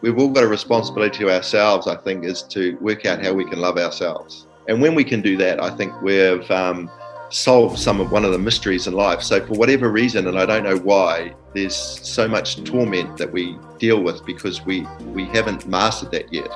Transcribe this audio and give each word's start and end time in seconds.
we've 0.00 0.18
all 0.18 0.28
got 0.28 0.44
a 0.44 0.48
responsibility 0.48 1.18
to 1.18 1.30
ourselves, 1.30 1.86
I 1.86 1.96
think, 1.96 2.24
is 2.24 2.42
to 2.44 2.76
work 2.80 3.06
out 3.06 3.24
how 3.24 3.32
we 3.32 3.44
can 3.44 3.60
love 3.60 3.78
ourselves. 3.78 4.46
And 4.68 4.80
when 4.80 4.94
we 4.94 5.04
can 5.04 5.22
do 5.22 5.36
that, 5.38 5.62
I 5.62 5.70
think 5.70 6.00
we've 6.02 6.48
um, 6.50 6.90
solved 7.30 7.78
some 7.78 8.00
of 8.00 8.12
one 8.12 8.24
of 8.24 8.32
the 8.32 8.38
mysteries 8.38 8.86
in 8.86 8.94
life. 8.94 9.22
So, 9.22 9.44
for 9.44 9.54
whatever 9.54 9.90
reason, 9.90 10.26
and 10.26 10.38
I 10.38 10.46
don't 10.46 10.64
know 10.64 10.76
why, 10.76 11.34
there's 11.54 11.74
so 11.74 12.28
much 12.28 12.62
torment 12.64 13.16
that 13.16 13.32
we 13.32 13.58
deal 13.78 14.02
with 14.02 14.24
because 14.26 14.64
we, 14.64 14.86
we 15.12 15.24
haven't 15.26 15.66
mastered 15.66 16.10
that 16.12 16.32
yet. 16.32 16.50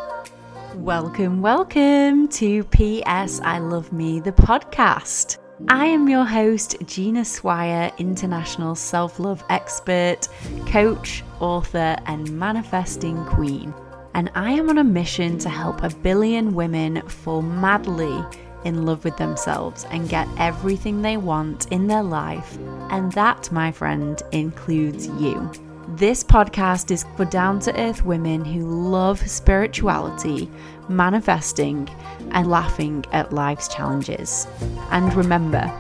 Welcome, 0.77 1.43
welcome 1.43 2.29
to 2.29 2.65
PS 2.65 3.41
I 3.41 3.59
Love 3.59 3.93
Me, 3.93 4.21
the 4.21 4.33
podcast. 4.33 5.39
I 5.69 5.87
am 5.87 6.09
your 6.09 6.25
host, 6.25 6.77
Gina 6.87 7.25
Swire, 7.25 7.93
international 7.99 8.75
self 8.75 9.19
love 9.19 9.45
expert, 9.49 10.29
coach, 10.67 11.23
author, 11.41 11.97
and 12.07 12.31
manifesting 12.39 13.25
queen. 13.27 13.73
And 14.15 14.31
I 14.35 14.53
am 14.53 14.69
on 14.69 14.79
a 14.79 14.85
mission 14.85 15.39
to 15.39 15.49
help 15.49 15.83
a 15.83 15.89
billion 15.89 16.55
women 16.55 17.01
fall 17.09 17.43
madly 17.43 18.25
in 18.65 18.85
love 18.85 19.05
with 19.05 19.17
themselves 19.17 19.87
and 19.91 20.09
get 20.09 20.29
everything 20.39 21.03
they 21.03 21.17
want 21.17 21.71
in 21.73 21.87
their 21.87 22.03
life. 22.03 22.59
And 22.91 23.13
that, 23.13 23.51
my 23.51 23.73
friend, 23.73 24.21
includes 24.33 25.07
you. 25.07 25.51
This 25.89 26.25
podcast 26.25 26.91
is 26.91 27.05
for 27.17 27.25
down 27.25 27.61
to 27.61 27.81
earth 27.81 28.05
women 28.05 28.45
who 28.45 28.67
love 28.67 29.21
spirituality, 29.29 30.51
manifesting, 30.89 31.89
and 32.33 32.49
laughing 32.49 33.05
at 33.13 33.33
life's 33.33 33.69
challenges. 33.69 34.47
And 34.91 35.13
remember, 35.15 35.73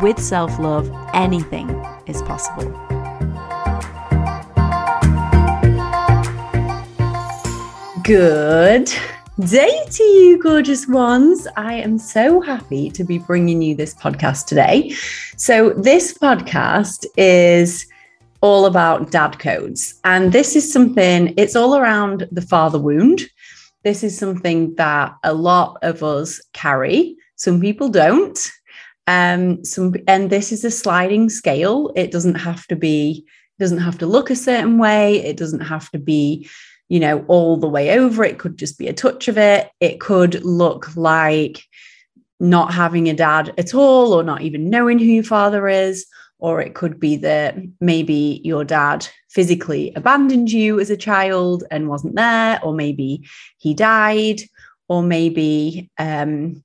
with 0.00 0.18
self 0.18 0.58
love, 0.58 0.90
anything 1.14 1.68
is 2.06 2.22
possible. 2.22 2.70
Good 8.02 8.92
day 9.40 9.84
to 9.90 10.02
you, 10.02 10.40
gorgeous 10.42 10.86
ones. 10.86 11.46
I 11.56 11.74
am 11.74 11.98
so 11.98 12.40
happy 12.40 12.88
to 12.90 13.04
be 13.04 13.18
bringing 13.18 13.60
you 13.60 13.74
this 13.74 13.94
podcast 13.94 14.46
today. 14.46 14.94
So, 15.36 15.70
this 15.70 16.16
podcast 16.16 17.04
is 17.16 17.86
all 18.40 18.66
about 18.66 19.10
dad 19.10 19.38
codes. 19.38 19.98
And 20.04 20.32
this 20.32 20.56
is 20.56 20.72
something, 20.72 21.34
it's 21.36 21.56
all 21.56 21.76
around 21.76 22.28
the 22.30 22.42
father 22.42 22.78
wound. 22.78 23.22
This 23.86 24.02
is 24.02 24.18
something 24.18 24.74
that 24.74 25.14
a 25.22 25.32
lot 25.32 25.78
of 25.82 26.02
us 26.02 26.40
carry. 26.52 27.16
Some 27.36 27.60
people 27.60 27.88
don't. 27.88 28.36
Um, 29.06 29.64
some 29.64 29.94
and 30.08 30.28
this 30.28 30.50
is 30.50 30.64
a 30.64 30.72
sliding 30.72 31.28
scale. 31.30 31.92
It 31.94 32.10
doesn't 32.10 32.34
have 32.34 32.66
to 32.66 32.74
be, 32.74 33.24
doesn't 33.60 33.78
have 33.78 33.96
to 33.98 34.06
look 34.06 34.28
a 34.28 34.34
certain 34.34 34.78
way. 34.78 35.24
It 35.24 35.36
doesn't 35.36 35.60
have 35.60 35.88
to 35.92 36.00
be, 36.00 36.48
you 36.88 36.98
know, 36.98 37.24
all 37.28 37.58
the 37.58 37.68
way 37.68 37.96
over. 37.96 38.24
It 38.24 38.40
could 38.40 38.58
just 38.58 38.76
be 38.76 38.88
a 38.88 38.92
touch 38.92 39.28
of 39.28 39.38
it. 39.38 39.70
It 39.78 40.00
could 40.00 40.44
look 40.44 40.96
like 40.96 41.62
not 42.40 42.74
having 42.74 43.08
a 43.08 43.14
dad 43.14 43.54
at 43.56 43.72
all 43.72 44.12
or 44.12 44.24
not 44.24 44.42
even 44.42 44.68
knowing 44.68 44.98
who 44.98 45.04
your 45.04 45.22
father 45.22 45.68
is 45.68 46.06
or 46.38 46.60
it 46.60 46.74
could 46.74 46.98
be 46.98 47.16
that 47.18 47.56
maybe 47.80 48.40
your 48.42 48.64
dad 48.64 49.06
physically 49.36 49.92
abandoned 49.94 50.50
you 50.50 50.80
as 50.80 50.88
a 50.88 50.96
child 50.96 51.62
and 51.70 51.90
wasn't 51.90 52.16
there, 52.16 52.58
or 52.64 52.72
maybe 52.72 53.22
he 53.58 53.74
died, 53.74 54.40
or 54.88 55.02
maybe 55.02 55.90
um, 55.98 56.64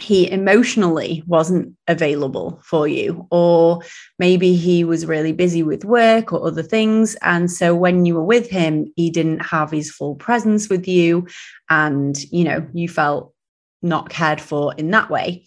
he 0.00 0.30
emotionally 0.30 1.22
wasn't 1.26 1.76
available 1.86 2.58
for 2.64 2.88
you, 2.88 3.26
or 3.30 3.82
maybe 4.18 4.54
he 4.54 4.84
was 4.84 5.04
really 5.04 5.32
busy 5.32 5.62
with 5.62 5.84
work 5.84 6.32
or 6.32 6.46
other 6.46 6.62
things. 6.62 7.14
And 7.16 7.50
so 7.50 7.74
when 7.74 8.06
you 8.06 8.14
were 8.14 8.24
with 8.24 8.48
him, 8.48 8.90
he 8.96 9.10
didn't 9.10 9.40
have 9.40 9.70
his 9.70 9.90
full 9.90 10.14
presence 10.14 10.70
with 10.70 10.88
you, 10.88 11.26
and 11.68 12.18
you 12.32 12.44
know, 12.44 12.66
you 12.72 12.88
felt 12.88 13.34
not 13.82 14.08
cared 14.08 14.40
for 14.40 14.72
in 14.78 14.90
that 14.92 15.10
way. 15.10 15.44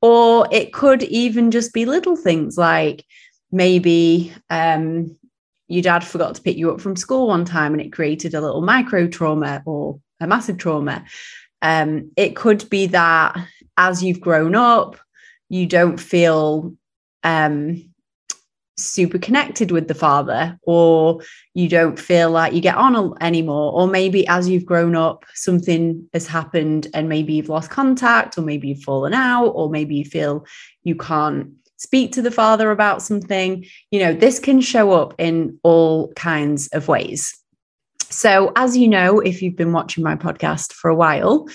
Or 0.00 0.48
it 0.50 0.72
could 0.72 1.02
even 1.02 1.50
just 1.50 1.74
be 1.74 1.84
little 1.84 2.16
things 2.16 2.56
like 2.56 3.04
maybe 3.50 4.32
um, 4.48 5.17
your 5.68 5.82
dad 5.82 6.02
forgot 6.02 6.34
to 6.34 6.42
pick 6.42 6.56
you 6.56 6.70
up 6.70 6.80
from 6.80 6.96
school 6.96 7.28
one 7.28 7.44
time 7.44 7.72
and 7.72 7.80
it 7.80 7.92
created 7.92 8.34
a 8.34 8.40
little 8.40 8.62
micro 8.62 9.06
trauma 9.06 9.62
or 9.66 10.00
a 10.20 10.26
massive 10.26 10.58
trauma. 10.58 11.04
Um, 11.62 12.10
it 12.16 12.34
could 12.36 12.68
be 12.70 12.86
that 12.86 13.36
as 13.76 14.02
you've 14.02 14.20
grown 14.20 14.54
up, 14.54 14.96
you 15.48 15.66
don't 15.66 15.98
feel 15.98 16.74
um, 17.22 17.88
super 18.78 19.18
connected 19.18 19.70
with 19.72 19.88
the 19.88 19.94
father 19.94 20.58
or 20.62 21.20
you 21.54 21.68
don't 21.68 21.98
feel 21.98 22.30
like 22.30 22.52
you 22.52 22.60
get 22.60 22.76
on 22.76 23.12
anymore 23.20 23.72
or 23.72 23.88
maybe 23.88 24.26
as 24.28 24.48
you've 24.48 24.64
grown 24.64 24.94
up 24.94 25.24
something 25.34 26.08
has 26.12 26.28
happened 26.28 26.86
and 26.94 27.08
maybe 27.08 27.32
you've 27.32 27.48
lost 27.48 27.70
contact 27.70 28.38
or 28.38 28.42
maybe 28.42 28.68
you've 28.68 28.82
fallen 28.82 29.12
out 29.12 29.48
or 29.48 29.68
maybe 29.68 29.96
you 29.96 30.04
feel 30.04 30.46
you 30.84 30.94
can't 30.94 31.50
speak 31.78 32.12
to 32.12 32.22
the 32.22 32.30
father 32.30 32.70
about 32.70 33.02
something 33.02 33.64
you 33.90 33.98
know 33.98 34.12
this 34.12 34.38
can 34.38 34.60
show 34.60 34.92
up 34.92 35.14
in 35.18 35.58
all 35.62 36.12
kinds 36.12 36.68
of 36.68 36.88
ways 36.88 37.34
so 38.10 38.52
as 38.56 38.76
you 38.76 38.88
know 38.88 39.20
if 39.20 39.42
you've 39.42 39.56
been 39.56 39.72
watching 39.72 40.04
my 40.04 40.14
podcast 40.14 40.72
for 40.72 40.88
a 40.88 40.94
while 40.94 41.46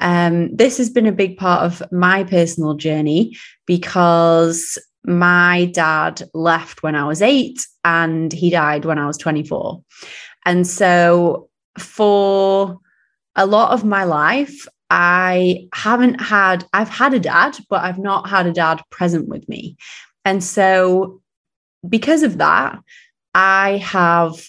um, 0.00 0.54
this 0.54 0.78
has 0.78 0.90
been 0.90 1.06
a 1.06 1.12
big 1.12 1.36
part 1.36 1.62
of 1.62 1.82
my 1.92 2.24
personal 2.24 2.74
journey 2.74 3.36
because 3.66 4.78
my 5.04 5.66
dad 5.72 6.22
left 6.34 6.82
when 6.82 6.94
I 6.94 7.04
was 7.04 7.22
eight 7.22 7.66
and 7.84 8.32
he 8.32 8.50
died 8.50 8.84
when 8.84 8.98
I 8.98 9.06
was 9.06 9.16
24. 9.18 9.82
And 10.44 10.66
so 10.66 11.48
for 11.78 12.78
a 13.36 13.46
lot 13.46 13.72
of 13.72 13.84
my 13.84 14.04
life, 14.04 14.66
I 14.94 15.68
haven't 15.72 16.20
had, 16.20 16.66
I've 16.74 16.90
had 16.90 17.14
a 17.14 17.18
dad, 17.18 17.56
but 17.70 17.82
I've 17.82 17.98
not 17.98 18.28
had 18.28 18.46
a 18.46 18.52
dad 18.52 18.82
present 18.90 19.26
with 19.26 19.48
me. 19.48 19.78
And 20.26 20.44
so 20.44 21.22
because 21.88 22.22
of 22.22 22.36
that, 22.36 22.78
I 23.34 23.78
have 23.78 24.46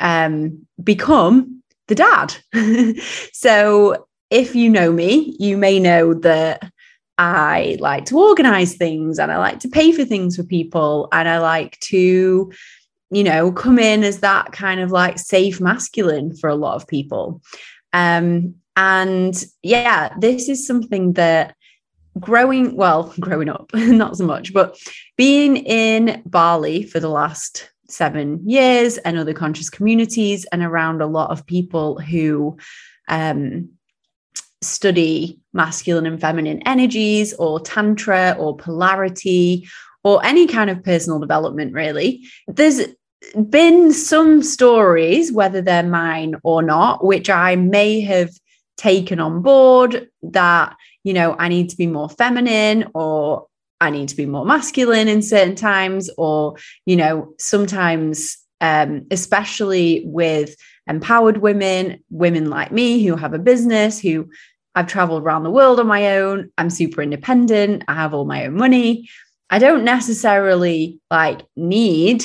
um, 0.00 0.66
become 0.82 1.62
the 1.86 1.94
dad. 1.94 2.34
so 3.32 4.08
if 4.28 4.56
you 4.56 4.70
know 4.70 4.90
me, 4.90 5.36
you 5.38 5.56
may 5.56 5.78
know 5.78 6.14
that 6.14 6.68
I 7.16 7.76
like 7.78 8.06
to 8.06 8.18
organize 8.18 8.74
things 8.74 9.20
and 9.20 9.30
I 9.30 9.38
like 9.38 9.60
to 9.60 9.68
pay 9.68 9.92
for 9.92 10.04
things 10.04 10.34
for 10.34 10.42
people 10.42 11.08
and 11.12 11.28
I 11.28 11.38
like 11.38 11.78
to, 11.82 12.52
you 13.10 13.22
know, 13.22 13.52
come 13.52 13.78
in 13.78 14.02
as 14.02 14.18
that 14.18 14.50
kind 14.50 14.80
of 14.80 14.90
like 14.90 15.20
safe 15.20 15.60
masculine 15.60 16.34
for 16.34 16.50
a 16.50 16.56
lot 16.56 16.74
of 16.74 16.88
people. 16.88 17.40
Um, 17.92 18.56
and 18.76 19.42
yeah, 19.62 20.14
this 20.18 20.48
is 20.48 20.66
something 20.66 21.14
that 21.14 21.56
growing, 22.20 22.76
well, 22.76 23.14
growing 23.20 23.48
up, 23.48 23.70
not 23.74 24.16
so 24.16 24.26
much, 24.26 24.52
but 24.52 24.78
being 25.16 25.56
in 25.56 26.22
Bali 26.26 26.82
for 26.82 27.00
the 27.00 27.08
last 27.08 27.70
seven 27.88 28.40
years 28.48 28.98
and 28.98 29.16
other 29.16 29.32
conscious 29.32 29.70
communities 29.70 30.44
and 30.46 30.62
around 30.62 31.00
a 31.00 31.06
lot 31.06 31.30
of 31.30 31.46
people 31.46 32.00
who 32.00 32.56
um, 33.08 33.68
study 34.60 35.38
masculine 35.52 36.06
and 36.06 36.20
feminine 36.20 36.60
energies 36.66 37.32
or 37.34 37.60
tantra 37.60 38.34
or 38.38 38.56
polarity 38.56 39.68
or 40.02 40.24
any 40.24 40.46
kind 40.46 40.70
of 40.70 40.84
personal 40.84 41.18
development, 41.18 41.72
really, 41.72 42.24
there's 42.46 42.80
been 43.48 43.92
some 43.92 44.42
stories, 44.42 45.32
whether 45.32 45.60
they're 45.60 45.82
mine 45.82 46.36
or 46.44 46.62
not, 46.62 47.04
which 47.04 47.28
I 47.28 47.56
may 47.56 48.00
have 48.02 48.30
taken 48.76 49.20
on 49.20 49.42
board 49.42 50.08
that, 50.22 50.76
you 51.04 51.12
know, 51.12 51.36
I 51.38 51.48
need 51.48 51.70
to 51.70 51.76
be 51.76 51.86
more 51.86 52.08
feminine 52.08 52.90
or 52.94 53.46
I 53.80 53.90
need 53.90 54.08
to 54.08 54.16
be 54.16 54.26
more 54.26 54.44
masculine 54.46 55.08
in 55.08 55.20
certain 55.20 55.54
times, 55.54 56.08
or, 56.16 56.56
you 56.86 56.96
know, 56.96 57.34
sometimes, 57.38 58.38
um, 58.60 59.06
especially 59.10 60.02
with 60.06 60.56
empowered 60.86 61.38
women, 61.38 62.02
women 62.10 62.48
like 62.48 62.72
me 62.72 63.04
who 63.04 63.16
have 63.16 63.34
a 63.34 63.38
business, 63.38 64.00
who 64.00 64.30
I've 64.74 64.86
traveled 64.86 65.22
around 65.22 65.42
the 65.42 65.50
world 65.50 65.78
on 65.78 65.86
my 65.86 66.16
own. 66.16 66.50
I'm 66.56 66.70
super 66.70 67.02
independent. 67.02 67.84
I 67.86 67.94
have 67.94 68.14
all 68.14 68.24
my 68.24 68.46
own 68.46 68.54
money. 68.54 69.08
I 69.50 69.58
don't 69.58 69.84
necessarily 69.84 70.98
like 71.10 71.42
need 71.54 72.24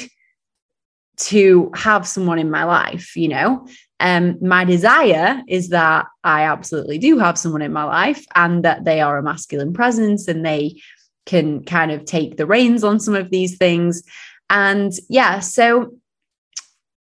to 1.18 1.72
have 1.76 2.08
someone 2.08 2.40
in 2.40 2.50
my 2.50 2.64
life, 2.64 3.16
you 3.16 3.28
know. 3.28 3.68
Um, 4.02 4.38
my 4.42 4.66
desire 4.66 5.44
is 5.48 5.70
that 5.70 6.08
I 6.24 6.42
absolutely 6.42 6.98
do 6.98 7.20
have 7.20 7.38
someone 7.38 7.62
in 7.62 7.72
my 7.72 7.84
life 7.84 8.26
and 8.36 8.66
that 8.66 8.84
they 8.84 9.00
are 9.00 9.18
a 9.18 9.24
masculine 9.24 9.74
presence 9.74 10.28
and 10.28 10.44
they 10.44 10.82
can 11.28 11.64
kind 11.64 11.92
of 11.92 12.06
take 12.06 12.36
the 12.36 12.48
reins 12.48 12.84
on 12.84 13.00
some 13.00 13.14
of 13.14 13.30
these 13.30 13.58
things. 13.58 14.02
And 14.50 14.92
yeah, 15.08 15.40
so 15.40 15.94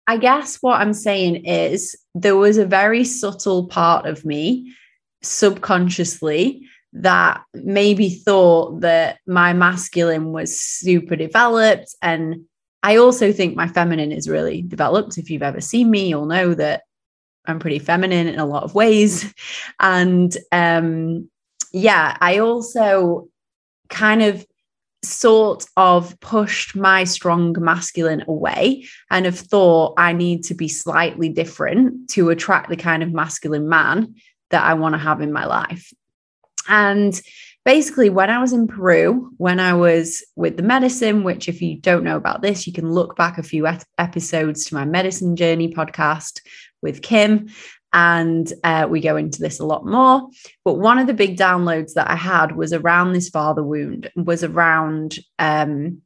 I 0.07 0.19
guess 0.19 0.59
what 0.61 0.81
I'm 0.81 0.93
saying 0.93 1.47
is 1.47 1.97
there 2.15 2.37
was 2.37 2.59
a 2.59 2.67
very 2.67 3.05
subtle 3.05 3.67
part 3.69 4.07
of 4.07 4.27
me 4.27 4.75
subconsciously 5.23 6.69
that 6.93 7.43
maybe 7.55 8.11
thought 8.11 8.81
that 8.81 9.19
my 9.27 9.55
masculine 9.55 10.33
was 10.33 10.61
super 10.61 11.17
developed. 11.17 11.95
And 12.03 12.45
I 12.83 12.97
also 12.97 13.33
think 13.33 13.57
my 13.57 13.69
feminine 13.69 14.13
is 14.13 14.29
really 14.29 14.63
developed. 14.63 15.19
If 15.19 15.31
you've 15.31 15.43
ever 15.43 15.61
seen 15.61 15.91
me, 15.91 16.09
you'll 16.09 16.27
know 16.27 16.55
that 16.55 16.83
I'm 17.47 17.59
pretty 17.59 17.79
feminine 17.79 18.29
in 18.29 18.39
a 18.39 18.47
lot 18.47 18.65
of 18.65 18.75
ways. 18.75 19.33
And 19.81 20.37
um, 20.53 21.29
yeah, 21.73 22.17
I 22.21 22.39
also 22.39 23.29
kind 23.89 24.23
of 24.23 24.47
sort 25.05 25.67
of 25.77 26.19
pushed 26.21 26.77
my 26.77 27.03
strong 27.05 27.57
masculine 27.59 28.25
away 28.29 28.87
and 29.11 29.25
have 29.25 29.39
thought 29.39 29.95
I 29.99 30.13
need 30.13 30.45
to 30.45 30.55
be 30.55 30.69
slightly 30.69 31.29
different 31.29 32.11
to 32.11 32.31
attract 32.31 32.69
the 32.69 32.77
kind 32.77 33.03
of 33.03 33.13
masculine 33.13 33.69
man 33.69 34.15
that 34.51 34.63
I 34.63 34.75
want 34.75 34.95
to 34.95 34.99
have 34.99 35.21
in 35.21 35.33
my 35.33 35.47
life. 35.47 35.93
And 36.69 37.21
basically, 37.65 38.11
when 38.11 38.31
I 38.31 38.41
was 38.41 38.53
in 38.53 38.67
Peru, 38.67 39.31
when 39.37 39.61
I 39.61 39.75
was 39.75 40.25
with 40.37 40.57
the 40.57 40.63
medicine, 40.63 41.25
which, 41.25 41.49
if 41.49 41.61
you 41.63 41.79
don't 41.79 42.05
know 42.05 42.17
about 42.17 42.43
this, 42.43 42.67
you 42.67 42.73
can 42.73 42.91
look 42.91 43.17
back 43.17 43.39
a 43.39 43.43
few 43.43 43.67
episodes 43.99 44.65
to 44.67 44.75
my 44.75 44.85
medicine 44.85 45.37
journey 45.37 45.73
podcast 45.73 46.41
with 46.83 47.03
Kim 47.03 47.49
and 47.93 48.53
uh, 48.65 48.87
we 48.89 49.01
go 49.01 49.17
into 49.17 49.41
this 49.41 49.61
a 49.61 49.67
lot 49.67 49.87
more. 49.87 50.29
But 50.65 50.75
one 50.75 50.99
of 50.99 51.07
the 51.07 51.15
big 51.15 51.37
downloads 51.37 51.93
that 51.95 52.11
i 52.11 52.17
had 52.17 52.57
was 52.57 52.73
around 52.73 53.13
this 53.13 53.29
father 53.29 53.63
wound 53.63 54.11
was 54.17 54.43
around 54.43 55.19
um, 55.39 56.01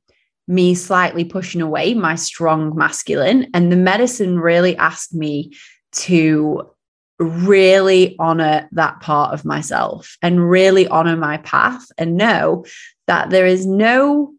me 0.48 0.74
slightly 0.74 1.24
pushing 1.24 1.60
away 1.60 1.94
my 1.94 2.14
strong 2.14 2.76
masculine 2.76 3.50
and 3.52 3.70
the 3.70 3.76
medicine 3.76 4.38
really 4.38 4.76
asked 4.76 5.12
me 5.14 5.52
to 5.92 6.70
really 7.18 8.14
honor 8.18 8.68
that 8.72 9.00
part 9.00 9.32
of 9.32 9.44
myself 9.44 10.16
and 10.22 10.50
really 10.50 10.86
honor 10.88 11.16
my 11.16 11.38
path 11.38 11.86
and 11.96 12.16
know 12.16 12.64
that 13.06 13.30
there 13.30 13.46
is 13.46 13.66
no 13.66 14.32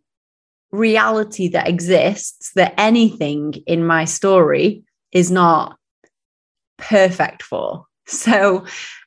reality 0.72 1.48
that 1.48 1.68
exists 1.68 2.52
that 2.54 2.74
anything 2.78 3.54
in 3.66 3.86
my 3.86 4.06
story 4.06 4.84
is 5.12 5.32
not 5.32 5.78
perfect 6.78 7.44
for. 7.44 7.86
So, 8.10 8.66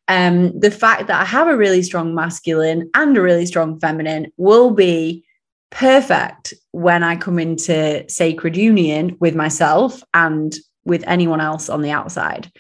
um, 0.09 0.59
the 0.59 0.71
fact 0.71 1.07
that 1.07 1.23
I 1.23 1.25
have 1.25 1.49
a 1.49 1.57
really 1.57 1.83
strong 1.83 2.15
masculine 2.15 2.91
and 2.95 3.17
a 3.17 3.23
really 3.23 3.47
strong 3.47 3.81
feminine 3.81 4.31
will 4.37 4.73
be 4.73 5.25
perfect 5.71 6.53
when 6.73 7.03
I 7.03 7.17
come 7.17 7.39
into 7.39 8.05
sacred 8.11 8.57
union 8.57 9.17
with 9.21 9.35
myself 9.35 10.03
and 10.13 10.55
with 10.85 11.05
anyone 11.07 11.41
else 11.41 11.71
on 11.71 11.81
the 11.81 11.93
outside. 11.93 12.51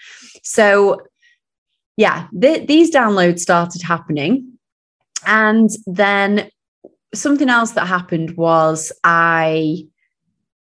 So, 0.42 1.02
yeah, 1.96 2.28
th- 2.40 2.66
these 2.66 2.92
downloads 2.92 3.40
started 3.40 3.82
happening. 3.82 4.58
And 5.26 5.70
then 5.86 6.50
something 7.14 7.48
else 7.48 7.72
that 7.72 7.86
happened 7.86 8.36
was 8.36 8.92
I 9.04 9.86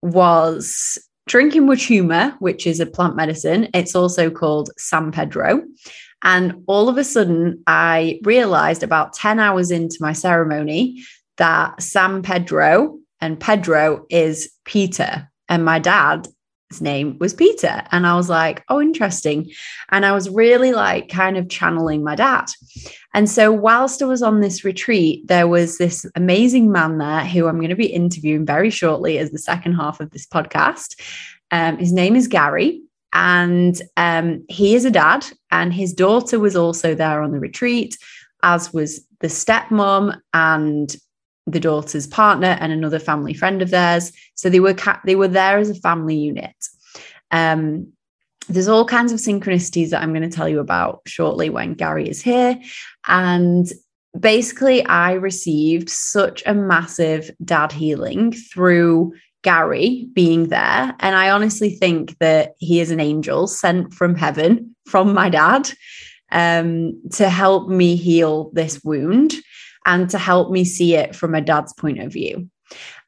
was 0.02 0.98
drinking 1.28 1.64
Wachuma, 1.64 2.36
which 2.40 2.66
is 2.66 2.80
a 2.80 2.86
plant 2.86 3.16
medicine. 3.16 3.68
It's 3.74 3.96
also 3.96 4.30
called 4.30 4.70
San 4.78 5.12
Pedro. 5.12 5.64
And 6.24 6.64
all 6.68 6.90
of 6.90 6.98
a 6.98 7.04
sudden, 7.04 7.64
I 7.68 8.20
realized 8.24 8.82
about 8.82 9.14
10 9.14 9.40
hours 9.40 9.70
into 9.70 9.98
my 10.00 10.14
ceremony 10.14 11.04
that 11.38 11.82
San 11.82 12.24
Pedro 12.24 12.98
and 13.22 13.40
Pedro 13.40 14.06
is 14.10 14.52
Peter. 14.66 15.30
And 15.50 15.64
my 15.64 15.80
dad 15.80 16.28
his 16.70 16.82
name 16.82 17.18
was 17.20 17.34
Peter. 17.34 17.84
And 17.92 18.06
I 18.06 18.16
was 18.16 18.30
like, 18.30 18.64
oh, 18.70 18.82
interesting. 18.82 19.50
And 19.90 20.06
I 20.06 20.12
was 20.12 20.30
really 20.30 20.74
like 20.74 21.08
kind 21.08 21.38
of 21.38 21.50
channeling 21.50 22.04
my 22.04 22.16
dad. 22.16 22.46
And 23.14 23.30
so, 23.30 23.52
whilst 23.52 24.02
I 24.02 24.06
was 24.06 24.22
on 24.22 24.42
this 24.42 24.64
retreat, 24.64 25.28
there 25.28 25.48
was 25.48 25.78
this 25.78 26.06
amazing 26.16 26.72
man 26.72 26.98
there 26.98 27.26
who 27.26 27.48
I'm 27.48 27.58
going 27.58 27.70
to 27.70 27.76
be 27.76 27.88
interviewing 27.88 28.46
very 28.46 28.70
shortly 28.70 29.18
as 29.18 29.32
the 29.32 29.40
second 29.40 29.74
half 29.74 30.00
of 30.00 30.12
this 30.12 30.28
podcast. 30.28 31.00
Um, 31.52 31.78
his 31.78 31.94
name 31.94 32.16
is 32.16 32.28
Gary. 32.28 32.82
And 33.14 33.82
um, 33.96 34.46
he 34.50 34.76
is 34.76 34.84
a 34.84 34.92
dad, 34.92 35.26
and 35.50 35.74
his 35.74 35.94
daughter 35.94 36.40
was 36.40 36.56
also 36.56 36.94
there 36.94 37.22
on 37.22 37.32
the 37.32 37.40
retreat, 37.40 37.98
as 38.44 38.74
was 38.74 39.08
the 39.22 39.28
stepmom 39.28 40.20
and 40.34 40.96
the 41.48 41.60
daughter's 41.60 42.06
partner 42.06 42.58
and 42.60 42.72
another 42.72 43.00
family 43.00 43.34
friend 43.34 43.62
of 43.62 43.72
theirs. 43.72 44.12
So 44.36 44.50
they 44.50 44.60
were 44.60 44.74
ca- 44.74 45.02
they 45.06 45.16
were 45.16 45.30
there 45.30 45.58
as 45.58 45.70
a 45.70 45.76
family 45.76 46.18
unit. 46.18 46.56
Um, 47.32 47.94
there's 48.50 48.68
all 48.68 48.86
kinds 48.86 49.12
of 49.12 49.20
synchronicities 49.20 49.90
that 49.90 50.02
I'm 50.02 50.14
going 50.14 50.30
to 50.30 50.36
tell 50.36 50.48
you 50.48 50.60
about 50.60 51.02
shortly 51.06 51.50
when 51.50 51.74
Gary 51.74 52.08
is 52.08 52.22
here. 52.22 52.60
And 53.08 53.68
basically, 54.18 54.86
I 54.86 55.14
received 55.14 55.90
such 55.90 56.44
a 56.46 56.54
massive 56.54 57.32
dad 57.44 57.72
healing 57.72 58.34
through 58.34 59.14
Gary 59.44 60.08
being 60.14 60.50
there. 60.50 60.96
And 61.00 61.16
I 61.16 61.30
honestly 61.30 61.72
think 61.72 62.18
that 62.20 62.54
he 62.60 62.80
is 62.80 62.92
an 62.92 63.00
angel 63.00 63.48
sent 63.48 63.94
from 63.94 64.16
heaven 64.16 64.76
from 64.86 65.14
my 65.14 65.30
dad 65.30 65.70
um, 66.32 67.02
to 67.14 67.30
help 67.30 67.70
me 67.70 67.96
heal 67.96 68.50
this 68.54 68.84
wound 68.84 69.34
and 69.88 70.10
to 70.10 70.20
help 70.20 70.52
me 70.52 70.66
see 70.66 70.96
it 70.96 71.16
from 71.16 71.34
a 71.34 71.42
dad's 71.42 71.74
point 71.74 72.00
of 72.00 72.14
view. 72.14 72.48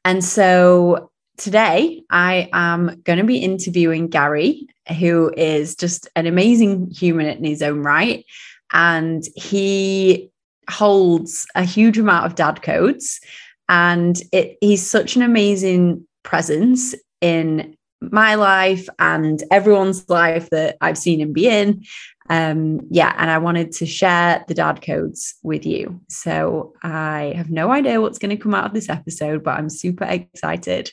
And 0.04 0.24
so 0.24 1.10
today 1.36 2.02
I 2.10 2.48
am 2.52 3.00
going 3.04 3.18
to 3.18 3.24
be 3.24 3.38
interviewing 3.38 4.08
Gary, 4.08 4.66
who 4.98 5.32
is 5.36 5.76
just 5.76 6.08
an 6.16 6.26
amazing 6.26 6.90
human 6.90 7.26
in 7.26 7.44
his 7.44 7.62
own 7.62 7.82
right. 7.82 8.24
And 8.72 9.22
he 9.36 10.30
holds 10.68 11.46
a 11.54 11.64
huge 11.64 11.98
amount 11.98 12.26
of 12.26 12.34
dad 12.34 12.62
codes. 12.62 13.20
And 13.68 14.20
it, 14.32 14.56
he's 14.60 14.88
such 14.88 15.16
an 15.16 15.22
amazing 15.22 16.06
presence 16.22 16.94
in 17.20 17.76
my 18.00 18.34
life 18.34 18.88
and 18.98 19.42
everyone's 19.50 20.08
life 20.08 20.48
that 20.50 20.76
I've 20.80 20.96
seen 20.96 21.20
him 21.20 21.32
be 21.34 21.48
in 21.48 21.84
um, 22.30 22.86
yeah, 22.90 23.12
and 23.18 23.28
I 23.28 23.38
wanted 23.38 23.72
to 23.72 23.86
share 23.86 24.44
the 24.46 24.54
dad 24.54 24.82
codes 24.82 25.34
with 25.42 25.66
you. 25.66 26.00
So 26.08 26.72
I 26.80 27.34
have 27.36 27.50
no 27.50 27.72
idea 27.72 28.00
what's 28.00 28.20
going 28.20 28.30
to 28.30 28.40
come 28.40 28.54
out 28.54 28.66
of 28.66 28.72
this 28.72 28.88
episode, 28.88 29.42
but 29.42 29.58
I'm 29.58 29.68
super 29.68 30.04
excited 30.04 30.92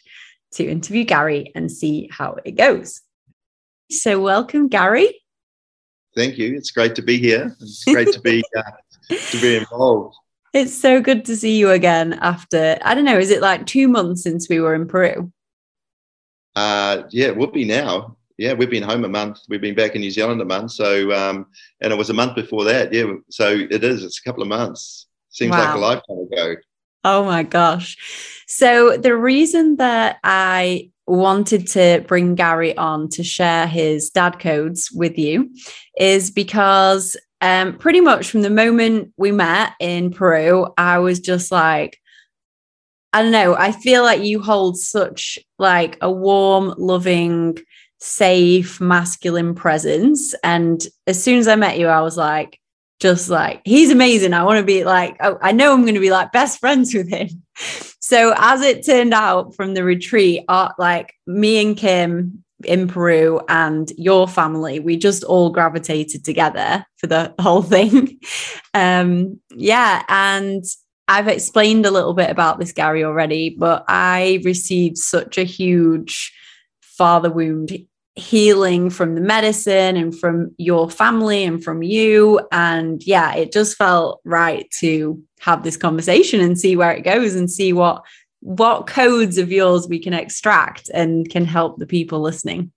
to 0.54 0.68
interview 0.68 1.04
Gary 1.04 1.52
and 1.54 1.72
see 1.72 2.10
how 2.12 2.38
it 2.44 2.54
goes. 2.54 3.02
So, 3.92 4.20
welcome, 4.20 4.68
Gary. 4.68 5.14
Thank 6.16 6.40
you. 6.40 6.58
It's 6.58 6.72
great 6.72 6.96
to 6.96 7.04
be 7.04 7.20
here. 7.20 7.56
It's 7.62 7.86
great 7.86 8.12
to 8.14 8.20
be 8.20 8.44
uh, 8.58 8.64
to 9.08 9.40
be 9.40 9.58
involved. 9.58 10.16
It's 10.54 10.74
so 10.74 11.02
good 11.02 11.24
to 11.26 11.36
see 11.36 11.60
you 11.60 11.70
again 11.70 12.14
after 12.14 12.80
I 12.82 12.96
don't 12.96 13.06
know. 13.06 13.20
Is 13.20 13.30
it 13.30 13.44
like 13.44 13.68
two 13.68 13.88
months 13.88 14.24
since 14.24 14.50
we 14.50 14.60
were 14.60 14.74
in 14.74 14.88
Peru? 14.88 15.32
Uh, 16.56 17.04
yeah, 17.12 17.28
it 17.28 17.38
would 17.38 17.52
be 17.52 17.64
now 17.64 18.17
yeah, 18.38 18.54
we've 18.54 18.70
been 18.70 18.84
home 18.84 19.04
a 19.04 19.10
month. 19.10 19.40
We've 19.50 19.62
been 19.62 19.76
back 19.76 19.96
in 19.96 20.02
New 20.02 20.12
Zealand 20.12 20.42
a 20.42 20.46
month. 20.46 20.72
So, 20.72 21.12
um, 21.12 21.48
and 21.82 21.92
it 21.92 21.98
was 21.98 22.10
a 22.10 22.14
month 22.14 22.36
before 22.36 22.64
that. 22.66 22.94
Yeah. 22.94 23.14
So 23.30 23.48
it 23.50 23.84
is. 23.84 24.04
It's 24.04 24.20
a 24.20 24.24
couple 24.24 24.44
of 24.44 24.50
months. 24.50 25.08
Seems 25.30 25.52
wow. 25.52 25.66
like 25.66 25.76
a 25.76 25.80
lifetime 25.80 26.28
ago. 26.32 26.56
Oh 27.04 27.26
my 27.26 27.44
gosh. 27.44 27.98
So 28.48 28.98
the 28.98 29.16
reason 29.16 29.78
that 29.78 30.18
I 30.24 30.92
wanted 31.08 31.68
to 31.68 32.04
bring 32.08 32.36
Gary 32.36 32.76
on 32.78 33.10
to 33.10 33.24
share 33.24 33.66
his 33.66 34.10
dad 34.10 34.40
codes 34.40 34.92
with 34.92 35.18
you 35.18 35.50
is 35.98 36.32
because 36.32 37.16
um, 37.42 37.78
pretty 37.78 38.02
much 38.02 38.30
from 38.30 38.42
the 38.42 38.50
moment 38.50 39.14
we 39.18 39.32
met 39.32 39.74
in 39.80 40.12
Peru, 40.12 40.68
I 40.78 41.00
was 41.00 41.20
just 41.20 41.52
like, 41.52 42.00
I 43.14 43.24
don't 43.24 43.32
know, 43.32 43.56
I 43.56 43.72
feel 43.72 44.04
like 44.04 44.22
you 44.22 44.42
hold 44.42 44.78
such 44.78 45.40
like 45.58 45.98
a 46.02 46.12
warm, 46.12 46.74
loving, 46.78 47.58
safe 48.00 48.80
masculine 48.80 49.56
presence. 49.56 50.36
And 50.44 50.86
as 51.08 51.22
soon 51.22 51.40
as 51.40 51.48
i 51.48 51.56
met 51.56 51.80
you 51.80 51.88
i 51.88 52.02
was 52.02 52.18
like 52.18 52.60
just 53.00 53.30
like 53.30 53.62
he's 53.64 53.92
amazing. 53.92 54.34
I 54.34 54.44
want 54.44 54.58
to 54.60 54.66
be 54.66 54.84
like 54.84 55.18
oh, 55.20 55.38
i 55.42 55.52
know 55.52 55.74
i'm 55.74 55.84
going 55.84 55.94
to 55.94 56.00
be 56.00 56.12
like 56.12 56.32
best 56.32 56.60
friends 56.60 56.94
with 56.94 57.10
him. 57.10 57.30
So 58.00 58.34
as 58.38 58.62
it 58.62 58.86
turned 58.86 59.14
out 59.14 59.54
from 59.54 59.74
the 59.74 59.84
retreat 59.84 60.46
uh, 60.48 60.70
like 60.80 61.14
me 61.26 61.62
and 61.62 61.76
kim 61.76 62.42
in 62.64 62.88
peru 62.88 63.42
and 63.50 63.92
your 63.98 64.30
family 64.30 64.80
we 64.80 64.96
just 64.96 65.26
all 65.26 65.50
gravitated 65.50 66.24
together 66.24 66.86
for 66.96 67.08
the 67.08 67.34
whole 67.40 67.64
thing. 67.64 68.20
Um 68.74 69.42
yeah 69.56 70.04
and 70.08 70.64
I've 71.08 71.28
explained 71.28 71.86
a 71.86 71.92
little 71.92 72.14
bit 72.14 72.30
about 72.30 72.60
this, 72.60 72.74
Gary, 72.74 73.04
already, 73.04 73.50
but 73.50 73.86
I 73.88 74.42
received 74.44 74.98
such 74.98 75.38
a 75.38 75.44
huge 75.46 76.34
father 76.82 77.32
wound 77.32 77.72
healing 78.18 78.90
from 78.90 79.16
the 79.16 79.22
medicine 79.22 79.96
and 79.96 80.18
from 80.18 80.54
your 80.58 80.90
family 80.90 81.44
and 81.44 81.64
from 81.64 81.84
you. 81.84 82.42
And 82.52 83.02
yeah, 83.06 83.36
it 83.36 83.52
just 83.52 83.78
felt 83.78 84.22
right 84.26 84.70
to 84.80 85.22
have 85.40 85.64
this 85.64 85.78
conversation 85.78 86.42
and 86.42 86.60
see 86.60 86.76
where 86.76 86.92
it 86.92 87.04
goes 87.04 87.36
and 87.36 87.50
see 87.50 87.74
what 87.74 88.04
what 88.40 88.88
codes 88.88 89.38
of 89.38 89.52
yours 89.52 89.88
we 89.88 90.00
can 90.00 90.14
extract 90.14 90.90
and 90.94 91.30
can 91.30 91.46
help 91.46 91.80
the 91.80 91.88
people 91.88 92.22
listening. 92.22 92.72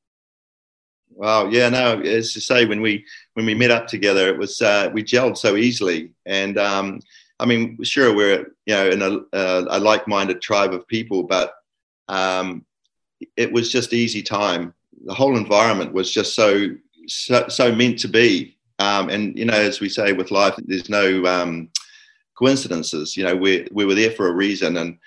Wow, 1.10 1.48
yeah, 1.48 1.68
no, 1.68 2.00
as 2.00 2.32
to 2.32 2.40
say, 2.40 2.64
when 2.64 2.80
we 2.80 3.04
when 3.34 3.44
we 3.44 3.54
met 3.54 3.70
up 3.70 3.86
together, 3.86 4.28
it 4.28 4.38
was 4.38 4.62
uh, 4.62 4.90
we 4.92 5.02
gelled 5.02 5.36
so 5.36 5.56
easily, 5.56 6.12
and 6.24 6.56
um, 6.58 7.00
I 7.38 7.44
mean, 7.44 7.82
sure, 7.82 8.14
we're 8.14 8.54
you 8.64 8.74
know 8.74 8.88
in 8.88 9.02
a, 9.02 9.36
uh, 9.36 9.64
a 9.68 9.80
like-minded 9.80 10.40
tribe 10.40 10.72
of 10.72 10.88
people, 10.88 11.24
but 11.24 11.52
um, 12.08 12.64
it 13.36 13.52
was 13.52 13.70
just 13.70 13.92
easy 13.92 14.22
time. 14.22 14.72
The 15.04 15.14
whole 15.14 15.36
environment 15.36 15.92
was 15.92 16.10
just 16.10 16.34
so 16.34 16.68
so, 17.06 17.48
so 17.48 17.74
meant 17.74 17.98
to 18.00 18.08
be. 18.08 18.56
Um, 18.78 19.10
and 19.10 19.36
you 19.36 19.44
know, 19.44 19.54
as 19.54 19.80
we 19.80 19.88
say 19.88 20.12
with 20.12 20.30
life, 20.30 20.54
there's 20.58 20.88
no 20.88 21.24
um, 21.26 21.68
coincidences. 22.34 23.16
You 23.16 23.24
know, 23.24 23.36
we 23.36 23.68
we 23.72 23.84
were 23.84 23.94
there 23.94 24.10
for 24.10 24.28
a 24.28 24.34
reason, 24.34 24.76
and 24.76 24.98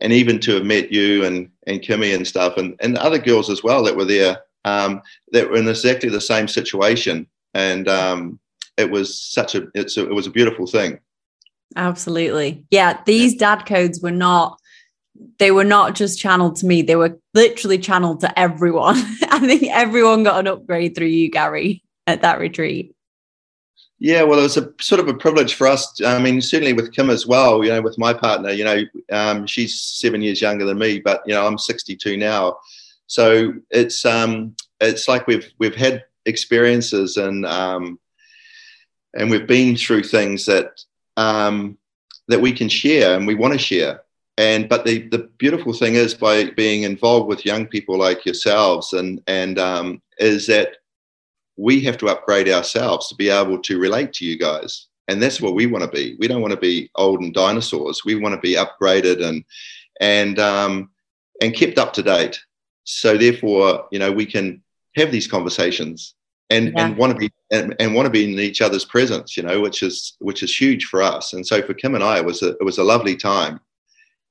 and 0.00 0.12
even 0.12 0.38
to 0.40 0.54
have 0.54 0.64
met 0.64 0.92
you 0.92 1.24
and 1.24 1.50
and 1.66 1.80
Kimmy 1.80 2.14
and 2.14 2.26
stuff, 2.26 2.56
and 2.56 2.74
and 2.80 2.96
other 2.98 3.18
girls 3.18 3.50
as 3.50 3.62
well 3.62 3.82
that 3.84 3.96
were 3.96 4.04
there 4.04 4.38
um, 4.64 5.02
that 5.32 5.48
were 5.48 5.56
in 5.56 5.68
exactly 5.68 6.08
the 6.08 6.20
same 6.20 6.48
situation, 6.48 7.26
and 7.54 7.88
um, 7.88 8.38
it 8.76 8.90
was 8.90 9.18
such 9.20 9.54
a 9.54 9.68
it's 9.74 9.96
a, 9.96 10.08
it 10.08 10.14
was 10.14 10.26
a 10.26 10.30
beautiful 10.30 10.66
thing. 10.66 10.98
Absolutely, 11.76 12.64
yeah. 12.70 13.00
These 13.04 13.36
dad 13.36 13.66
codes 13.66 14.00
were 14.00 14.10
not 14.10 14.58
they 15.38 15.50
were 15.50 15.64
not 15.64 15.94
just 15.94 16.18
channeled 16.18 16.56
to 16.56 16.66
me; 16.66 16.82
they 16.82 16.96
were 16.96 17.18
literally 17.34 17.78
channeled 17.78 18.20
to 18.20 18.38
everyone. 18.38 18.96
I 19.30 19.38
think 19.40 19.64
everyone 19.72 20.24
got 20.24 20.40
an 20.40 20.48
upgrade 20.48 20.94
through 20.94 21.06
you, 21.06 21.30
Gary, 21.30 21.82
at 22.06 22.22
that 22.22 22.38
retreat. 22.38 22.94
Yeah, 24.00 24.22
well, 24.22 24.38
it 24.38 24.42
was 24.42 24.56
a 24.56 24.72
sort 24.80 25.00
of 25.00 25.08
a 25.08 25.14
privilege 25.14 25.54
for 25.54 25.66
us. 25.66 26.00
I 26.04 26.20
mean, 26.20 26.40
certainly 26.40 26.72
with 26.72 26.92
Kim 26.92 27.10
as 27.10 27.26
well. 27.26 27.64
You 27.64 27.70
know, 27.70 27.82
with 27.82 27.98
my 27.98 28.12
partner, 28.12 28.50
you 28.50 28.64
know, 28.64 28.82
um, 29.10 29.46
she's 29.46 29.80
seven 29.80 30.22
years 30.22 30.40
younger 30.40 30.64
than 30.64 30.78
me, 30.78 31.00
but 31.00 31.22
you 31.26 31.34
know, 31.34 31.46
I'm 31.46 31.58
62 31.58 32.16
now, 32.16 32.58
so 33.08 33.54
it's 33.70 34.04
um, 34.04 34.54
it's 34.80 35.08
like 35.08 35.26
we've 35.26 35.50
we've 35.58 35.74
had 35.74 36.04
experiences 36.26 37.16
and 37.16 37.44
um, 37.46 37.98
and 39.14 39.30
we've 39.30 39.46
been 39.46 39.76
through 39.76 40.04
things 40.04 40.46
that 40.46 40.84
um, 41.16 41.76
that 42.28 42.40
we 42.40 42.52
can 42.52 42.68
share 42.68 43.16
and 43.16 43.26
we 43.26 43.34
want 43.34 43.52
to 43.52 43.58
share. 43.58 44.02
And 44.38 44.68
but 44.68 44.86
the 44.86 45.08
the 45.08 45.28
beautiful 45.38 45.72
thing 45.72 45.96
is 45.96 46.14
by 46.14 46.50
being 46.50 46.84
involved 46.84 47.26
with 47.26 47.44
young 47.44 47.66
people 47.66 47.98
like 47.98 48.24
yourselves 48.24 48.92
and 48.92 49.20
and 49.26 49.58
um, 49.58 50.00
is 50.18 50.46
that 50.46 50.76
we 51.56 51.80
have 51.80 51.98
to 51.98 52.06
upgrade 52.06 52.48
ourselves 52.48 53.08
to 53.08 53.16
be 53.16 53.28
able 53.28 53.60
to 53.60 53.80
relate 53.80 54.12
to 54.14 54.24
you 54.24 54.38
guys. 54.38 54.86
And 55.08 55.20
that's 55.20 55.40
what 55.40 55.56
we 55.56 55.66
want 55.66 55.84
to 55.84 55.90
be. 55.90 56.16
We 56.20 56.28
don't 56.28 56.40
want 56.40 56.52
to 56.52 56.60
be 56.60 56.88
old 56.94 57.20
and 57.20 57.34
dinosaurs. 57.34 58.02
We 58.04 58.14
want 58.14 58.34
to 58.36 58.40
be 58.40 58.54
upgraded 58.54 59.24
and 59.24 59.44
and 60.00 60.38
um, 60.38 60.90
and 61.42 61.52
kept 61.52 61.76
up 61.76 61.92
to 61.94 62.02
date. 62.02 62.38
So 62.84 63.18
therefore, 63.18 63.86
you 63.90 63.98
know, 63.98 64.12
we 64.12 64.24
can 64.24 64.62
have 64.94 65.10
these 65.10 65.26
conversations 65.26 66.14
and 66.50 66.68
yeah. 66.68 66.86
and 66.86 66.96
want 66.96 67.12
to 67.12 67.18
be 67.18 67.30
and, 67.50 67.74
and 67.80 67.92
want 67.92 68.06
to 68.06 68.10
be 68.10 68.32
in 68.32 68.38
each 68.38 68.60
other's 68.60 68.84
presence, 68.84 69.36
you 69.36 69.42
know, 69.42 69.60
which 69.60 69.82
is 69.82 70.16
which 70.20 70.44
is 70.44 70.56
huge 70.56 70.84
for 70.84 71.02
us. 71.02 71.32
And 71.32 71.44
so 71.44 71.60
for 71.60 71.74
Kim 71.74 71.96
and 71.96 72.04
I, 72.04 72.18
it 72.18 72.24
was 72.24 72.42
a 72.42 72.50
it 72.50 72.62
was 72.62 72.78
a 72.78 72.84
lovely 72.84 73.16
time. 73.16 73.58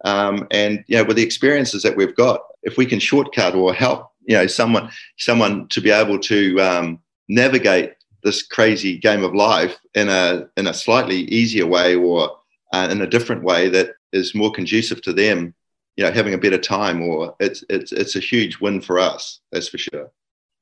Um, 0.06 0.48
and 0.52 0.84
you 0.88 0.98
know, 0.98 1.04
with 1.04 1.18
the 1.18 1.24
experiences 1.24 1.84
that 1.84 1.96
we've 1.96 2.16
got, 2.16 2.42
if 2.64 2.78
we 2.78 2.86
can 2.86 3.00
shortcut 3.00 3.56
or 3.56 3.74
help, 3.74 4.12
you 4.26 4.36
know, 4.36 4.48
someone 4.48 4.92
someone 5.18 5.68
to 5.70 5.82
be 5.82 5.90
able 5.90 6.20
to 6.20 6.60
um, 6.62 7.00
navigate 7.28 7.94
this 8.24 8.42
crazy 8.44 8.98
game 8.98 9.24
of 9.24 9.34
life 9.34 9.78
in 9.96 10.10
a 10.10 10.48
in 10.58 10.68
a 10.68 10.74
slightly 10.74 11.22
easier 11.22 11.66
way 11.66 11.96
or 11.96 12.32
uh, 12.74 12.88
in 12.92 13.02
a 13.02 13.08
different 13.08 13.44
way 13.44 13.70
that 13.70 13.92
is 14.14 14.36
more 14.36 14.52
conducive 14.52 15.02
to 15.02 15.14
them 15.14 15.54
you 15.96 16.04
know 16.04 16.12
having 16.12 16.34
a 16.34 16.38
better 16.38 16.58
time 16.58 17.02
or 17.02 17.36
it's 17.40 17.64
it's 17.70 17.92
it's 17.92 18.16
a 18.16 18.20
huge 18.20 18.60
win 18.60 18.82
for 18.82 19.00
us 19.00 19.40
that's 19.52 19.68
for 19.68 19.78
sure 19.78 20.12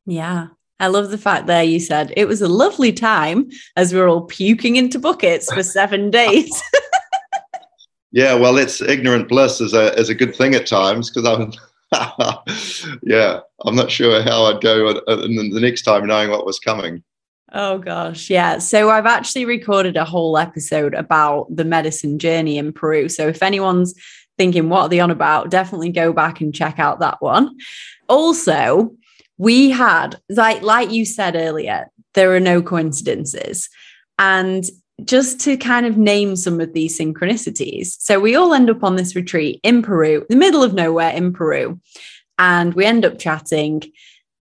yeah 0.05 0.47
I 0.79 0.87
love 0.87 1.09
the 1.09 1.17
fact 1.17 1.47
there 1.47 1.63
you 1.63 1.79
said 1.79 2.13
it 2.17 2.27
was 2.27 2.41
a 2.41 2.47
lovely 2.47 2.91
time 2.91 3.49
as 3.75 3.93
we 3.93 3.99
are 3.99 4.07
all 4.07 4.25
puking 4.25 4.75
into 4.75 4.99
buckets 4.99 5.51
for 5.51 5.63
seven 5.63 6.11
days. 6.11 6.61
yeah, 8.11 8.33
well, 8.33 8.53
that's 8.53 8.81
ignorant 8.81 9.27
bliss 9.27 9.61
is 9.61 9.73
a 9.73 9.93
is 9.99 10.09
a 10.09 10.15
good 10.15 10.35
thing 10.35 10.55
at 10.55 10.67
times 10.67 11.09
because 11.09 11.27
I'm 11.27 11.51
yeah, 13.03 13.39
I'm 13.65 13.75
not 13.75 13.91
sure 13.91 14.21
how 14.23 14.45
I'd 14.45 14.61
go 14.61 14.93
the 14.93 15.59
next 15.61 15.83
time 15.83 16.07
knowing 16.07 16.29
what 16.29 16.45
was 16.45 16.59
coming. 16.59 17.03
Oh 17.53 17.77
gosh, 17.77 18.29
yeah. 18.29 18.57
So 18.57 18.89
I've 18.89 19.05
actually 19.05 19.45
recorded 19.45 19.97
a 19.97 20.05
whole 20.05 20.37
episode 20.37 20.93
about 20.93 21.47
the 21.55 21.63
medicine 21.63 22.19
journey 22.19 22.57
in 22.57 22.73
Peru. 22.73 23.07
So 23.07 23.27
if 23.27 23.41
anyone's 23.41 23.93
thinking 24.37 24.67
what 24.67 24.81
are 24.81 24.89
they 24.89 24.99
on 24.99 25.11
about, 25.11 25.49
definitely 25.49 25.91
go 25.91 26.11
back 26.11 26.41
and 26.41 26.53
check 26.53 26.79
out 26.79 26.99
that 26.99 27.21
one. 27.21 27.55
Also, 28.09 28.91
we 29.37 29.69
had 29.69 30.19
like 30.29 30.61
like 30.61 30.91
you 30.91 31.05
said 31.05 31.35
earlier, 31.35 31.87
there 32.13 32.33
are 32.35 32.39
no 32.39 32.61
coincidences. 32.61 33.69
And 34.17 34.63
just 35.03 35.39
to 35.41 35.57
kind 35.57 35.85
of 35.85 35.97
name 35.97 36.35
some 36.35 36.61
of 36.61 36.73
these 36.73 36.97
synchronicities. 36.97 37.97
So 37.99 38.19
we 38.19 38.35
all 38.35 38.53
end 38.53 38.69
up 38.69 38.83
on 38.83 38.95
this 38.95 39.15
retreat 39.15 39.59
in 39.63 39.81
Peru, 39.81 40.25
the 40.29 40.35
middle 40.35 40.63
of 40.63 40.73
nowhere 40.73 41.11
in 41.11 41.33
Peru, 41.33 41.79
and 42.39 42.73
we 42.73 42.85
end 42.85 43.05
up 43.05 43.19
chatting. 43.19 43.83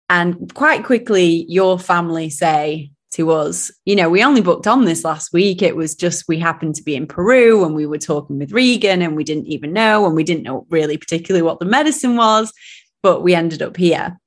And 0.08 0.52
quite 0.54 0.84
quickly, 0.84 1.44
your 1.48 1.78
family 1.78 2.30
say 2.30 2.90
to 3.12 3.30
us, 3.30 3.70
you 3.84 3.96
know, 3.96 4.10
we 4.10 4.22
only 4.24 4.40
booked 4.40 4.66
on 4.66 4.84
this 4.84 5.04
last 5.04 5.32
week. 5.32 5.62
It 5.62 5.76
was 5.76 5.94
just 5.94 6.28
we 6.28 6.38
happened 6.38 6.74
to 6.76 6.82
be 6.82 6.96
in 6.96 7.06
Peru 7.06 7.64
and 7.64 7.74
we 7.74 7.86
were 7.86 7.98
talking 7.98 8.38
with 8.38 8.52
Regan 8.52 9.02
and 9.02 9.16
we 9.16 9.24
didn't 9.24 9.46
even 9.46 9.72
know, 9.72 10.06
and 10.06 10.14
we 10.14 10.24
didn't 10.24 10.44
know 10.44 10.66
really 10.70 10.96
particularly 10.96 11.42
what 11.42 11.58
the 11.58 11.64
medicine 11.64 12.16
was, 12.16 12.52
but 13.02 13.22
we 13.22 13.34
ended 13.34 13.62
up 13.62 13.76
here. 13.76 14.18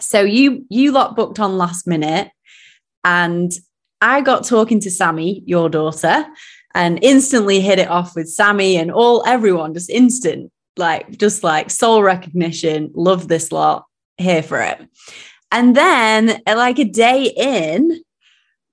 So 0.00 0.22
you 0.22 0.64
you 0.68 0.90
lot 0.90 1.16
booked 1.16 1.38
on 1.38 1.58
last 1.58 1.86
minute, 1.86 2.30
and 3.04 3.52
I 4.00 4.20
got 4.20 4.44
talking 4.44 4.80
to 4.80 4.90
Sammy, 4.90 5.42
your 5.46 5.68
daughter, 5.68 6.26
and 6.74 6.98
instantly 7.02 7.60
hit 7.60 7.78
it 7.78 7.88
off 7.88 8.14
with 8.14 8.28
Sammy 8.28 8.76
and 8.76 8.90
all 8.90 9.22
everyone, 9.26 9.74
just 9.74 9.90
instant, 9.90 10.50
like 10.76 11.18
just 11.18 11.44
like 11.44 11.70
soul 11.70 12.02
recognition. 12.02 12.90
Love 12.94 13.28
this 13.28 13.52
lot, 13.52 13.86
here 14.18 14.42
for 14.42 14.60
it. 14.60 14.80
And 15.50 15.76
then, 15.76 16.42
uh, 16.46 16.56
like 16.56 16.78
a 16.78 16.84
day 16.84 17.32
in, 17.36 18.02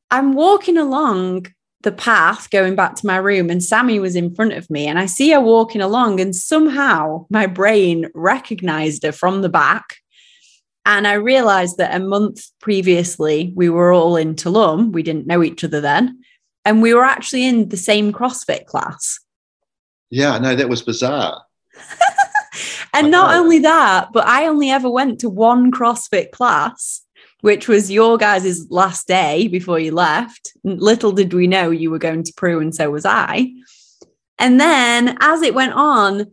I'm 0.09 0.33
walking 0.33 0.77
along 0.77 1.47
the 1.83 1.91
path 1.91 2.49
going 2.49 2.75
back 2.75 2.95
to 2.95 3.07
my 3.07 3.17
room, 3.17 3.49
and 3.49 3.63
Sammy 3.63 3.99
was 3.99 4.15
in 4.15 4.33
front 4.33 4.53
of 4.53 4.69
me. 4.69 4.87
And 4.87 4.99
I 4.99 5.05
see 5.05 5.31
her 5.31 5.39
walking 5.39 5.81
along, 5.81 6.19
and 6.19 6.35
somehow 6.35 7.27
my 7.29 7.45
brain 7.47 8.09
recognized 8.13 9.03
her 9.03 9.11
from 9.11 9.41
the 9.41 9.49
back 9.49 10.00
and 10.85 11.07
I 11.07 11.13
realized 11.13 11.77
that 11.77 11.95
a 11.95 12.03
month 12.03 12.47
previously, 12.59 13.53
we 13.55 13.69
were 13.69 13.93
all 13.93 14.15
in 14.15 14.35
Tulum. 14.35 14.91
We 14.91 15.03
didn't 15.03 15.27
know 15.27 15.43
each 15.43 15.63
other 15.63 15.79
then. 15.79 16.23
And 16.65 16.81
we 16.81 16.93
were 16.93 17.03
actually 17.03 17.45
in 17.45 17.69
the 17.69 17.77
same 17.77 18.11
CrossFit 18.11 18.65
class. 18.65 19.19
Yeah, 20.09 20.37
no, 20.39 20.55
that 20.55 20.69
was 20.69 20.81
bizarre. 20.81 21.43
and 22.93 23.11
not 23.11 23.35
only 23.35 23.59
that, 23.59 24.09
but 24.11 24.27
I 24.27 24.47
only 24.47 24.69
ever 24.69 24.89
went 24.89 25.19
to 25.19 25.29
one 25.29 25.71
CrossFit 25.71 26.31
class, 26.31 27.01
which 27.41 27.67
was 27.67 27.91
your 27.91 28.17
guys' 28.17 28.69
last 28.69 29.07
day 29.07 29.47
before 29.47 29.79
you 29.79 29.93
left. 29.93 30.53
Little 30.63 31.11
did 31.11 31.33
we 31.33 31.47
know 31.47 31.71
you 31.71 31.91
were 31.91 31.99
going 31.99 32.23
to 32.23 32.33
Peru, 32.33 32.59
and 32.59 32.73
so 32.73 32.91
was 32.91 33.05
I. 33.05 33.53
And 34.37 34.59
then 34.59 35.17
as 35.21 35.43
it 35.43 35.53
went 35.53 35.73
on, 35.73 36.31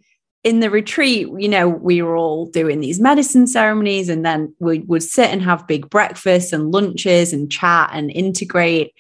in 0.49 0.61
the 0.61 0.71
retreat, 0.71 1.29
you 1.37 1.49
know, 1.49 1.69
we 1.69 2.01
were 2.01 2.17
all 2.17 2.47
doing 2.47 2.81
these 2.81 2.99
medicine 2.99 3.47
ceremonies 3.47 4.09
and 4.09 4.25
then 4.25 4.55
we 4.61 4.79
would 4.81 5.03
sit 5.03 5.29
and 5.29 5.43
have 5.43 5.67
big 5.67 5.91
breakfasts 5.91 6.55
and 6.55 6.73
lunches 6.73 7.35
and 7.35 7.53
chat 7.53 7.91
and 7.93 8.11
integrate. 8.11 8.95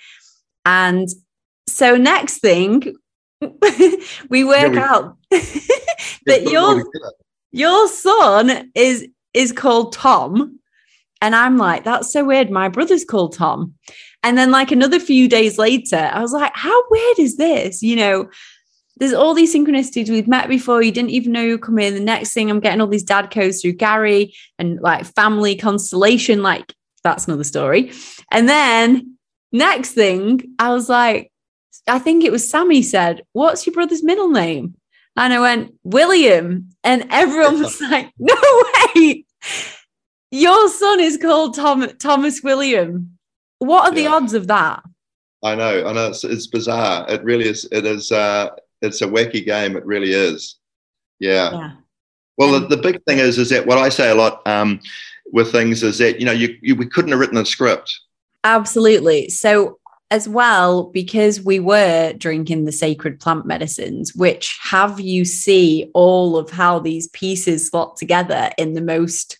And 0.67 1.09
so, 1.67 1.97
next 1.97 2.41
thing, 2.41 2.95
we 4.29 4.45
work 4.45 4.61
yeah, 4.61 4.69
we, 4.69 4.79
out 4.79 5.17
that 6.27 6.43
your, 6.51 6.85
your 7.51 7.89
son 7.89 8.71
is 8.75 9.09
is 9.33 9.51
called 9.53 9.95
Tom. 9.95 10.61
And 11.23 11.35
I'm 11.35 11.57
like, 11.57 11.85
that's 11.85 12.13
so 12.13 12.25
weird. 12.25 12.51
My 12.51 12.69
brother's 12.69 13.07
called 13.07 13.35
Tom. 13.35 13.73
And 14.23 14.37
then, 14.37 14.51
like, 14.51 14.71
another 14.71 15.01
few 15.01 15.29
days 15.29 15.57
later, 15.57 16.11
I 16.13 16.21
was 16.21 16.33
like, 16.33 16.53
how 16.55 16.83
weird 16.91 17.19
is 17.21 17.39
this? 17.39 17.83
You 17.83 17.97
know, 17.97 18.31
there's 18.99 19.13
all 19.13 19.35
these 19.35 19.55
synchronicities 19.55 20.11
we've 20.11 20.29
met 20.29 20.49
before. 20.49 20.83
You 20.83 20.93
didn't 20.93 21.11
even 21.11 21.33
know 21.33 21.43
you 21.43 21.59
come 21.59 21.79
in. 21.79 21.95
The 21.95 22.01
next 22.01 22.33
thing, 22.35 22.51
I'm 22.51 22.61
getting 22.61 22.81
all 22.81 22.87
these 22.87 23.03
dad 23.03 23.31
codes 23.31 23.61
through 23.61 23.75
Gary 23.75 24.35
and 24.59 24.81
like 24.81 25.07
family 25.07 25.57
constellation. 25.57 26.43
Like 26.43 26.75
that's 27.05 27.27
another 27.27 27.45
story. 27.45 27.93
And 28.31 28.49
then 28.49 29.17
next 29.53 29.93
thing, 29.93 30.55
I 30.59 30.71
was 30.71 30.89
like, 30.89 31.33
I 31.87 31.99
think 31.99 32.25
it 32.25 32.33
was 32.33 32.49
Sammy 32.49 32.83
said, 32.83 33.23
"What's 33.33 33.67
your 33.67 33.75
brother's 33.75 34.03
middle 34.03 34.29
name?" 34.29 34.75
And 35.19 35.33
I 35.33 35.41
went, 35.41 35.75
William. 35.83 36.71
And 36.85 37.07
everyone 37.11 37.61
was 37.61 37.81
like, 37.91 38.13
no 38.19 38.37
way. 38.95 39.25
Your 40.31 40.69
son 40.69 41.01
is 41.01 41.17
called 41.17 41.57
Tom, 41.57 41.89
Thomas 41.99 42.41
William. 42.43 43.19
What 43.59 43.91
are 43.91 43.95
the 43.95 44.03
yeah. 44.03 44.13
odds 44.13 44.33
of 44.35 44.47
that? 44.47 44.83
I 45.43 45.57
know, 45.57 45.87
I 45.87 45.93
know. 45.93 46.09
It's, 46.09 46.23
it's 46.23 46.47
bizarre. 46.47 47.05
It 47.09 47.25
really 47.25 47.49
is. 47.49 47.69
It 47.73 47.85
is. 47.85 48.13
Uh, 48.13 48.51
it's 48.83 49.03
a 49.03 49.07
wacky 49.07 49.45
game. 49.45 49.77
It 49.77 49.85
really 49.85 50.13
is. 50.13 50.57
Yeah. 51.19 51.53
yeah. 51.53 51.73
Well, 52.37 52.61
the, 52.61 52.69
the, 52.69 52.77
big 52.77 53.03
thing 53.05 53.19
is, 53.19 53.39
is 53.39 53.51
that 53.51 53.67
what 53.67 53.79
I 53.79 53.89
say 53.89 54.11
a 54.11 54.15
lot 54.15 54.47
um, 54.47 54.81
with 55.33 55.51
things 55.51 55.83
is 55.83 55.99
that 55.99 56.21
you 56.21 56.27
know 56.27 56.33
you, 56.33 56.57
you 56.63 56.77
we 56.77 56.87
couldn't 56.87 57.11
have 57.11 57.21
written 57.21 57.37
a 57.37 57.45
script. 57.45 57.93
Absolutely. 58.45 59.29
So 59.29 59.79
as 60.11 60.29
well, 60.29 60.85
because 60.85 61.43
we 61.43 61.59
were 61.59 62.15
drinking 62.15 62.65
the 62.65 62.73
sacred 62.73 63.21
plant 63.21 63.45
medicines, 63.45 64.15
which 64.15 64.59
have 64.63 65.01
you 65.01 65.25
see 65.25 65.91
all 65.93 66.37
of 66.37 66.51
how 66.51 66.79
these 66.79 67.09
pieces 67.09 67.69
slot 67.69 67.97
together 67.97 68.51
in 68.57 68.73
the 68.73 68.81
most 68.81 69.39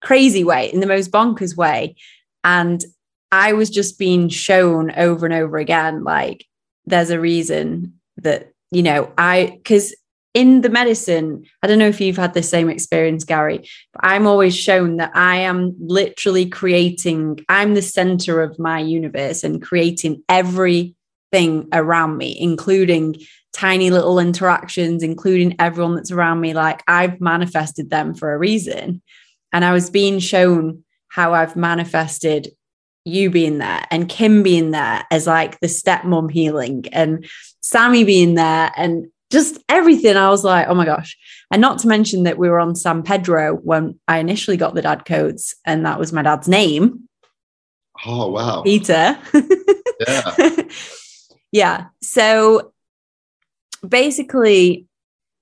crazy 0.00 0.44
way, 0.44 0.72
in 0.72 0.80
the 0.80 0.86
most 0.86 1.10
bonkers 1.10 1.56
way. 1.56 1.94
And 2.42 2.82
I 3.30 3.52
was 3.52 3.68
just 3.68 3.98
being 3.98 4.28
shown 4.30 4.90
over 4.92 5.26
and 5.26 5.34
over 5.34 5.58
again, 5.58 6.04
like, 6.04 6.46
there's 6.86 7.10
a 7.10 7.20
reason 7.20 8.00
that, 8.16 8.52
you 8.70 8.82
know, 8.82 9.12
I, 9.16 9.52
because 9.56 9.94
in 10.34 10.60
the 10.60 10.68
medicine, 10.68 11.44
I 11.62 11.66
don't 11.66 11.78
know 11.78 11.88
if 11.88 12.00
you've 12.00 12.16
had 12.16 12.34
the 12.34 12.42
same 12.42 12.68
experience, 12.68 13.24
Gary, 13.24 13.68
but 13.92 14.04
I'm 14.04 14.26
always 14.26 14.56
shown 14.56 14.96
that 14.98 15.10
I 15.14 15.36
am 15.36 15.74
literally 15.80 16.46
creating, 16.46 17.40
I'm 17.48 17.74
the 17.74 17.82
center 17.82 18.42
of 18.42 18.58
my 18.58 18.78
universe 18.78 19.42
and 19.42 19.62
creating 19.62 20.22
everything 20.28 21.68
around 21.72 22.18
me, 22.18 22.36
including 22.38 23.16
tiny 23.52 23.90
little 23.90 24.18
interactions, 24.18 25.02
including 25.02 25.56
everyone 25.58 25.96
that's 25.96 26.12
around 26.12 26.40
me. 26.40 26.52
Like 26.54 26.82
I've 26.86 27.20
manifested 27.20 27.90
them 27.90 28.14
for 28.14 28.32
a 28.32 28.38
reason. 28.38 29.02
And 29.52 29.64
I 29.64 29.72
was 29.72 29.90
being 29.90 30.18
shown 30.18 30.84
how 31.08 31.32
I've 31.32 31.56
manifested 31.56 32.48
you 33.04 33.30
being 33.30 33.58
there 33.58 33.84
and 33.90 34.08
Kim 34.08 34.42
being 34.42 34.70
there 34.70 35.04
as 35.10 35.26
like 35.26 35.58
the 35.60 35.66
stepmom 35.66 36.30
healing 36.30 36.84
and 36.92 37.26
Sammy 37.68 38.02
being 38.02 38.34
there 38.34 38.72
and 38.76 39.08
just 39.30 39.58
everything. 39.68 40.16
I 40.16 40.30
was 40.30 40.42
like, 40.42 40.66
oh 40.68 40.74
my 40.74 40.86
gosh. 40.86 41.18
And 41.50 41.60
not 41.60 41.78
to 41.80 41.88
mention 41.88 42.22
that 42.22 42.38
we 42.38 42.48
were 42.48 42.60
on 42.60 42.74
San 42.74 43.02
Pedro 43.02 43.56
when 43.56 44.00
I 44.08 44.18
initially 44.18 44.56
got 44.56 44.74
the 44.74 44.80
dad 44.80 45.04
codes, 45.04 45.54
and 45.66 45.84
that 45.84 45.98
was 45.98 46.10
my 46.10 46.22
dad's 46.22 46.48
name. 46.48 47.08
Oh, 48.06 48.30
wow. 48.30 48.62
Peter. 48.62 49.18
yeah. 50.08 50.62
yeah. 51.52 51.86
So 52.02 52.72
basically, 53.86 54.86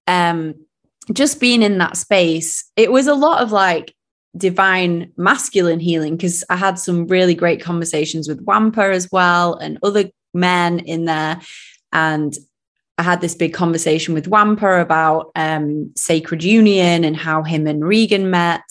um, 0.09 0.54
just 1.12 1.38
being 1.38 1.62
in 1.62 1.78
that 1.78 1.97
space, 1.97 2.64
it 2.75 2.90
was 2.90 3.06
a 3.06 3.14
lot 3.14 3.40
of 3.40 3.52
like 3.52 3.95
divine 4.37 5.12
masculine 5.16 5.78
healing 5.78 6.16
because 6.16 6.42
I 6.50 6.56
had 6.56 6.78
some 6.80 7.06
really 7.06 7.35
great 7.35 7.61
conversations 7.61 8.26
with 8.26 8.40
Wampa 8.40 8.90
as 8.90 9.09
well 9.12 9.54
and 9.54 9.78
other 9.85 10.11
men 10.35 10.80
in 10.80 11.04
there. 11.04 11.40
And 11.93 12.37
I 12.99 13.02
had 13.02 13.21
this 13.21 13.35
big 13.35 13.52
conversation 13.52 14.14
with 14.14 14.28
Wampa 14.28 14.81
about 14.81 15.31
um, 15.35 15.93
sacred 15.97 16.43
union 16.43 17.05
and 17.05 17.16
how 17.16 17.43
him 17.43 17.66
and 17.66 17.85
Regan 17.85 18.31
met. 18.31 18.62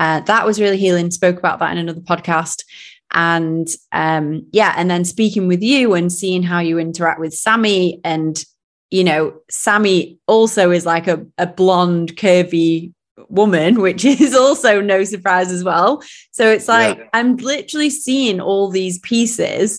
Uh, 0.00 0.20
that 0.20 0.46
was 0.46 0.60
really 0.60 0.78
healing. 0.78 1.10
Spoke 1.10 1.38
about 1.38 1.58
that 1.58 1.72
in 1.72 1.78
another 1.78 2.00
podcast. 2.00 2.64
And 3.12 3.68
um, 3.92 4.46
yeah, 4.52 4.74
and 4.76 4.90
then 4.90 5.04
speaking 5.04 5.48
with 5.48 5.62
you 5.62 5.92
and 5.94 6.10
seeing 6.10 6.42
how 6.42 6.60
you 6.60 6.78
interact 6.78 7.20
with 7.20 7.34
Sammy. 7.34 8.00
And, 8.04 8.42
you 8.90 9.04
know, 9.04 9.34
Sammy 9.50 10.18
also 10.26 10.70
is 10.70 10.86
like 10.86 11.06
a, 11.06 11.26
a 11.36 11.46
blonde, 11.46 12.16
curvy 12.16 12.92
woman, 13.28 13.80
which 13.80 14.04
is 14.06 14.34
also 14.34 14.80
no 14.80 15.04
surprise 15.04 15.52
as 15.52 15.62
well. 15.62 16.02
So 16.30 16.48
it's 16.48 16.68
like 16.68 16.98
yeah. 16.98 17.08
I'm 17.12 17.36
literally 17.36 17.90
seeing 17.90 18.40
all 18.40 18.70
these 18.70 18.98
pieces. 19.00 19.78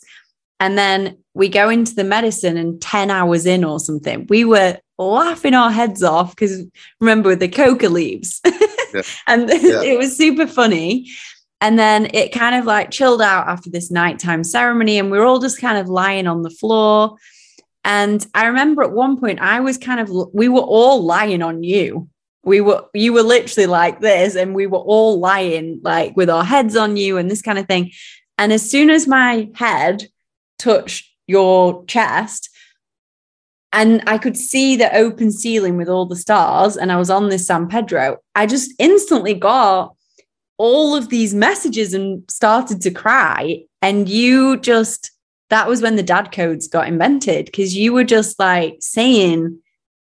And 0.60 0.78
then 0.78 1.18
we 1.34 1.50
go 1.50 1.70
into 1.70 1.96
the 1.96 2.04
medicine 2.04 2.58
and 2.58 2.82
10 2.82 3.10
hours 3.10 3.46
in 3.46 3.64
or 3.64 3.80
something, 3.80 4.26
we 4.30 4.46
were 4.46 4.78
laughing 4.98 5.54
our 5.54 5.72
heads 5.72 6.04
off 6.04 6.36
because 6.36 6.64
remember 7.00 7.30
with 7.30 7.40
the 7.40 7.48
coca 7.48 7.90
leaves. 7.90 8.40
yeah. 8.46 9.02
and 9.28 9.50
yeah. 9.50 9.82
it 9.82 9.98
was 9.98 10.16
super 10.16 10.48
funny. 10.48 11.10
And 11.60 11.80
then 11.80 12.10
it 12.14 12.34
kind 12.34 12.56
of 12.56 12.66
like 12.66 12.92
chilled 12.92 13.22
out 13.22 13.48
after 13.48 13.70
this 13.70 13.90
nighttime 13.90 14.44
ceremony, 14.44 15.00
and 15.00 15.10
we 15.10 15.18
are 15.18 15.24
all 15.24 15.40
just 15.40 15.62
kind 15.62 15.78
of 15.78 15.88
lying 15.88 16.28
on 16.28 16.42
the 16.42 16.50
floor. 16.50 17.16
And 17.86 18.26
I 18.34 18.48
remember 18.48 18.84
at 18.84 18.92
one 18.92 19.18
point, 19.18 19.40
I 19.40 19.62
was 19.62 19.78
kind 19.78 20.02
of, 20.02 20.10
we 20.34 20.50
were 20.50 20.62
all 20.62 21.04
lying 21.04 21.42
on 21.42 21.64
you. 21.64 22.10
We 22.44 22.60
were, 22.60 22.84
you 22.94 23.14
were 23.14 23.24
literally 23.24 23.68
like 23.68 24.02
this, 24.02 24.36
and 24.36 24.54
we 24.54 24.68
were 24.68 24.80
all 24.80 25.20
lying 25.20 25.80
like 25.84 26.18
with 26.18 26.30
our 26.30 26.44
heads 26.44 26.76
on 26.76 26.98
you 26.98 27.18
and 27.18 27.32
this 27.32 27.42
kind 27.42 27.58
of 27.58 27.66
thing. 27.66 27.92
And 28.38 28.52
as 28.52 28.70
soon 28.70 28.90
as 28.90 29.08
my 29.08 29.50
head 29.56 30.04
touched 30.60 31.13
your 31.28 31.86
chest. 31.86 32.50
And 33.72 34.04
I 34.06 34.18
could 34.20 34.38
see 34.38 34.76
the 34.76 34.96
open 34.96 35.32
ceiling 35.32 35.78
with 35.78 35.90
all 35.90 36.06
the 36.06 36.16
stars, 36.16 36.78
and 36.78 36.92
I 36.92 36.98
was 36.98 37.10
on 37.10 37.30
this 37.30 37.48
San 37.48 37.68
Pedro. 37.68 38.18
I 38.36 38.46
just 38.46 38.72
instantly 38.78 39.34
got 39.34 39.96
all 40.58 40.96
of 40.96 41.10
these 41.10 41.34
messages 41.34 41.94
and 41.94 42.24
started 42.30 42.82
to 42.82 42.92
cry. 42.92 43.64
And 43.82 44.08
you 44.08 44.58
just, 44.60 45.12
that 45.50 45.68
was 45.68 45.82
when 45.82 45.96
the 45.96 46.04
dad 46.04 46.32
codes 46.32 46.68
got 46.68 46.88
invented 46.88 47.46
because 47.46 47.76
you 47.76 47.94
were 47.94 48.04
just 48.04 48.40
like 48.40 48.78
saying 48.80 49.60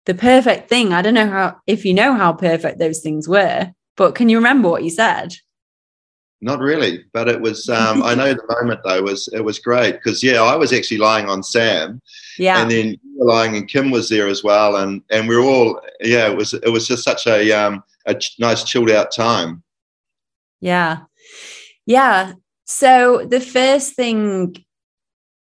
the 0.06 0.14
perfect 0.14 0.68
thing. 0.68 0.92
I 0.92 1.00
don't 1.00 1.14
know 1.14 1.28
how, 1.28 1.56
if 1.66 1.84
you 1.84 1.94
know 1.94 2.14
how 2.14 2.32
perfect 2.32 2.78
those 2.78 3.00
things 3.00 3.28
were, 3.28 3.72
but 3.96 4.14
can 4.14 4.28
you 4.28 4.38
remember 4.38 4.68
what 4.68 4.84
you 4.84 4.90
said? 4.90 5.34
Not 6.44 6.58
really, 6.58 7.04
but 7.12 7.28
it 7.28 7.40
was. 7.40 7.68
Um, 7.68 8.02
I 8.02 8.16
know 8.16 8.34
the 8.34 8.56
moment 8.60 8.80
though 8.84 9.00
was 9.02 9.28
it 9.32 9.44
was 9.44 9.60
great 9.60 9.92
because 9.92 10.24
yeah, 10.24 10.42
I 10.42 10.56
was 10.56 10.72
actually 10.72 10.98
lying 10.98 11.28
on 11.28 11.40
Sam, 11.40 12.02
yeah, 12.36 12.60
and 12.60 12.68
then 12.68 12.88
you 12.88 12.98
were 13.16 13.26
lying 13.26 13.56
and 13.56 13.68
Kim 13.68 13.92
was 13.92 14.08
there 14.08 14.26
as 14.26 14.42
well, 14.42 14.74
and 14.74 15.02
and 15.08 15.28
we 15.28 15.36
are 15.36 15.40
all 15.40 15.80
yeah. 16.00 16.28
It 16.28 16.36
was 16.36 16.52
it 16.52 16.68
was 16.68 16.88
just 16.88 17.04
such 17.04 17.28
a 17.28 17.52
um 17.52 17.84
a 18.06 18.16
ch- 18.16 18.34
nice 18.40 18.64
chilled 18.64 18.90
out 18.90 19.12
time. 19.12 19.62
Yeah, 20.60 21.02
yeah. 21.86 22.32
So 22.64 23.24
the 23.24 23.40
first 23.40 23.94
thing 23.94 24.56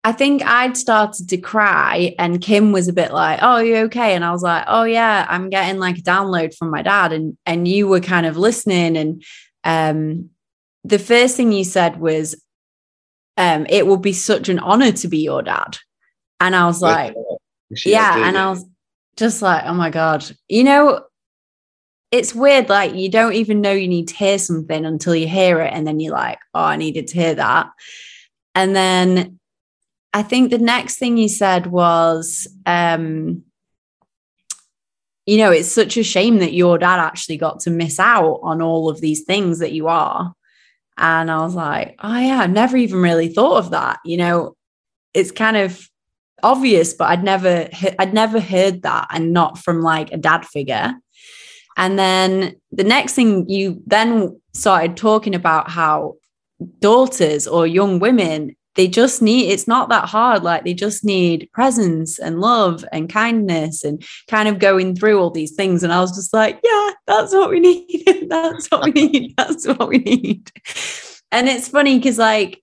I 0.04 0.12
think 0.12 0.46
I'd 0.46 0.78
started 0.78 1.30
to 1.30 1.38
cry, 1.38 2.14
and 2.20 2.40
Kim 2.40 2.72
was 2.72 2.88
a 2.88 2.94
bit 2.94 3.12
like, 3.12 3.40
"Oh, 3.42 3.58
you 3.58 3.78
okay?" 3.86 4.14
And 4.14 4.24
I 4.24 4.30
was 4.30 4.44
like, 4.44 4.66
"Oh 4.68 4.84
yeah, 4.84 5.26
I'm 5.28 5.50
getting 5.50 5.80
like 5.80 5.98
a 5.98 6.04
download 6.04 6.56
from 6.56 6.70
my 6.70 6.84
dad," 6.84 7.12
and 7.12 7.36
and 7.48 7.68
you 7.68 7.88
were 7.88 8.02
kind 8.02 8.28
of 8.28 8.38
listening, 8.38 8.98
and 8.98 9.24
um, 9.64 10.30
the 10.86 11.00
first 11.00 11.36
thing 11.36 11.52
you 11.52 11.64
said 11.64 12.00
was, 12.00 12.36
um, 13.38 13.66
it 13.70 13.88
will 13.88 13.98
be 13.98 14.14
such 14.14 14.50
an 14.50 14.60
honor 14.60 14.92
to 14.92 15.08
be 15.08 15.18
your 15.18 15.42
dad. 15.42 15.78
And 16.40 16.56
I 16.56 16.68
was 16.68 16.82
like, 16.82 17.16
yeah. 17.86 18.28
And 18.28 18.38
I 18.38 18.50
was 18.52 18.66
just 19.18 19.42
like, 19.42 19.64
oh 19.66 19.74
my 19.74 19.90
God. 19.90 20.26
You 20.48 20.64
know, 20.64 21.04
it's 22.12 22.36
weird. 22.36 22.70
Like, 22.70 22.94
you 22.94 23.10
don't 23.10 23.34
even 23.34 23.62
know 23.62 23.72
you 23.72 23.88
need 23.88 24.10
to 24.10 24.16
hear 24.16 24.38
something 24.38 24.86
until 24.86 25.16
you 25.16 25.28
hear 25.28 25.60
it. 25.62 25.74
And 25.74 25.88
then 25.88 26.00
you're 26.00 26.14
like, 26.14 26.40
oh, 26.54 26.64
I 26.64 26.76
needed 26.78 27.08
to 27.08 27.16
hear 27.16 27.36
that. 27.36 27.68
And 28.54 28.76
then 28.76 29.40
I 30.14 30.24
think 30.24 30.52
the 30.52 30.60
next 30.60 30.98
thing 30.98 31.18
you 31.18 31.28
said 31.28 31.68
was, 31.68 32.48
um, 32.66 33.44
you 35.26 35.38
know, 35.38 35.52
it's 35.52 35.72
such 35.72 35.98
a 35.98 36.04
shame 36.04 36.38
that 36.38 36.54
your 36.54 36.78
dad 36.78 37.00
actually 37.00 37.38
got 37.38 37.62
to 37.62 37.72
miss 37.72 38.00
out 38.00 38.40
on 38.44 38.62
all 38.62 38.88
of 38.88 39.02
these 39.02 39.24
things 39.24 39.60
that 39.60 39.72
you 39.72 39.88
are. 39.88 40.34
And 40.98 41.30
I 41.30 41.42
was 41.42 41.56
like, 41.56 41.96
oh, 42.02 42.18
yeah, 42.20 42.40
I've 42.40 42.52
never 42.52 42.78
even 42.78 43.02
really 43.02 43.28
thought 43.28 43.58
of 43.58 43.72
that. 43.72 44.00
You 44.06 44.18
know, 44.18 44.56
it's 45.14 45.32
kind 45.32 45.58
of 45.58 45.90
obvious, 46.44 46.94
but 46.94 47.10
I'd 47.10 47.24
never, 47.24 47.70
I'd 48.00 48.14
never 48.14 48.40
heard 48.40 48.84
that 48.84 49.08
and 49.12 49.34
not 49.34 49.58
from 49.58 49.82
like 49.82 50.12
a 50.12 50.18
dad 50.18 50.46
figure. 50.46 50.94
And 51.78 52.00
then 52.00 52.56
the 52.72 52.84
next 52.84 53.14
thing 53.14 53.50
you 53.50 53.82
then 53.86 54.40
started 54.54 54.96
talking 54.96 55.36
about 55.36 55.70
how 55.70 56.16
daughters 56.80 57.48
or 57.48 57.68
young 57.68 58.00
women 58.00 58.56
they 58.76 58.88
just 58.88 59.22
need 59.22 59.50
it's 59.50 59.68
not 59.68 59.90
that 59.90 60.10
hard. 60.10 60.44
Like 60.44 60.64
they 60.64 60.74
just 60.74 61.04
need 61.04 61.50
presence 61.54 62.20
and 62.20 62.40
love 62.40 62.86
and 62.92 63.10
kindness 63.10 63.84
and 63.84 64.06
kind 64.30 64.48
of 64.48 64.60
going 64.60 64.96
through 64.96 65.20
all 65.20 65.32
these 65.32 65.56
things. 65.56 65.84
And 65.84 65.92
i 65.94 66.00
was 66.00 66.16
just 66.16 66.34
like 66.34 66.60
yeah 66.64 66.92
that's 67.08 67.34
what 67.34 67.50
we 67.50 67.60
need. 67.62 68.28
That's 68.30 68.68
what 68.68 68.84
we 68.86 68.92
need. 68.92 69.34
That's 69.38 69.68
what 69.68 69.88
we 69.88 69.98
need. 70.00 70.52
And 71.32 71.48
it's 71.48 71.68
funny 71.68 71.98
because 71.98 72.18
like 72.18 72.62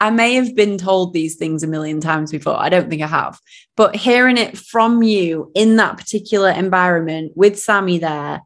I 0.00 0.10
may 0.10 0.34
have 0.34 0.54
been 0.54 0.76
told 0.76 1.12
these 1.12 1.36
things 1.36 1.62
a 1.62 1.66
million 1.66 2.00
times 2.00 2.30
before. 2.30 2.58
I 2.58 2.68
don't 2.68 2.90
think 2.90 3.02
I 3.02 3.06
have. 3.06 3.40
But 3.76 3.96
hearing 3.96 4.36
it 4.36 4.58
from 4.58 5.02
you 5.02 5.50
in 5.54 5.76
that 5.76 5.96
particular 5.96 6.50
environment 6.50 7.32
with 7.34 7.58
Sammy 7.58 7.98
there, 7.98 8.42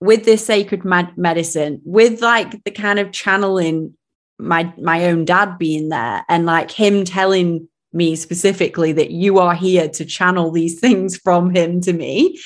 with 0.00 0.24
this 0.24 0.44
sacred 0.44 0.84
med- 0.84 1.16
medicine, 1.16 1.80
with 1.84 2.20
like 2.20 2.64
the 2.64 2.70
kind 2.70 2.98
of 2.98 3.12
channeling 3.12 3.96
my 4.38 4.72
my 4.78 5.06
own 5.06 5.24
dad 5.24 5.58
being 5.58 5.88
there 5.88 6.24
and 6.28 6.46
like 6.46 6.70
him 6.70 7.04
telling 7.04 7.68
me 7.92 8.14
specifically 8.16 8.92
that 8.92 9.10
you 9.10 9.38
are 9.38 9.54
here 9.54 9.88
to 9.88 10.04
channel 10.04 10.50
these 10.50 10.78
things 10.84 11.16
from 11.16 11.54
him 11.54 11.80
to 11.80 11.92
me 11.92 12.38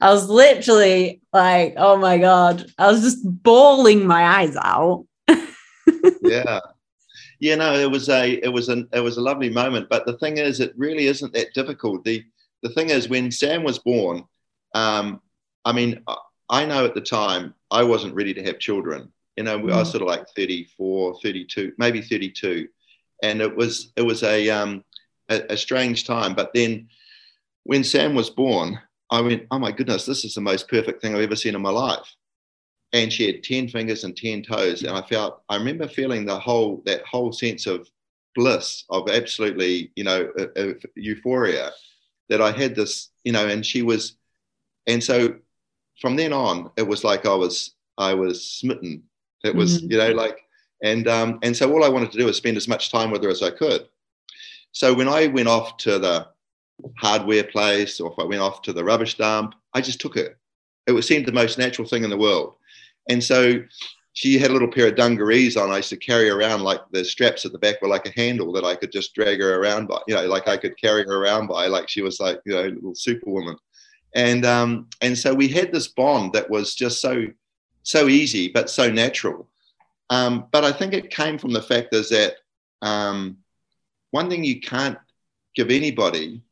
i 0.00 0.10
was 0.10 0.28
literally 0.28 1.20
like 1.32 1.74
oh 1.76 1.96
my 1.96 2.18
god 2.18 2.64
i 2.78 2.86
was 2.86 3.02
just 3.02 3.18
bawling 3.24 4.06
my 4.06 4.40
eyes 4.40 4.56
out. 4.56 5.06
Yeah. 6.22 6.60
Yeah 7.40 7.56
no 7.56 7.74
it 7.74 7.90
was 7.90 8.08
a 8.08 8.34
it 8.44 8.52
was 8.52 8.68
an 8.68 8.88
it 8.92 9.00
was 9.00 9.16
a 9.16 9.22
lovely 9.22 9.50
moment. 9.50 9.88
But 9.88 10.06
the 10.06 10.16
thing 10.18 10.36
is 10.38 10.60
it 10.60 10.72
really 10.76 11.06
isn't 11.06 11.32
that 11.32 11.52
difficult. 11.54 12.04
The 12.04 12.24
the 12.62 12.68
thing 12.70 12.90
is 12.90 13.08
when 13.08 13.30
sam 13.30 13.62
was 13.62 13.78
born 13.78 14.24
um 14.74 15.20
i 15.64 15.72
mean 15.72 16.02
i 16.48 16.64
know 16.64 16.84
at 16.84 16.94
the 16.94 17.00
time 17.00 17.54
i 17.70 17.82
wasn't 17.82 18.14
ready 18.14 18.34
to 18.34 18.42
have 18.42 18.58
children 18.58 19.12
you 19.40 19.44
know, 19.44 19.58
mm. 19.58 19.72
I 19.72 19.78
was 19.78 19.88
mm. 19.88 19.92
sort 19.92 20.02
of 20.02 20.08
like 20.08 20.28
34, 20.36 21.18
32, 21.22 21.72
maybe 21.78 22.02
32. 22.02 22.68
And 23.22 23.40
it 23.40 23.56
was, 23.56 23.90
it 23.96 24.02
was 24.02 24.22
a, 24.22 24.50
um, 24.50 24.84
a, 25.30 25.54
a 25.54 25.56
strange 25.56 26.06
time. 26.06 26.34
But 26.34 26.52
then 26.52 26.88
when 27.62 27.82
Sam 27.82 28.14
was 28.14 28.28
born, 28.28 28.78
I 29.10 29.22
went, 29.22 29.46
oh 29.50 29.58
my 29.58 29.72
goodness, 29.72 30.04
this 30.04 30.26
is 30.26 30.34
the 30.34 30.42
most 30.42 30.68
perfect 30.68 31.00
thing 31.00 31.14
I've 31.14 31.22
ever 31.22 31.36
seen 31.36 31.54
in 31.54 31.62
my 31.62 31.70
life. 31.70 32.14
and 32.92 33.10
she 33.10 33.24
had 33.26 33.42
10 33.42 33.68
fingers 33.68 34.04
and 34.04 34.14
10 34.14 34.42
toes. 34.42 34.82
And 34.82 34.94
I 34.94 35.00
felt, 35.00 35.40
I 35.48 35.56
remember 35.56 35.88
feeling 35.88 36.26
the 36.26 36.38
whole, 36.38 36.82
that 36.84 37.00
whole 37.06 37.32
sense 37.32 37.66
of 37.66 37.88
bliss, 38.34 38.84
of 38.90 39.08
absolutely, 39.08 39.90
you 39.96 40.04
know, 40.04 40.30
of 40.56 40.84
euphoria 40.96 41.70
that 42.28 42.42
I 42.42 42.52
had 42.52 42.74
this, 42.74 43.08
you 43.24 43.32
know, 43.32 43.48
and 43.48 43.64
she 43.64 43.80
was, 43.80 44.16
and 44.86 45.02
so 45.02 45.36
from 45.98 46.16
then 46.16 46.34
on, 46.34 46.70
it 46.76 46.86
was 46.86 47.04
like 47.04 47.24
I 47.24 47.34
was, 47.34 47.74
I 47.96 48.14
was 48.14 48.44
smitten. 48.44 49.04
It 49.44 49.54
was, 49.54 49.78
mm-hmm. 49.78 49.92
you 49.92 49.98
know, 49.98 50.10
like, 50.10 50.38
and, 50.82 51.08
um, 51.08 51.38
and 51.42 51.56
so 51.56 51.70
all 51.72 51.84
I 51.84 51.88
wanted 51.88 52.12
to 52.12 52.18
do 52.18 52.26
was 52.26 52.36
spend 52.36 52.56
as 52.56 52.68
much 52.68 52.90
time 52.90 53.10
with 53.10 53.22
her 53.22 53.30
as 53.30 53.42
I 53.42 53.50
could. 53.50 53.86
So 54.72 54.94
when 54.94 55.08
I 55.08 55.26
went 55.26 55.48
off 55.48 55.76
to 55.78 55.98
the 55.98 56.28
hardware 56.98 57.44
place 57.44 58.00
or 58.00 58.12
if 58.12 58.18
I 58.18 58.24
went 58.24 58.40
off 58.40 58.62
to 58.62 58.72
the 58.72 58.84
rubbish 58.84 59.16
dump, 59.16 59.54
I 59.74 59.80
just 59.80 60.00
took 60.00 60.16
her. 60.16 60.36
It 60.86 60.92
was 60.92 61.06
seemed 61.06 61.26
the 61.26 61.32
most 61.32 61.58
natural 61.58 61.86
thing 61.86 62.04
in 62.04 62.10
the 62.10 62.16
world. 62.16 62.54
And 63.08 63.22
so 63.22 63.62
she 64.12 64.38
had 64.38 64.50
a 64.50 64.52
little 64.52 64.70
pair 64.70 64.88
of 64.88 64.96
dungarees 64.96 65.56
on. 65.56 65.70
I 65.70 65.78
used 65.78 65.90
to 65.90 65.96
carry 65.96 66.30
around 66.30 66.62
like 66.62 66.80
the 66.92 67.04
straps 67.04 67.44
at 67.44 67.52
the 67.52 67.58
back 67.58 67.80
were 67.80 67.88
like 67.88 68.06
a 68.06 68.20
handle 68.20 68.52
that 68.52 68.64
I 68.64 68.74
could 68.74 68.92
just 68.92 69.14
drag 69.14 69.40
her 69.40 69.60
around 69.60 69.86
by, 69.86 70.00
you 70.06 70.14
know, 70.14 70.26
like 70.26 70.48
I 70.48 70.56
could 70.56 70.78
carry 70.80 71.04
her 71.04 71.22
around 71.22 71.46
by, 71.46 71.66
like 71.66 71.88
she 71.88 72.02
was 72.02 72.18
like, 72.20 72.40
you 72.44 72.52
know, 72.52 72.62
a 72.62 72.70
little 72.70 72.94
superwoman. 72.94 73.56
And 74.14 74.44
um, 74.44 74.88
and 75.00 75.16
so 75.16 75.32
we 75.32 75.46
had 75.46 75.72
this 75.72 75.88
bond 75.88 76.32
that 76.32 76.50
was 76.50 76.74
just 76.74 77.00
so 77.00 77.26
so 77.82 78.08
easy 78.08 78.48
but 78.48 78.70
so 78.70 78.90
natural. 78.90 79.48
Um, 80.10 80.46
but 80.50 80.64
I 80.64 80.72
think 80.72 80.92
it 80.92 81.10
came 81.10 81.38
from 81.38 81.52
the 81.52 81.62
fact 81.62 81.94
is 81.94 82.08
that 82.10 82.34
um, 82.82 83.38
one 84.10 84.28
thing 84.28 84.42
you 84.44 84.60
can't 84.60 84.98
give 85.54 85.70
anybody, 85.70 86.42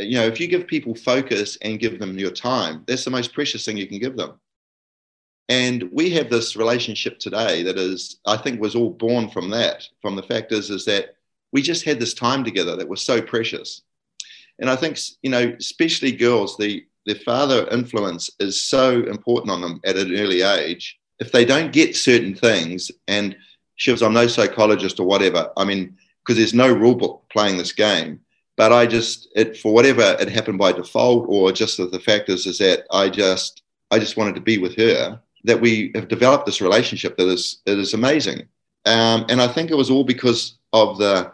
you 0.00 0.18
know, 0.18 0.26
if 0.26 0.40
you 0.40 0.48
give 0.48 0.66
people 0.66 0.94
focus 0.94 1.56
and 1.62 1.78
give 1.78 1.98
them 1.98 2.18
your 2.18 2.30
time, 2.30 2.84
that's 2.86 3.04
the 3.04 3.10
most 3.10 3.32
precious 3.32 3.64
thing 3.64 3.76
you 3.76 3.86
can 3.86 4.00
give 4.00 4.16
them. 4.16 4.40
And 5.48 5.90
we 5.92 6.10
have 6.10 6.30
this 6.30 6.56
relationship 6.56 7.18
today 7.18 7.62
that 7.64 7.78
is, 7.78 8.18
I 8.26 8.36
think, 8.36 8.60
was 8.60 8.74
all 8.74 8.90
born 8.90 9.28
from 9.28 9.50
that. 9.50 9.86
From 10.00 10.16
the 10.16 10.22
fact 10.22 10.52
is, 10.52 10.70
is 10.70 10.84
that 10.86 11.16
we 11.52 11.62
just 11.62 11.84
had 11.84 12.00
this 12.00 12.14
time 12.14 12.44
together 12.44 12.76
that 12.76 12.88
was 12.88 13.02
so 13.02 13.20
precious. 13.20 13.82
And 14.58 14.70
I 14.70 14.76
think, 14.76 14.98
you 15.22 15.30
know, 15.30 15.54
especially 15.58 16.12
girls, 16.12 16.56
the 16.56 16.86
their 17.06 17.16
father 17.16 17.68
influence 17.70 18.30
is 18.40 18.62
so 18.62 19.04
important 19.04 19.50
on 19.50 19.60
them 19.60 19.80
at 19.84 19.96
an 19.96 20.16
early 20.16 20.42
age. 20.42 20.98
If 21.18 21.32
they 21.32 21.44
don't 21.44 21.72
get 21.72 21.96
certain 21.96 22.34
things, 22.34 22.90
and 23.08 23.36
Shivs, 23.78 24.04
I'm 24.04 24.14
no 24.14 24.26
psychologist 24.26 25.00
or 25.00 25.06
whatever. 25.06 25.50
I 25.56 25.64
mean, 25.64 25.96
because 26.24 26.38
there's 26.38 26.54
no 26.54 26.72
rule 26.72 26.94
book 26.94 27.24
playing 27.30 27.58
this 27.58 27.72
game. 27.72 28.20
But 28.56 28.72
I 28.72 28.86
just, 28.86 29.28
it 29.34 29.56
for 29.56 29.72
whatever 29.72 30.16
it 30.20 30.28
happened 30.28 30.58
by 30.58 30.72
default, 30.72 31.26
or 31.28 31.50
just 31.52 31.76
the 31.76 32.00
fact 32.00 32.28
is, 32.28 32.46
is 32.46 32.58
that 32.58 32.84
I 32.90 33.08
just, 33.08 33.62
I 33.90 33.98
just 33.98 34.16
wanted 34.16 34.36
to 34.36 34.40
be 34.40 34.58
with 34.58 34.76
her 34.76 35.20
that 35.44 35.60
we 35.60 35.92
have 35.94 36.08
developed 36.08 36.46
this 36.46 36.60
relationship 36.60 37.16
that 37.16 37.28
is 37.28 37.60
that 37.66 37.78
is 37.78 37.94
amazing. 37.94 38.48
Um, 38.86 39.26
and 39.28 39.40
I 39.40 39.48
think 39.48 39.70
it 39.70 39.76
was 39.76 39.90
all 39.90 40.04
because 40.04 40.58
of 40.72 40.98
the 40.98 41.32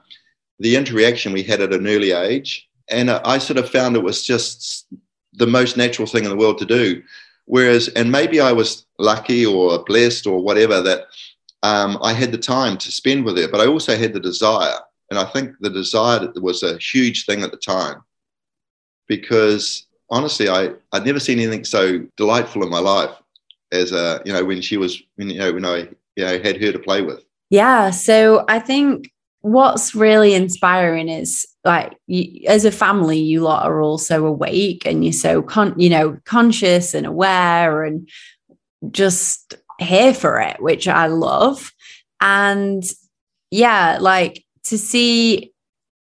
the 0.59 0.77
interaction 0.77 1.33
we 1.33 1.43
had 1.43 1.61
at 1.61 1.73
an 1.73 1.87
early 1.87 2.13
age. 2.13 2.69
And 2.89 3.11
I 3.11 3.39
sort 3.39 3.59
of 3.59 3.71
found 3.71 3.97
it 3.97 4.03
was 4.03 4.25
just 4.25 4.87
the 5.33 5.47
most 5.47 5.77
natural 5.77 6.07
thing 6.07 6.25
in 6.25 6.31
the 6.31 6.37
world 6.37 6.59
to 6.59 6.67
do. 6.67 7.03
Whereas, 7.47 7.89
and 7.89 8.11
maybe 8.11 8.41
I 8.41 8.53
was 8.53 8.87
lucky 8.99 9.45
or 9.45 9.83
blessed 9.85 10.27
or 10.27 10.41
whatever 10.41 10.81
that 10.83 11.07
um, 11.63 11.99
I 12.03 12.13
had 12.13 12.33
the 12.33 12.39
time 12.39 12.79
to 12.79 12.93
spend 12.93 13.25
with 13.25 13.37
her, 13.39 13.49
but 13.49 13.61
I 13.61 13.67
also 13.67 13.97
had 13.97 14.13
the 14.13 14.21
desire. 14.21 14.79
And 15.11 15.19
I 15.19 15.25
think 15.25 15.55
the 15.61 15.71
desire 15.71 16.33
was 16.37 16.63
a 16.63 16.79
huge 16.79 17.27
thing 17.27 17.43
at 17.43 17.51
the 17.51 17.57
time 17.57 18.03
because 19.09 19.87
honestly, 20.09 20.49
I, 20.49 20.71
I'd 20.93 21.05
never 21.05 21.21
seen 21.21 21.41
anything 21.41 21.65
so 21.65 22.07
delightful 22.17 22.63
in 22.63 22.71
my 22.71 22.79
life 22.79 23.11
as 23.73 23.93
a 23.93 24.21
you 24.25 24.33
know 24.33 24.45
when 24.45 24.61
she 24.61 24.77
was 24.77 25.03
you 25.17 25.39
know 25.39 25.53
when 25.53 25.65
I 25.65 25.89
you 26.17 26.25
know 26.25 26.41
had 26.41 26.61
her 26.63 26.73
to 26.73 26.79
play 26.79 27.03
with. 27.03 27.25
Yeah, 27.51 27.91
so 27.91 28.45
I 28.49 28.61
think 28.61 29.11
what's 29.43 29.95
really 29.95 30.35
inspiring 30.35 31.09
is 31.09 31.47
like 31.65 31.97
you, 32.07 32.43
as 32.47 32.65
a 32.65 32.71
family 32.71 33.19
you 33.19 33.41
lot 33.41 33.65
are 33.65 33.81
all 33.81 33.99
so 33.99 34.27
awake 34.27 34.87
and 34.87 35.05
you're 35.05 35.13
so 35.13 35.43
con- 35.43 35.79
you 35.79 35.89
know 35.89 36.19
conscious 36.25 36.95
and 36.95 37.07
aware 37.07 37.85
and 37.85 38.09
just 38.91 39.55
here 39.79 40.13
for 40.15 40.41
it 40.41 40.61
which 40.61 40.87
i 40.89 41.07
love. 41.07 41.73
And 42.21 42.85
yeah 43.51 43.99
like 44.01 44.45
to 44.65 44.77
see 44.77 45.53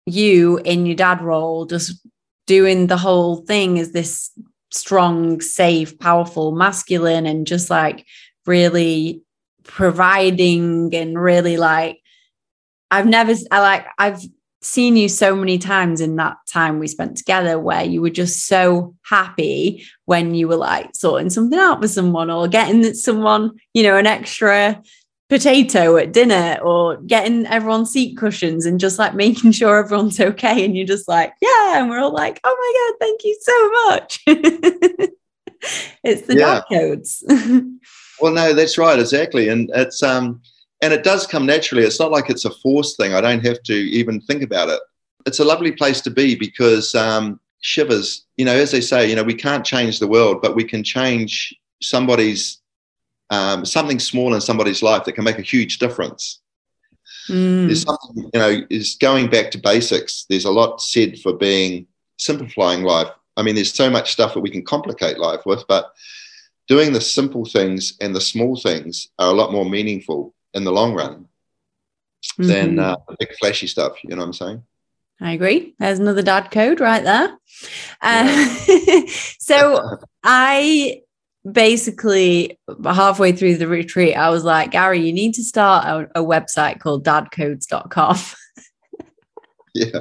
you 0.07 0.59
in 0.65 0.85
your 0.85 0.97
dad 0.97 1.23
role 1.23 1.65
just 1.65 2.05
doing 2.47 2.89
the 2.89 2.97
whole 2.97 3.37
thing 3.37 3.79
as 3.79 3.93
this 3.93 4.31
strong, 4.73 5.41
safe, 5.41 5.99
powerful, 5.99 6.53
masculine, 6.53 7.27
and 7.27 7.47
just 7.47 7.71
like 7.71 8.07
really 8.47 9.23
providing 9.65 10.95
and 10.95 11.19
really 11.21 11.57
like 11.57 12.02
I've 12.93 13.07
never 13.07 13.35
I 13.51 13.61
like 13.61 13.87
I've 13.99 14.23
seen 14.61 14.97
you 14.97 15.09
so 15.09 15.35
many 15.35 15.59
times 15.59 16.01
in 16.01 16.15
that 16.17 16.37
time 16.47 16.79
we 16.79 16.87
spent 16.87 17.17
together 17.17 17.59
where 17.59 17.83
you 17.83 18.01
were 18.01 18.11
just 18.11 18.47
so 18.47 18.95
happy 19.03 19.85
when 20.05 20.35
you 20.35 20.47
were 20.47 20.57
like 20.57 20.95
sorting 20.95 21.31
something 21.31 21.59
out 21.59 21.81
with 21.81 21.91
someone 21.91 22.31
or 22.31 22.47
getting 22.47 22.95
someone, 22.95 23.51
you 23.75 23.83
know, 23.83 23.97
an 23.97 24.07
extra 24.07 24.81
potato 25.29 25.97
at 25.97 26.13
dinner 26.13 26.59
or 26.63 26.99
getting 26.99 27.47
everyone 27.47 27.87
seat 27.87 28.17
cushions 28.17 28.67
and 28.67 28.79
just 28.79 28.99
like 28.99 29.15
making 29.15 29.51
sure 29.53 29.79
everyone's 29.79 30.21
okay. 30.21 30.65
And 30.65 30.77
you're 30.77 30.87
just 30.87 31.09
like, 31.09 31.33
yeah. 31.41 31.81
And 31.81 31.91
we're 31.91 31.99
all 31.99 32.13
like, 32.13 32.39
oh 32.45 32.57
my 32.57 32.73
God, 32.79 32.99
thank 33.01 33.25
you 33.25 33.39
so 33.41 33.71
much. 33.87 34.21
it's 36.05 36.27
the 36.27 36.37
yeah. 36.37 36.61
codes. 36.71 37.25
well, 38.21 38.33
no, 38.33 38.53
that's 38.53 38.79
right. 38.79 38.99
Exactly. 38.99 39.49
And 39.49 39.71
it's, 39.75 40.03
um, 40.03 40.43
and 40.83 40.93
it 40.93 41.05
does 41.05 41.27
come 41.27 41.47
naturally. 41.47 41.85
It's 41.85 42.01
not 42.01 42.11
like 42.11 42.29
it's 42.29 42.45
a 42.45 42.51
forced 42.51 42.97
thing. 42.97 43.15
I 43.15 43.21
don't 43.21 43.47
have 43.47 43.63
to 43.63 43.75
even 43.75 44.21
think 44.21 44.43
about 44.43 44.69
it. 44.69 44.81
It's 45.25 45.39
a 45.39 45.45
lovely 45.45 45.71
place 45.71 46.01
to 46.03 46.11
be 46.11 46.35
because 46.35 46.95
um, 46.97 47.39
shivers, 47.61 48.27
you 48.37 48.45
know, 48.45 48.55
as 48.55 48.73
they 48.73 48.81
say, 48.81 49.09
you 49.09 49.15
know, 49.15 49.23
we 49.23 49.35
can't 49.35 49.65
change 49.65 50.01
the 50.01 50.09
world, 50.09 50.43
but 50.43 50.57
we 50.57 50.65
can 50.65 50.83
change 50.83 51.55
somebody's 51.81 52.61
um, 53.31 53.65
something 53.65 53.99
small 53.99 54.35
in 54.35 54.41
somebody's 54.43 54.83
life 54.83 55.05
that 55.05 55.13
can 55.13 55.25
make 55.25 55.39
a 55.39 55.43
huge 55.43 55.79
difference. 55.79 56.41
Mm. 57.29 57.69
There's 57.69 57.83
something, 57.83 58.31
you 58.35 58.41
know, 58.41 58.67
is 58.69 58.97
going 59.01 59.31
back 59.31 59.53
to 59.53 59.59
basics. 59.59 60.27
There's 60.29 60.45
a 60.45 60.51
lot 60.51 60.83
said 60.83 61.19
for 61.21 61.33
being 61.33 61.87
simplifying 62.19 62.83
life. 62.83 63.09
I 63.37 63.43
mean, 63.43 63.55
there's 63.55 63.73
so 63.73 63.89
much 63.89 64.13
stuff 64.13 64.35
that 64.35 64.41
we 64.41 64.51
can 64.51 64.65
complicate 64.65 65.19
life 65.19 65.47
with, 65.47 65.65
but 65.69 65.93
doing 66.69 66.93
the 66.93 67.01
simple 67.01 67.47
things 67.47 67.97
and 68.01 68.15
the 68.15 68.21
small 68.21 68.57
things 68.57 69.09
are 69.19 69.31
a 69.31 69.35
lot 69.35 69.53
more 69.53 69.65
meaningful 69.65 70.35
in 70.55 70.65
the 70.65 70.73
long 70.73 70.95
run 70.95 71.29
mm-hmm. 72.41 72.47
than 72.47 72.79
uh, 72.79 72.97
the 73.09 73.17
big 73.19 73.35
flashy 73.39 73.67
stuff. 73.67 74.03
You 74.05 74.11
know 74.11 74.19
what 74.19 74.27
I'm 74.27 74.33
saying? 74.33 74.63
I 75.21 75.33
agree. 75.33 75.75
There's 75.79 76.01
another 76.01 76.23
dad 76.23 76.51
code 76.51 76.81
right 76.81 77.05
there. 77.05 77.39
Uh, 78.01 78.47
so 79.39 79.99
I 80.25 81.03
basically 81.51 82.59
halfway 82.85 83.33
through 83.33 83.57
the 83.57 83.69
retreat, 83.69 84.17
I 84.17 84.31
was 84.31 84.45
like, 84.45 84.73
Gary, 84.73 85.01
you 85.01 85.13
need 85.13 85.35
to 85.35 85.45
start 85.45 86.11
a, 86.15 86.21
a 86.21 86.25
website 86.25 86.81
called 86.81 87.05
dadcodes.com. 87.05 88.17
yeah. 89.75 90.01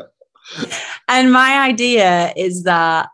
And 1.08 1.32
my 1.32 1.62
idea 1.62 2.34
is 2.36 2.64
that 2.64 3.10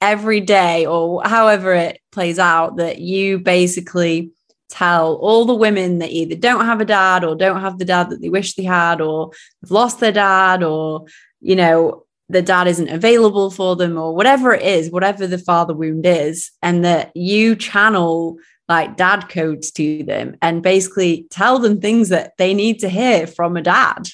every 0.00 0.40
day 0.40 0.84
or 0.84 1.22
however 1.24 1.72
it 1.72 2.00
plays 2.12 2.38
out, 2.38 2.76
that 2.76 2.98
you 2.98 3.38
basically 3.38 4.33
tell 4.74 5.14
all 5.16 5.44
the 5.44 5.54
women 5.54 5.98
that 6.00 6.10
either 6.10 6.34
don't 6.34 6.64
have 6.64 6.80
a 6.80 6.84
dad 6.84 7.22
or 7.22 7.36
don't 7.36 7.60
have 7.60 7.78
the 7.78 7.84
dad 7.84 8.10
that 8.10 8.20
they 8.20 8.28
wish 8.28 8.54
they 8.54 8.64
had 8.64 9.00
or 9.00 9.30
have 9.62 9.70
lost 9.70 10.00
their 10.00 10.12
dad 10.12 10.62
or, 10.62 11.06
you 11.40 11.54
know, 11.54 12.04
the 12.28 12.42
dad 12.42 12.66
isn't 12.66 12.88
available 12.88 13.50
for 13.50 13.76
them 13.76 13.96
or 13.96 14.14
whatever 14.16 14.52
it 14.52 14.62
is, 14.62 14.90
whatever 14.90 15.26
the 15.26 15.38
father 15.38 15.74
wound 15.74 16.06
is, 16.06 16.50
and 16.60 16.84
that 16.84 17.14
you 17.14 17.54
channel 17.54 18.36
like 18.68 18.96
dad 18.96 19.28
codes 19.28 19.70
to 19.70 20.02
them 20.04 20.36
and 20.42 20.62
basically 20.62 21.26
tell 21.30 21.58
them 21.58 21.80
things 21.80 22.08
that 22.08 22.32
they 22.38 22.54
need 22.54 22.78
to 22.80 22.88
hear 22.88 23.26
from 23.26 23.56
a 23.56 23.62
dad. 23.62 24.08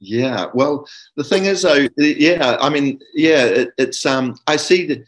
Yeah, 0.00 0.46
well, 0.52 0.86
the 1.16 1.24
thing 1.24 1.46
is, 1.46 1.62
though, 1.62 1.88
yeah, 1.96 2.58
I 2.60 2.68
mean, 2.68 3.00
yeah, 3.14 3.44
it, 3.44 3.70
it's 3.78 4.04
um, 4.04 4.36
I 4.46 4.56
see 4.56 4.86
that, 4.88 5.02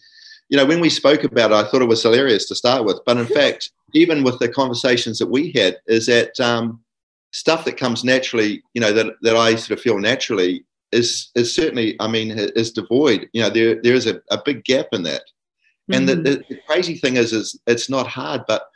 you 0.48 0.56
know, 0.56 0.64
when 0.64 0.80
we 0.80 0.88
spoke 0.88 1.24
about 1.24 1.50
it, 1.50 1.54
I 1.54 1.68
thought 1.68 1.82
it 1.82 1.88
was 1.88 2.02
hilarious 2.02 2.46
to 2.48 2.54
start 2.54 2.84
with, 2.84 3.00
but 3.04 3.18
in 3.18 3.26
fact, 3.38 3.72
even 3.96 4.22
with 4.22 4.38
the 4.38 4.48
conversations 4.48 5.18
that 5.18 5.28
we 5.28 5.52
had, 5.52 5.78
is 5.86 6.06
that 6.06 6.38
um, 6.40 6.80
stuff 7.32 7.64
that 7.64 7.76
comes 7.76 8.04
naturally, 8.04 8.62
you 8.74 8.80
know, 8.80 8.92
that 8.92 9.14
that 9.22 9.36
I 9.36 9.54
sort 9.56 9.78
of 9.78 9.82
feel 9.82 9.98
naturally 9.98 10.64
is 10.92 11.30
is 11.34 11.54
certainly, 11.54 11.96
I 12.00 12.08
mean, 12.08 12.32
is 12.32 12.72
devoid. 12.72 13.28
You 13.32 13.42
know, 13.42 13.50
there 13.50 13.80
there 13.82 13.94
is 13.94 14.06
a, 14.06 14.20
a 14.30 14.40
big 14.44 14.64
gap 14.64 14.88
in 14.92 15.02
that. 15.04 15.22
And 15.92 16.08
mm-hmm. 16.08 16.22
the, 16.22 16.44
the, 16.48 16.58
crazy 16.66 16.96
thing 16.96 17.16
is, 17.16 17.32
is 17.32 17.56
it's 17.68 17.88
not 17.88 18.08
hard, 18.08 18.42
but 18.48 18.68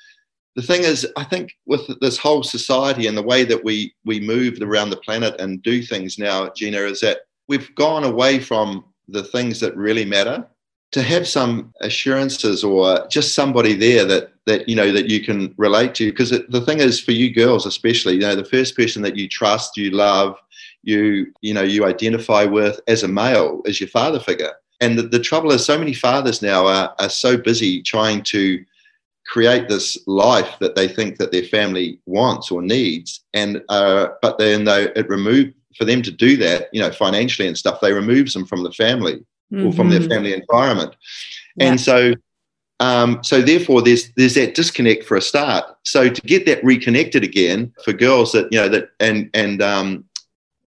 the 0.54 0.62
thing 0.62 0.83
is, 0.83 1.06
I 1.16 1.24
think 1.24 1.56
with 1.66 1.83
this 2.00 2.16
whole 2.16 2.44
society 2.44 3.09
and 3.09 3.16
the 3.16 3.22
way 3.22 3.44
that 3.44 3.64
we 3.64 3.94
we 4.04 4.20
move 4.20 4.59
around 4.61 4.90
the 4.90 4.96
planet 4.96 5.40
and 5.40 5.62
do 5.62 5.83
things 5.83 6.18
now, 6.18 6.50
Gina, 6.56 6.78
is 6.78 7.00
that 7.00 7.20
we've 7.48 7.74
gone 7.74 8.04
away 8.04 8.38
from 8.38 8.85
the 9.09 9.24
things 9.24 9.61
that 9.61 9.76
really 9.76 10.04
matter. 10.04 10.46
To 10.92 11.03
have 11.03 11.26
some 11.29 11.72
assurances 11.81 12.64
or 12.64 13.07
just 13.09 13.35
somebody 13.35 13.74
there 13.74 14.05
that 14.05 14.33
that 14.46 14.68
you 14.68 14.74
know 14.74 14.90
that 14.92 15.09
you 15.09 15.22
can 15.22 15.55
relate 15.57 15.94
to. 15.94 16.11
Because 16.11 16.31
the 16.31 16.61
thing 16.61 16.81
is 16.81 17.00
for 17.00 17.12
you 17.12 17.33
girls 17.33 17.66
especially 17.66 18.14
you 18.14 18.20
know 18.20 18.35
the 18.35 18.44
first 18.44 18.76
person 18.76 19.03
that 19.03 19.16
you 19.16 19.29
trust 19.29 19.76
you 19.76 19.90
love 19.90 20.37
you 20.83 21.33
you 21.42 21.55
know 21.55 21.62
you 21.62 21.85
identify 21.85 22.44
with 22.44 22.81
as 22.88 23.03
a 23.03 23.09
male 23.09 23.62
is 23.64 23.81
your 23.81 23.88
father 23.88 24.20
figure. 24.20 24.53
And 24.83 24.98
the, 24.98 25.03
the 25.03 25.20
trouble 25.20 25.53
is 25.53 25.62
so 25.64 25.79
many 25.79 25.92
fathers 25.92 26.40
now 26.40 26.66
are, 26.66 26.94
are 26.98 27.11
so 27.11 27.37
busy 27.37 27.83
trying 27.83 28.22
to 28.24 28.64
create 29.26 29.68
this 29.68 29.98
life 30.07 30.57
that 30.59 30.74
they 30.74 30.88
think 30.88 31.18
that 31.18 31.31
their 31.31 31.42
family 31.44 32.00
wants 32.07 32.50
or 32.50 32.62
needs 32.62 33.22
and 33.33 33.62
uh, 33.68 34.09
but 34.22 34.38
then 34.38 34.64
though 34.64 34.88
it 34.96 35.09
remove 35.09 35.53
for 35.76 35.85
them 35.85 36.03
to 36.03 36.11
do 36.11 36.37
that 36.37 36.68
you 36.72 36.81
know 36.81 36.90
financially 36.90 37.46
and 37.46 37.57
stuff 37.57 37.81
they 37.81 37.92
removes 37.92 38.35
them 38.35 38.44
from 38.44 38.64
the 38.64 38.72
family 38.72 39.24
mm-hmm. 39.52 39.66
or 39.66 39.72
from 39.72 39.90
their 39.90 40.00
mm-hmm. 40.00 40.10
family 40.10 40.32
environment 40.32 40.94
yeah. 41.56 41.68
and 41.68 41.80
so 41.80 42.14
um, 42.80 43.22
so 43.22 43.42
therefore 43.42 43.82
there's 43.82 44.10
there's 44.14 44.34
that 44.34 44.54
disconnect 44.54 45.04
for 45.04 45.16
a 45.16 45.22
start 45.22 45.64
so 45.84 46.08
to 46.08 46.20
get 46.22 46.46
that 46.46 46.64
reconnected 46.64 47.22
again 47.22 47.72
for 47.84 47.92
girls 47.92 48.32
that 48.32 48.50
you 48.50 48.58
know 48.58 48.68
that 48.68 48.90
and 49.00 49.30
and 49.34 49.62
um, 49.62 50.04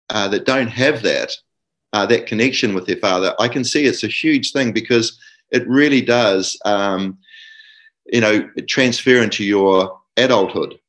uh, 0.09 0.27
that 0.27 0.45
don't 0.45 0.67
have 0.67 1.01
that 1.03 1.31
uh, 1.93 2.05
that 2.05 2.25
connection 2.25 2.73
with 2.73 2.87
their 2.87 2.97
father 2.97 3.35
i 3.39 3.47
can 3.47 3.63
see 3.63 3.85
it's 3.85 4.03
a 4.03 4.07
huge 4.07 4.51
thing 4.51 4.71
because 4.71 5.19
it 5.51 5.67
really 5.67 6.01
does 6.01 6.59
um, 6.65 7.17
you 8.07 8.21
know 8.21 8.49
transfer 8.67 9.21
into 9.21 9.43
your 9.43 9.99
adulthood 10.17 10.79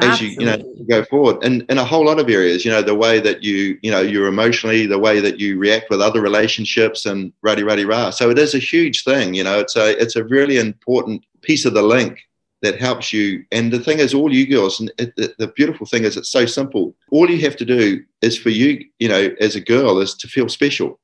as 0.00 0.20
you 0.20 0.28
you 0.30 0.46
know 0.46 0.56
go 0.88 1.04
forward. 1.04 1.42
And 1.44 1.64
in 1.68 1.78
a 1.78 1.84
whole 1.84 2.06
lot 2.06 2.18
of 2.18 2.28
areas 2.28 2.64
you 2.64 2.70
know 2.70 2.82
the 2.82 2.94
way 2.94 3.20
that 3.20 3.42
you 3.42 3.78
you 3.82 3.90
know 3.90 4.00
you're 4.00 4.26
emotionally 4.26 4.86
the 4.86 4.98
way 4.98 5.20
that 5.20 5.38
you 5.38 5.58
react 5.58 5.90
with 5.90 6.00
other 6.00 6.20
relationships 6.20 7.06
and 7.06 7.32
ruddy 7.42 7.62
ruddy 7.62 7.84
rah. 7.84 8.10
So 8.10 8.30
it 8.30 8.38
is 8.38 8.54
a 8.54 8.58
huge 8.58 9.04
thing 9.04 9.34
you 9.34 9.44
know 9.44 9.60
it's 9.60 9.76
a 9.76 10.00
it's 10.00 10.16
a 10.16 10.24
really 10.24 10.58
important 10.58 11.24
piece 11.42 11.64
of 11.64 11.74
the 11.74 11.82
link 11.82 12.20
that 12.62 12.80
helps 12.80 13.12
you. 13.12 13.44
And 13.52 13.70
the 13.70 13.78
thing 13.78 13.98
is 13.98 14.14
all 14.14 14.32
you 14.32 14.46
girls 14.46 14.80
and 14.80 14.90
it, 14.98 15.14
the, 15.16 15.34
the 15.38 15.48
beautiful 15.48 15.86
thing 15.86 16.04
is 16.04 16.16
it's 16.16 16.30
so 16.30 16.46
simple. 16.46 16.94
All 17.10 17.28
you 17.28 17.42
have 17.42 17.56
to 17.56 17.64
do 17.64 18.02
is 18.22 18.38
for 18.38 18.50
you 18.50 18.84
you 18.98 19.08
know 19.08 19.34
as 19.40 19.54
a 19.54 19.60
girl 19.60 20.00
is 20.00 20.14
to 20.14 20.28
feel 20.28 20.48
special. 20.48 20.98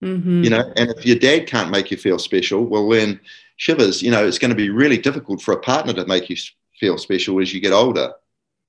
Mm-hmm. 0.00 0.44
you 0.44 0.50
know 0.50 0.72
and 0.76 0.90
if 0.90 1.04
your 1.04 1.18
dad 1.18 1.48
can't 1.48 1.72
make 1.72 1.90
you 1.90 1.96
feel 1.96 2.20
special 2.20 2.64
well 2.64 2.88
then 2.88 3.18
shivers, 3.58 4.02
you 4.02 4.10
know, 4.10 4.26
it's 4.26 4.38
going 4.38 4.50
to 4.50 4.56
be 4.56 4.70
really 4.70 4.96
difficult 4.96 5.42
for 5.42 5.52
a 5.52 5.60
partner 5.60 5.92
to 5.92 6.06
make 6.06 6.30
you 6.30 6.36
feel 6.78 6.98
special 6.98 7.40
as 7.40 7.52
you 7.52 7.60
get 7.60 7.72
older. 7.72 8.12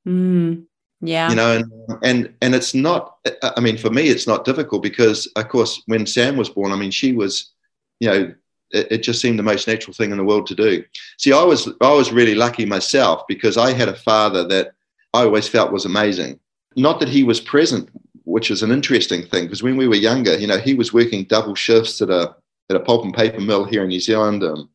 Mm, 0.07 0.65
yeah. 1.01 1.29
You 1.29 1.35
know, 1.35 1.55
and, 1.55 1.99
and 2.03 2.33
and 2.41 2.55
it's 2.55 2.73
not. 2.73 3.17
I 3.43 3.59
mean, 3.59 3.77
for 3.77 3.89
me, 3.89 4.09
it's 4.09 4.27
not 4.27 4.45
difficult 4.45 4.83
because, 4.83 5.27
of 5.35 5.47
course, 5.49 5.81
when 5.85 6.05
Sam 6.05 6.37
was 6.37 6.49
born, 6.49 6.71
I 6.71 6.75
mean, 6.75 6.91
she 6.91 7.13
was, 7.13 7.51
you 7.99 8.09
know, 8.09 8.33
it, 8.71 8.87
it 8.91 8.97
just 9.03 9.21
seemed 9.21 9.39
the 9.39 9.43
most 9.43 9.67
natural 9.67 9.93
thing 9.93 10.11
in 10.11 10.17
the 10.17 10.23
world 10.23 10.47
to 10.47 10.55
do. 10.55 10.83
See, 11.17 11.33
I 11.33 11.43
was 11.43 11.69
I 11.81 11.91
was 11.93 12.11
really 12.11 12.35
lucky 12.35 12.65
myself 12.65 13.23
because 13.27 13.57
I 13.57 13.73
had 13.73 13.87
a 13.87 13.95
father 13.95 14.47
that 14.47 14.73
I 15.13 15.23
always 15.23 15.47
felt 15.47 15.71
was 15.71 15.85
amazing. 15.85 16.39
Not 16.75 16.99
that 16.99 17.09
he 17.09 17.23
was 17.23 17.41
present, 17.41 17.89
which 18.25 18.51
is 18.51 18.61
an 18.61 18.71
interesting 18.71 19.23
thing 19.23 19.45
because 19.45 19.63
when 19.63 19.77
we 19.77 19.87
were 19.87 19.95
younger, 19.95 20.37
you 20.37 20.47
know, 20.47 20.59
he 20.59 20.73
was 20.73 20.93
working 20.93 21.23
double 21.23 21.55
shifts 21.55 22.01
at 22.01 22.09
a 22.09 22.35
at 22.69 22.75
a 22.75 22.79
pulp 22.79 23.03
and 23.03 23.13
paper 23.13 23.41
mill 23.41 23.65
here 23.65 23.83
in 23.83 23.89
New 23.89 23.99
Zealand. 23.99 24.43
Um, 24.43 24.69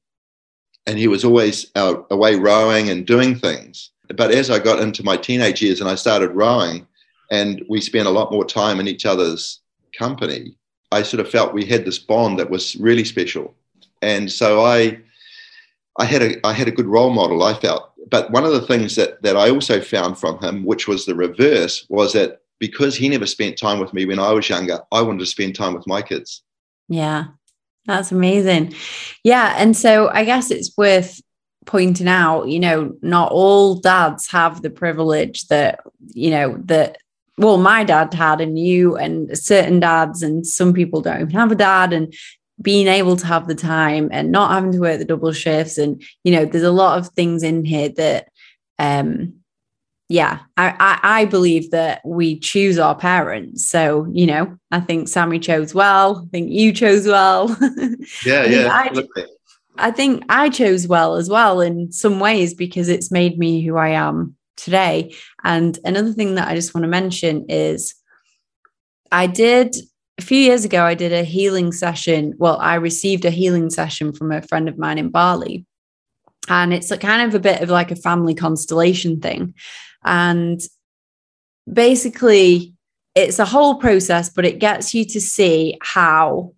and 0.87 0.99
he 0.99 1.09
was 1.09 1.25
always 1.25 1.71
out, 1.77 2.07
away 2.11 2.37
rowing 2.37 2.91
and 2.91 3.07
doing 3.07 3.35
things. 3.35 3.91
But 4.15 4.33
as 4.33 4.51
I 4.51 4.59
got 4.59 4.81
into 4.81 5.03
my 5.03 5.17
teenage 5.17 5.63
years 5.63 5.81
and 5.81 5.89
I 5.89 5.95
started 5.95 6.31
rowing, 6.31 6.87
and 7.31 7.65
we 7.69 7.81
spent 7.81 8.07
a 8.07 8.11
lot 8.11 8.31
more 8.31 8.45
time 8.45 8.81
in 8.81 8.89
each 8.89 9.07
other's 9.07 9.61
company, 9.99 10.57
I 10.93 11.03
sort 11.03 11.21
of 11.21 11.31
felt 11.31 11.55
we 11.55 11.65
had 11.65 11.85
this 11.85 11.99
bond 11.99 12.39
that 12.39 12.51
was 12.51 12.77
really 12.77 13.05
special. 13.05 13.55
And 14.03 14.31
so 14.31 14.65
I, 14.65 15.01
I 15.99 16.05
had 16.05 16.23
a 16.23 16.47
I 16.47 16.53
had 16.53 16.69
a 16.69 16.73
good 16.73 16.87
role 16.87 17.11
model. 17.11 17.43
I 17.43 17.55
felt, 17.55 17.93
but 18.11 18.31
one 18.31 18.45
of 18.45 18.53
the 18.53 18.67
things 18.67 18.97
that 18.97 19.23
that 19.23 19.37
I 19.37 19.51
also 19.51 19.81
found 19.81 20.19
from 20.19 20.39
him, 20.41 20.65
which 20.65 20.87
was 20.87 21.07
the 21.07 21.15
reverse, 21.15 21.87
was 21.89 22.13
that 22.13 22.43
because 22.59 22.97
he 22.97 23.09
never 23.09 23.27
spent 23.27 23.59
time 23.59 23.79
with 23.79 23.93
me 23.95 24.05
when 24.05 24.19
I 24.19 24.33
was 24.33 24.49
younger, 24.49 24.81
I 24.93 25.03
wanted 25.03 25.21
to 25.21 25.27
spend 25.27 25.55
time 25.55 25.75
with 25.75 25.87
my 25.87 26.03
kids. 26.03 26.43
Yeah. 26.89 27.27
That's 27.87 28.13
amazing. 28.13 28.75
Yeah. 29.23 29.55
And 29.59 29.77
so 29.77 30.09
I 30.09 30.25
guess 30.25 30.51
it's 30.51 30.77
worth 30.77 31.21
pointing 31.67 32.09
out, 32.09 32.49
you 32.49 32.61
know, 32.61 32.95
not 33.03 33.33
all 33.33 33.77
dads 33.77 34.31
have 34.31 34.63
the 34.63 34.71
privilege 34.71 35.47
that, 35.49 35.81
you 36.13 36.31
know, 36.31 36.59
that, 36.65 36.99
well, 37.37 37.59
my 37.59 37.85
dad 37.85 38.15
had, 38.15 38.41
and 38.41 38.59
you, 38.59 38.97
and 38.97 39.37
certain 39.37 39.81
dads, 39.81 40.23
and 40.23 40.47
some 40.47 40.73
people 40.73 41.01
don't 41.01 41.21
even 41.21 41.31
have 41.31 41.51
a 41.51 41.57
dad, 41.57 41.93
and 41.93 42.15
being 42.63 42.87
able 42.87 43.17
to 43.17 43.27
have 43.27 43.49
the 43.49 43.55
time 43.55 44.09
and 44.13 44.31
not 44.31 44.53
having 44.53 44.73
to 44.73 44.79
work 44.79 44.99
the 44.99 45.05
double 45.05 45.33
shifts. 45.33 45.77
And, 45.77 46.03
you 46.23 46.33
know, 46.33 46.45
there's 46.45 46.63
a 46.63 46.71
lot 46.71 46.99
of 46.99 47.09
things 47.09 47.43
in 47.43 47.65
here 47.65 47.89
that, 47.97 48.29
um, 48.79 49.35
yeah, 50.09 50.41
I, 50.57 50.75
I, 50.79 51.21
I 51.21 51.25
believe 51.25 51.71
that 51.71 52.03
we 52.05 52.39
choose 52.39 52.79
our 52.79 52.95
parents. 52.95 53.67
So, 53.67 54.07
you 54.13 54.27
know, 54.27 54.57
I 54.71 54.81
think 54.81 55.09
Sammy 55.09 55.39
chose 55.39 55.75
well. 55.75 56.25
I 56.27 56.31
think 56.31 56.51
you 56.51 56.73
chose 56.73 57.07
well. 57.07 57.57
Yeah, 58.25 58.45
yeah. 58.45 58.69
I, 58.71 59.05
I 59.77 59.91
think 59.91 60.25
I 60.29 60.51
chose 60.51 60.87
well 60.87 61.17
as 61.17 61.29
well 61.29 61.61
in 61.61 61.91
some 61.91 62.21
ways 62.21 62.53
because 62.55 62.89
it's 62.89 63.11
made 63.11 63.39
me 63.39 63.63
who 63.63 63.77
I 63.77 63.89
am 63.89 64.37
today. 64.57 65.15
And 65.43 65.79
another 65.85 66.13
thing 66.13 66.35
that 66.35 66.49
I 66.49 66.55
just 66.55 66.75
want 66.75 66.85
to 66.85 66.89
mention 66.89 67.47
is 67.49 67.95
I 69.11 69.27
did 69.27 69.75
a 70.19 70.23
few 70.23 70.39
years 70.39 70.65
ago, 70.65 70.85
I 70.85 70.95
did 70.95 71.13
a 71.13 71.25
healing 71.25 71.73
session. 71.73 72.35
Well, 72.37 72.59
I 72.59 72.75
received 72.75 73.25
a 73.25 73.31
healing 73.31 73.71
session 73.71 74.13
from 74.13 74.31
a 74.31 74.43
friend 74.43 74.69
of 74.69 74.79
mine 74.79 74.99
in 74.99 75.11
Bali. 75.11 75.67
And 76.49 76.75
it's 76.75 76.91
a 76.91 76.99
kind 76.99 77.23
of 77.27 77.35
a 77.35 77.41
bit 77.41 77.63
of 77.63 77.71
like 77.71 77.91
a 77.91 77.97
family 77.97 78.35
constellation 78.35 79.21
thing. 79.21 79.55
And 80.05 80.61
basically, 81.73 82.75
it's 83.15 83.39
a 83.39 83.45
whole 83.45 83.77
process, 83.77 84.29
but 84.29 84.45
it 84.45 84.59
gets 84.59 84.95
you 84.95 85.05
to 85.07 85.21
see 85.21 85.79
how, 85.83 86.53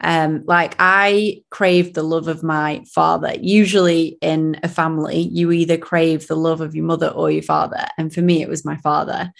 um, 0.00 0.42
like, 0.46 0.74
I 0.78 1.42
crave 1.50 1.94
the 1.94 2.02
love 2.02 2.28
of 2.28 2.42
my 2.42 2.82
father. 2.92 3.34
Usually 3.40 4.18
in 4.20 4.58
a 4.62 4.68
family, 4.68 5.20
you 5.20 5.52
either 5.52 5.76
crave 5.76 6.26
the 6.26 6.36
love 6.36 6.60
of 6.60 6.74
your 6.74 6.84
mother 6.84 7.08
or 7.08 7.30
your 7.30 7.42
father. 7.42 7.86
And 7.96 8.12
for 8.12 8.22
me, 8.22 8.42
it 8.42 8.48
was 8.48 8.64
my 8.64 8.76
father. 8.78 9.32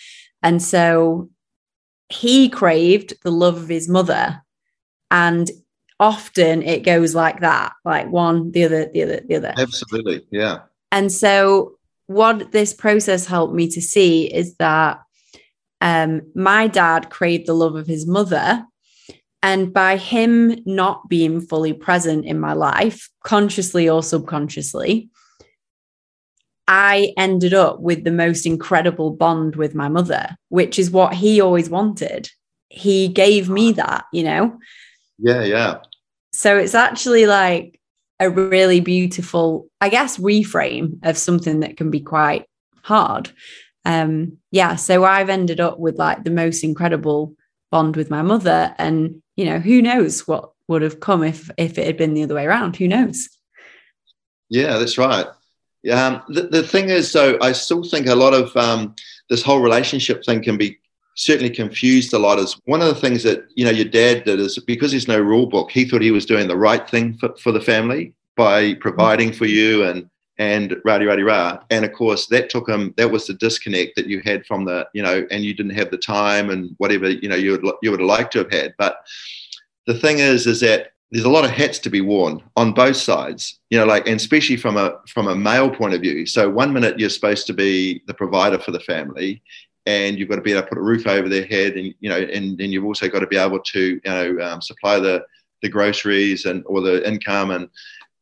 And 0.43 0.63
so 0.63 1.29
he 2.09 2.49
craved 2.49 3.15
the 3.23 3.33
love 3.33 3.57
of 3.57 3.69
his 3.69 3.89
mother. 3.89 4.43
And 5.11 5.51
often 5.99 6.63
it 6.63 6.85
goes 6.85 7.15
like 7.15 7.41
that 7.41 7.73
like 7.85 8.09
one, 8.09 8.53
the 8.53 8.65
other, 8.65 8.87
the 8.87 9.03
other, 9.03 9.21
the 9.27 9.37
other. 9.37 9.55
Absolutely. 9.57 10.25
Yeah. 10.31 10.61
And 10.93 11.13
so 11.13 11.77
what 12.11 12.51
this 12.51 12.75
process 12.75 13.25
helped 13.25 13.55
me 13.55 13.69
to 13.69 13.81
see 13.81 14.25
is 14.25 14.57
that 14.57 15.01
um, 15.81 16.23
my 16.35 16.67
dad 16.67 17.09
craved 17.09 17.47
the 17.47 17.55
love 17.55 17.77
of 17.77 17.87
his 17.87 18.05
mother. 18.05 18.67
And 19.45 19.73
by 19.73 19.97
him 19.97 20.59
not 20.67 21.09
being 21.09 21.41
fully 21.41 21.73
present 21.73 22.27
in 22.27 22.41
my 22.41 22.53
life, 22.53 23.09
consciously 23.23 23.89
or 23.89 24.03
subconsciously, 24.03 25.09
I 26.67 27.15
ended 27.17 27.55
up 27.55 27.79
with 27.81 28.03
the 28.03 28.11
most 28.11 28.45
incredible 28.45 29.13
bond 29.13 29.55
with 29.55 29.77
my 29.77 29.89
mother, 29.89 30.37
which 30.49 30.81
is 30.81 30.91
what 30.91 31.15
he 31.15 31.41
always 31.41 31.71
wanted. 31.71 32.29
He 32.71 33.07
gave 33.07 33.49
me 33.49 33.71
that, 33.73 34.05
you 34.13 34.25
know? 34.25 34.59
Yeah, 35.19 35.45
yeah. 35.45 35.79
So 36.33 36.59
it's 36.59 36.75
actually 36.75 37.27
like 37.27 37.80
a 38.21 38.31
really 38.31 38.81
beautiful, 38.81 39.69
I 39.81 39.89
guess, 39.89 40.19
reframe 40.19 40.99
of 41.03 41.19
something 41.19 41.61
that 41.61 41.77
can 41.77 41.91
be 41.91 42.01
quite 42.01 42.47
hard. 42.83 43.31
Um, 43.85 44.37
yeah, 44.51 44.77
so 44.77 45.05
I've 45.05 45.31
ended 45.31 45.59
up 45.59 45.79
with 45.79 45.97
like 45.97 46.23
the 46.23 46.31
most 46.31 46.63
incredible 46.63 47.35
bond 47.71 47.97
with 47.97 48.11
my 48.11 48.23
mother, 48.23 48.75
and 48.79 49.23
you 49.37 49.47
know, 49.47 49.59
who 49.59 49.81
knows 49.81 50.29
what 50.29 50.51
would 50.69 50.83
have 50.83 51.01
come 51.01 51.25
if 51.25 51.51
if 51.57 51.79
it 51.79 51.87
had 51.87 51.97
been 51.97 52.15
the 52.15 52.23
other 52.23 52.35
way 52.35 52.47
around? 52.47 52.77
Who 52.77 52.87
knows? 52.87 53.29
Yeah, 54.51 54.79
that's 54.79 54.99
right. 54.99 55.27
Um, 55.91 56.23
the, 56.29 56.43
the 56.43 56.63
thing 56.63 56.91
is, 56.91 57.11
though, 57.13 57.39
I 57.41 57.53
still 57.53 57.83
think 57.83 58.07
a 58.07 58.15
lot 58.15 58.35
of 58.35 58.55
um, 58.57 58.95
this 59.31 59.43
whole 59.43 59.61
relationship 59.61 60.25
thing 60.25 60.43
can 60.43 60.59
be 60.59 60.79
certainly 61.21 61.51
confused 61.51 62.15
a 62.15 62.19
lot 62.19 62.39
is 62.39 62.59
one 62.65 62.81
of 62.81 62.89
the 62.89 62.95
things 62.95 63.23
that 63.23 63.47
you 63.55 63.65
know 63.65 63.71
your 63.71 63.85
dad 63.85 64.25
did 64.25 64.41
is 64.41 64.59
because 64.61 64.91
there's 64.91 65.07
no 65.07 65.21
rule 65.21 65.47
book 65.47 65.71
he 65.71 65.85
thought 65.85 66.01
he 66.01 66.11
was 66.11 66.25
doing 66.25 66.49
the 66.49 66.57
right 66.57 66.89
thing 66.89 67.17
for, 67.19 67.35
for 67.37 67.53
the 67.53 67.61
family 67.61 68.15
by 68.37 68.75
providing 68.75 69.31
for 69.31 69.45
you 69.45 69.85
and 69.85 70.09
and 70.39 70.71
radi 70.87 71.05
radi 71.05 71.25
rah 71.25 71.59
and 71.69 71.85
of 71.85 71.93
course 71.93 72.27
that 72.29 72.49
took 72.49 72.67
him 72.67 72.95
that 72.97 73.11
was 73.11 73.27
the 73.27 73.35
disconnect 73.35 73.95
that 73.97 74.07
you 74.07 74.23
had 74.25 74.47
from 74.47 74.65
the 74.65 74.89
you 74.95 75.03
know 75.03 75.27
and 75.31 75.45
you 75.45 75.53
didn't 75.53 75.75
have 75.75 75.91
the 75.91 75.99
time 75.99 76.49
and 76.49 76.75
whatever 76.79 77.11
you 77.11 77.29
know 77.29 77.37
you 77.37 77.51
would 77.53 77.65
you 77.83 77.91
would 77.91 78.01
have 78.01 78.09
liked 78.09 78.33
to 78.33 78.39
have 78.39 78.51
had. 78.51 78.75
But 78.79 78.97
the 79.87 79.99
thing 79.99 80.21
is 80.21 80.47
is 80.47 80.61
that 80.61 80.93
there's 81.11 81.27
a 81.27 81.31
lot 81.31 81.45
of 81.45 81.51
hats 81.51 81.79
to 81.81 81.91
be 81.91 82.01
worn 82.01 82.41
on 82.57 82.73
both 82.73 82.97
sides 82.97 83.59
you 83.69 83.79
know 83.79 83.85
like 83.85 84.07
and 84.07 84.17
especially 84.17 84.57
from 84.57 84.79
a 84.79 84.97
from 85.07 85.29
a 85.29 85.37
male 85.37 85.69
point 85.69 85.93
of 85.93 86.01
view. 86.01 86.25
So 86.25 86.49
one 86.49 86.73
minute 86.73 86.99
you're 86.99 87.11
supposed 87.11 87.47
to 87.49 87.53
be 87.53 88.03
the 88.07 88.15
provider 88.15 88.59
for 88.59 88.71
the 88.71 88.81
family 88.81 89.43
and 89.87 90.19
you've 90.19 90.29
got 90.29 90.37
to 90.37 90.43
be 90.43 90.53
able 90.53 90.63
to 90.63 90.69
put 90.69 90.79
a 90.79 90.83
roof 90.83 91.07
over 91.07 91.29
their 91.29 91.47
head, 91.47 91.75
and 91.75 91.95
you 92.01 92.09
know, 92.09 92.19
and 92.19 92.59
then 92.59 92.71
you've 92.71 92.85
also 92.85 93.09
got 93.09 93.21
to 93.21 93.27
be 93.27 93.37
able 93.37 93.61
to, 93.61 93.81
you 93.81 94.01
know, 94.05 94.39
um, 94.41 94.63
supply 94.63 94.99
the 94.99 95.25
the 95.63 95.69
groceries 95.69 96.47
and 96.47 96.65
or 96.67 96.81
the 96.81 97.07
income 97.07 97.51
and 97.51 97.69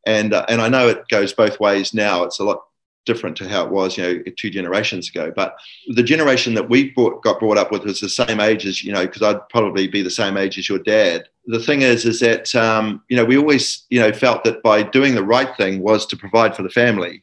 and 0.06 0.32
uh, 0.32 0.46
and 0.48 0.60
I 0.60 0.68
know 0.68 0.88
it 0.88 1.06
goes 1.08 1.32
both 1.32 1.60
ways 1.60 1.92
now. 1.92 2.24
It's 2.24 2.40
a 2.40 2.44
lot 2.44 2.62
different 3.04 3.36
to 3.38 3.48
how 3.48 3.64
it 3.64 3.70
was, 3.70 3.96
you 3.96 4.02
know, 4.02 4.22
two 4.36 4.50
generations 4.50 5.08
ago. 5.08 5.32
But 5.34 5.56
the 5.88 6.02
generation 6.02 6.52
that 6.54 6.68
we 6.68 6.90
brought, 6.90 7.22
got 7.22 7.40
brought 7.40 7.56
up 7.56 7.72
with 7.72 7.84
was 7.84 8.00
the 8.00 8.08
same 8.08 8.38
age 8.38 8.66
as 8.66 8.84
you 8.84 8.92
know, 8.92 9.06
because 9.06 9.22
I'd 9.22 9.48
probably 9.48 9.88
be 9.88 10.02
the 10.02 10.10
same 10.10 10.36
age 10.36 10.58
as 10.58 10.68
your 10.68 10.78
dad. 10.78 11.28
The 11.46 11.60
thing 11.60 11.82
is, 11.82 12.04
is 12.04 12.20
that 12.20 12.54
um, 12.54 13.02
you 13.08 13.16
know 13.16 13.24
we 13.24 13.36
always 13.36 13.84
you 13.90 14.00
know 14.00 14.12
felt 14.12 14.44
that 14.44 14.62
by 14.62 14.82
doing 14.82 15.14
the 15.14 15.24
right 15.24 15.54
thing 15.56 15.80
was 15.80 16.06
to 16.06 16.16
provide 16.16 16.56
for 16.56 16.62
the 16.62 16.70
family. 16.70 17.22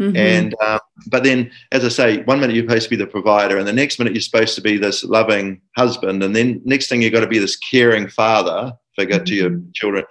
Mm-hmm. 0.00 0.16
And 0.16 0.54
uh, 0.60 0.78
but 1.06 1.24
then, 1.24 1.50
as 1.72 1.84
I 1.84 1.88
say, 1.88 2.22
one 2.24 2.40
minute 2.40 2.54
you're 2.54 2.66
supposed 2.66 2.84
to 2.84 2.90
be 2.90 2.96
the 2.96 3.06
provider, 3.06 3.56
and 3.56 3.66
the 3.66 3.72
next 3.72 3.98
minute 3.98 4.12
you're 4.12 4.20
supposed 4.20 4.54
to 4.56 4.60
be 4.60 4.76
this 4.76 5.04
loving 5.04 5.60
husband, 5.74 6.22
and 6.22 6.36
then 6.36 6.60
next 6.64 6.88
thing 6.88 7.00
you've 7.00 7.14
got 7.14 7.20
to 7.20 7.26
be 7.26 7.38
this 7.38 7.56
caring 7.56 8.08
father 8.08 8.72
figure 8.94 9.16
mm-hmm. 9.16 9.24
to 9.24 9.34
your 9.34 9.50
mm-hmm. 9.50 9.70
children, 9.72 10.04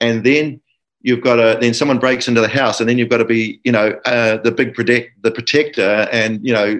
and 0.00 0.24
then 0.24 0.60
you've 1.00 1.22
got 1.22 1.36
to 1.36 1.58
then 1.58 1.72
someone 1.72 1.98
breaks 1.98 2.28
into 2.28 2.42
the 2.42 2.48
house, 2.48 2.80
and 2.80 2.88
then 2.88 2.98
you've 2.98 3.08
got 3.08 3.18
to 3.18 3.24
be 3.24 3.60
you 3.64 3.72
know 3.72 3.98
uh, 4.04 4.36
the 4.38 4.50
big 4.50 4.74
protect 4.74 5.10
the 5.22 5.30
protector, 5.30 6.06
and 6.12 6.44
you 6.46 6.52
know, 6.52 6.78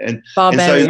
and, 0.00 0.20
and 0.36 0.60
so 0.60 0.88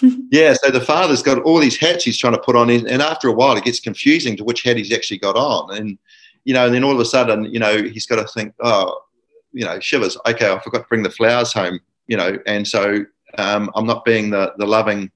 yeah, 0.30 0.54
so 0.54 0.70
the 0.70 0.80
father's 0.80 1.22
got 1.22 1.42
all 1.42 1.58
these 1.58 1.76
hats 1.76 2.04
he's 2.04 2.18
trying 2.18 2.32
to 2.32 2.40
put 2.40 2.56
on, 2.56 2.70
and 2.70 3.02
after 3.02 3.28
a 3.28 3.32
while 3.32 3.56
it 3.56 3.64
gets 3.64 3.78
confusing 3.80 4.38
to 4.38 4.44
which 4.44 4.62
hat 4.62 4.78
he's 4.78 4.92
actually 4.92 5.18
got 5.18 5.36
on, 5.36 5.76
and 5.76 5.98
you 6.44 6.54
know, 6.54 6.64
and 6.64 6.74
then 6.74 6.84
all 6.84 6.92
of 6.92 7.00
a 7.00 7.04
sudden, 7.04 7.44
you 7.52 7.58
know, 7.58 7.82
he's 7.82 8.06
got 8.06 8.16
to 8.16 8.28
think, 8.28 8.54
oh, 8.62 9.00
you 9.56 9.64
know, 9.64 9.80
shivers. 9.80 10.18
Okay, 10.26 10.52
I 10.52 10.58
forgot 10.58 10.82
to 10.82 10.88
bring 10.88 11.02
the 11.02 11.10
flowers 11.10 11.52
home. 11.52 11.80
You 12.06 12.18
know, 12.18 12.38
and 12.46 12.68
so 12.68 13.04
um, 13.38 13.70
I'm 13.74 13.86
not 13.86 14.04
being 14.04 14.30
the 14.30 14.52
the 14.58 14.66
loving 14.66 15.10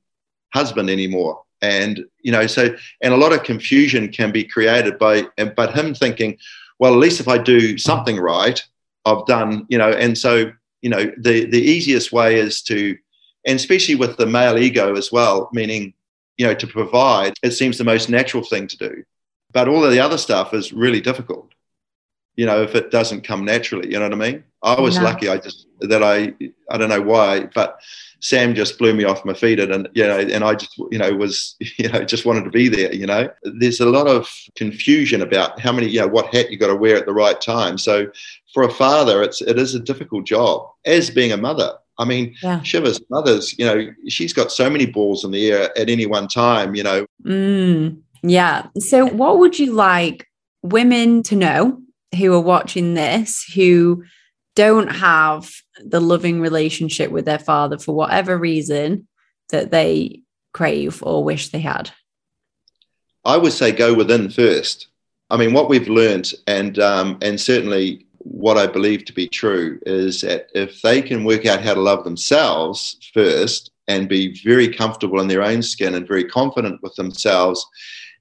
husband 0.55 0.89
anymore. 0.89 1.43
And 1.63 2.05
you 2.23 2.33
know, 2.33 2.47
so 2.47 2.75
and 3.03 3.13
a 3.13 3.19
lot 3.19 3.33
of 3.33 3.43
confusion 3.43 4.09
can 4.09 4.33
be 4.33 4.43
created 4.43 4.99
by, 4.99 5.27
but 5.55 5.75
him 5.75 5.95
thinking, 5.95 6.39
well, 6.79 6.95
at 6.95 6.99
least 6.99 7.21
if 7.21 7.29
I 7.29 7.37
do 7.37 7.77
something 7.77 8.19
right, 8.19 8.65
I've 9.05 9.27
done. 9.27 9.67
You 9.69 9.77
know, 9.79 9.91
and 9.91 10.17
so 10.17 10.51
you 10.81 10.89
know, 10.89 11.13
the 11.19 11.45
the 11.45 11.61
easiest 11.61 12.11
way 12.11 12.37
is 12.37 12.63
to, 12.63 12.97
and 13.47 13.57
especially 13.57 13.95
with 13.95 14.17
the 14.17 14.27
male 14.27 14.59
ego 14.59 14.97
as 14.97 15.13
well, 15.13 15.51
meaning 15.53 15.93
you 16.39 16.47
know, 16.47 16.55
to 16.55 16.67
provide, 16.67 17.35
it 17.43 17.51
seems 17.51 17.77
the 17.77 17.85
most 17.85 18.09
natural 18.09 18.43
thing 18.43 18.67
to 18.67 18.79
do. 18.79 19.05
But 19.53 19.69
all 19.69 19.85
of 19.85 19.91
the 19.91 20.01
other 20.01 20.17
stuff 20.17 20.55
is 20.55 20.73
really 20.73 21.03
difficult 21.03 21.50
you 22.37 22.47
know, 22.47 22.63
if 22.63 22.75
it 22.75 22.91
doesn't 22.91 23.23
come 23.23 23.45
naturally, 23.45 23.93
you 23.93 23.99
know 23.99 24.09
what 24.09 24.13
I 24.13 24.31
mean? 24.31 24.45
I 24.63 24.81
was 24.81 24.97
no. 24.97 25.05
lucky. 25.05 25.29
I 25.29 25.39
just 25.39 25.67
that 25.81 26.03
I 26.03 26.35
I 26.71 26.77
don't 26.77 26.89
know 26.91 27.01
why, 27.01 27.47
but 27.55 27.81
Sam 28.21 28.55
just 28.55 28.79
blew 28.79 28.93
me 28.93 29.05
off 29.05 29.25
my 29.25 29.33
feet, 29.33 29.59
and 29.59 29.89
you 29.95 30.07
know, 30.07 30.19
and 30.19 30.45
I 30.45 30.55
just 30.55 30.77
you 30.91 30.99
know 30.99 31.13
was 31.13 31.57
you 31.79 31.89
know 31.89 32.05
just 32.05 32.27
wanted 32.27 32.45
to 32.45 32.51
be 32.51 32.69
there. 32.69 32.95
You 32.95 33.07
know, 33.07 33.31
there's 33.43 33.81
a 33.81 33.87
lot 33.87 34.07
of 34.07 34.31
confusion 34.57 35.23
about 35.23 35.59
how 35.61 35.73
many 35.73 35.89
you 35.89 36.01
know 36.01 36.09
what 36.09 36.35
hat 36.35 36.51
you 36.51 36.59
got 36.59 36.69
to 36.69 36.77
wear 36.77 36.97
at 36.97 37.07
the 37.07 37.15
right 37.15 37.41
time. 37.41 37.79
So 37.79 38.11
for 38.53 38.63
a 38.63 38.71
father, 38.71 39.23
it's 39.23 39.41
it 39.41 39.59
is 39.59 39.75
a 39.75 39.81
difficult 39.81 40.27
job 40.27 40.69
as 40.85 41.11
being 41.11 41.33
a 41.33 41.37
mother. 41.37 41.73
I 41.99 42.05
mean, 42.05 42.35
yeah. 42.43 42.63
Shiva's 42.63 42.99
mothers, 43.11 43.59
you 43.59 43.65
know, 43.67 43.93
she's 44.09 44.33
got 44.33 44.51
so 44.51 44.71
many 44.71 44.87
balls 44.87 45.23
in 45.23 45.33
the 45.33 45.51
air 45.51 45.79
at 45.79 45.91
any 45.91 46.07
one 46.07 46.29
time. 46.29 46.75
You 46.75 46.83
know. 46.83 47.07
Mm, 47.25 48.01
yeah. 48.23 48.67
So, 48.79 49.07
what 49.07 49.39
would 49.39 49.59
you 49.59 49.73
like 49.73 50.27
women 50.63 51.23
to 51.25 51.37
know 51.37 51.81
who 52.17 52.33
are 52.35 52.41
watching 52.41 52.95
this 52.95 53.45
who 53.55 54.05
don't 54.55 54.89
have 54.89 55.51
the 55.79 56.01
loving 56.01 56.41
relationship 56.41 57.11
with 57.11 57.25
their 57.25 57.39
father 57.39 57.79
for 57.79 57.95
whatever 57.95 58.37
reason 58.37 59.07
that 59.51 59.71
they 59.71 60.23
crave 60.53 61.03
or 61.03 61.25
wish 61.25 61.49
they 61.49 61.61
had? 61.61 61.91
I 63.25 63.37
would 63.37 63.53
say 63.53 63.73
go 63.73 63.95
within 63.95 64.31
first. 64.31 64.89
I 65.29 65.37
mean, 65.37 65.53
what 65.53 65.69
we've 65.69 65.89
learned, 65.89 66.33
and 66.47 66.79
um, 66.79 67.19
and 67.23 67.41
certainly 67.41 68.07
what 68.19 68.59
I 68.59 68.67
believe 68.67 69.05
to 69.05 69.13
be 69.13 69.29
true, 69.29 69.79
is 69.87 70.23
that 70.23 70.49
if 70.55 70.83
they 70.83 71.01
can 71.01 71.25
work 71.25 71.47
out 71.47 71.63
how 71.63 71.75
to 71.75 71.81
love 71.81 72.05
themselves 72.05 72.97
first 73.15 73.71
and 73.87 74.09
be 74.09 74.41
very 74.43 74.69
comfortable 74.69 75.21
in 75.21 75.29
their 75.29 75.43
own 75.43 75.63
skin 75.63 75.95
and 75.95 76.07
very 76.09 76.25
confident 76.25 76.83
with 76.83 76.95
themselves, 76.97 77.65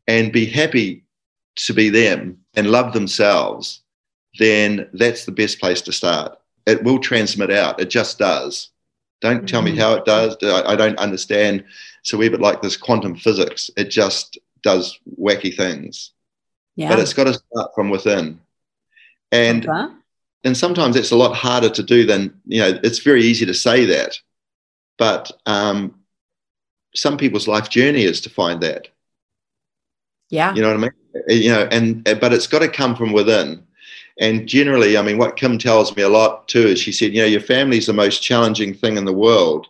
and 0.07 0.31
be 0.31 0.45
happy 0.45 1.03
to 1.55 1.73
be 1.73 1.89
them 1.89 2.38
and 2.55 2.71
love 2.71 2.93
themselves, 2.93 3.81
then 4.37 4.89
that's 4.93 5.25
the 5.25 5.31
best 5.31 5.59
place 5.59 5.81
to 5.81 5.91
start. 5.91 6.37
It 6.65 6.83
will 6.83 6.99
transmit 6.99 7.51
out. 7.51 7.79
It 7.79 7.89
just 7.89 8.19
does. 8.19 8.69
Don't 9.21 9.47
tell 9.47 9.61
me 9.61 9.71
mm-hmm. 9.71 9.79
how 9.79 9.93
it 9.95 10.05
does. 10.05 10.37
I, 10.43 10.75
don't 10.75 10.97
understand. 10.97 11.65
It's 12.01 12.13
a 12.13 12.17
wee 12.17 12.29
bit 12.29 12.39
like 12.39 12.61
this 12.61 12.77
quantum 12.77 13.15
physics. 13.15 13.69
It 13.75 13.89
just 13.89 14.37
does 14.63 14.97
wacky 15.19 15.55
things. 15.55 16.11
Yeah. 16.75 16.89
But 16.89 16.99
it's 16.99 17.13
got 17.13 17.25
to 17.25 17.33
start 17.33 17.71
from 17.75 17.89
within. 17.89 18.39
And 19.31 19.67
okay. 19.67 19.93
and 20.45 20.55
sometimes 20.55 20.95
it's 20.95 21.11
a 21.11 21.17
lot 21.17 21.35
harder 21.35 21.69
to 21.69 21.83
do 21.83 22.05
than, 22.05 22.39
you 22.45 22.61
know, 22.61 22.79
it's 22.83 22.99
very 22.99 23.23
easy 23.23 23.45
to 23.45 23.53
say 23.53 23.85
that. 23.85 24.17
But 24.97 25.31
um, 25.45 25.95
some 26.95 27.17
people's 27.17 27.47
life 27.47 27.69
journey 27.69 28.03
is 28.03 28.21
to 28.21 28.29
find 28.29 28.61
that. 28.61 28.87
Yeah. 30.29 30.53
You 30.53 30.61
know 30.61 30.69
what 30.69 30.77
I 30.77 30.81
mean? 30.81 30.91
Uh, 31.29 31.33
you 31.33 31.49
know, 31.49 31.67
and 31.71 32.07
uh, 32.07 32.15
but 32.15 32.33
it's 32.33 32.47
got 32.47 32.59
to 32.59 32.69
come 32.69 32.95
from 32.95 33.11
within. 33.13 33.63
And 34.19 34.47
generally, 34.47 34.97
I 34.97 35.01
mean, 35.01 35.17
what 35.17 35.37
Kim 35.37 35.57
tells 35.57 35.95
me 35.95 36.03
a 36.03 36.09
lot 36.09 36.47
too 36.47 36.67
is 36.67 36.79
she 36.79 36.91
said, 36.91 37.13
you 37.13 37.21
know, 37.21 37.27
your 37.27 37.41
family's 37.41 37.85
the 37.87 37.93
most 37.93 38.21
challenging 38.21 38.73
thing 38.73 38.97
in 38.97 39.05
the 39.05 39.13
world. 39.13 39.67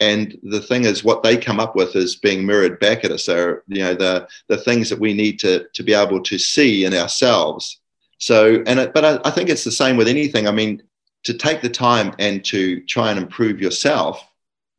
And 0.00 0.38
the 0.44 0.60
thing 0.60 0.84
is, 0.84 1.02
what 1.02 1.24
they 1.24 1.36
come 1.36 1.58
up 1.58 1.74
with 1.74 1.96
is 1.96 2.14
being 2.14 2.46
mirrored 2.46 2.78
back 2.78 3.04
at 3.04 3.10
us. 3.10 3.24
So, 3.24 3.58
you 3.66 3.82
know, 3.82 3.94
the 3.94 4.28
the 4.48 4.58
things 4.58 4.88
that 4.90 5.00
we 5.00 5.14
need 5.14 5.38
to 5.40 5.66
to 5.74 5.82
be 5.82 5.94
able 5.94 6.22
to 6.22 6.38
see 6.38 6.84
in 6.84 6.94
ourselves. 6.94 7.80
So, 8.18 8.62
and 8.66 8.80
it, 8.80 8.94
but 8.94 9.04
I, 9.04 9.18
I 9.24 9.30
think 9.30 9.48
it's 9.48 9.64
the 9.64 9.72
same 9.72 9.96
with 9.96 10.08
anything. 10.08 10.46
I 10.46 10.52
mean, 10.52 10.82
to 11.24 11.34
take 11.34 11.60
the 11.60 11.68
time 11.68 12.14
and 12.18 12.44
to 12.46 12.80
try 12.86 13.10
and 13.10 13.18
improve 13.18 13.60
yourself 13.60 14.24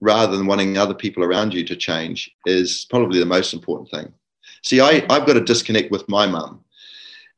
rather 0.01 0.37
than 0.37 0.47
wanting 0.47 0.77
other 0.77 0.93
people 0.93 1.23
around 1.23 1.53
you 1.53 1.65
to 1.65 1.75
change 1.75 2.31
is 2.45 2.85
probably 2.89 3.19
the 3.19 3.25
most 3.25 3.53
important 3.53 3.89
thing. 3.89 4.13
See, 4.63 4.81
I, 4.81 5.05
I've 5.09 5.25
got 5.25 5.33
to 5.33 5.41
disconnect 5.41 5.91
with 5.91 6.07
my 6.09 6.27
mum. 6.27 6.63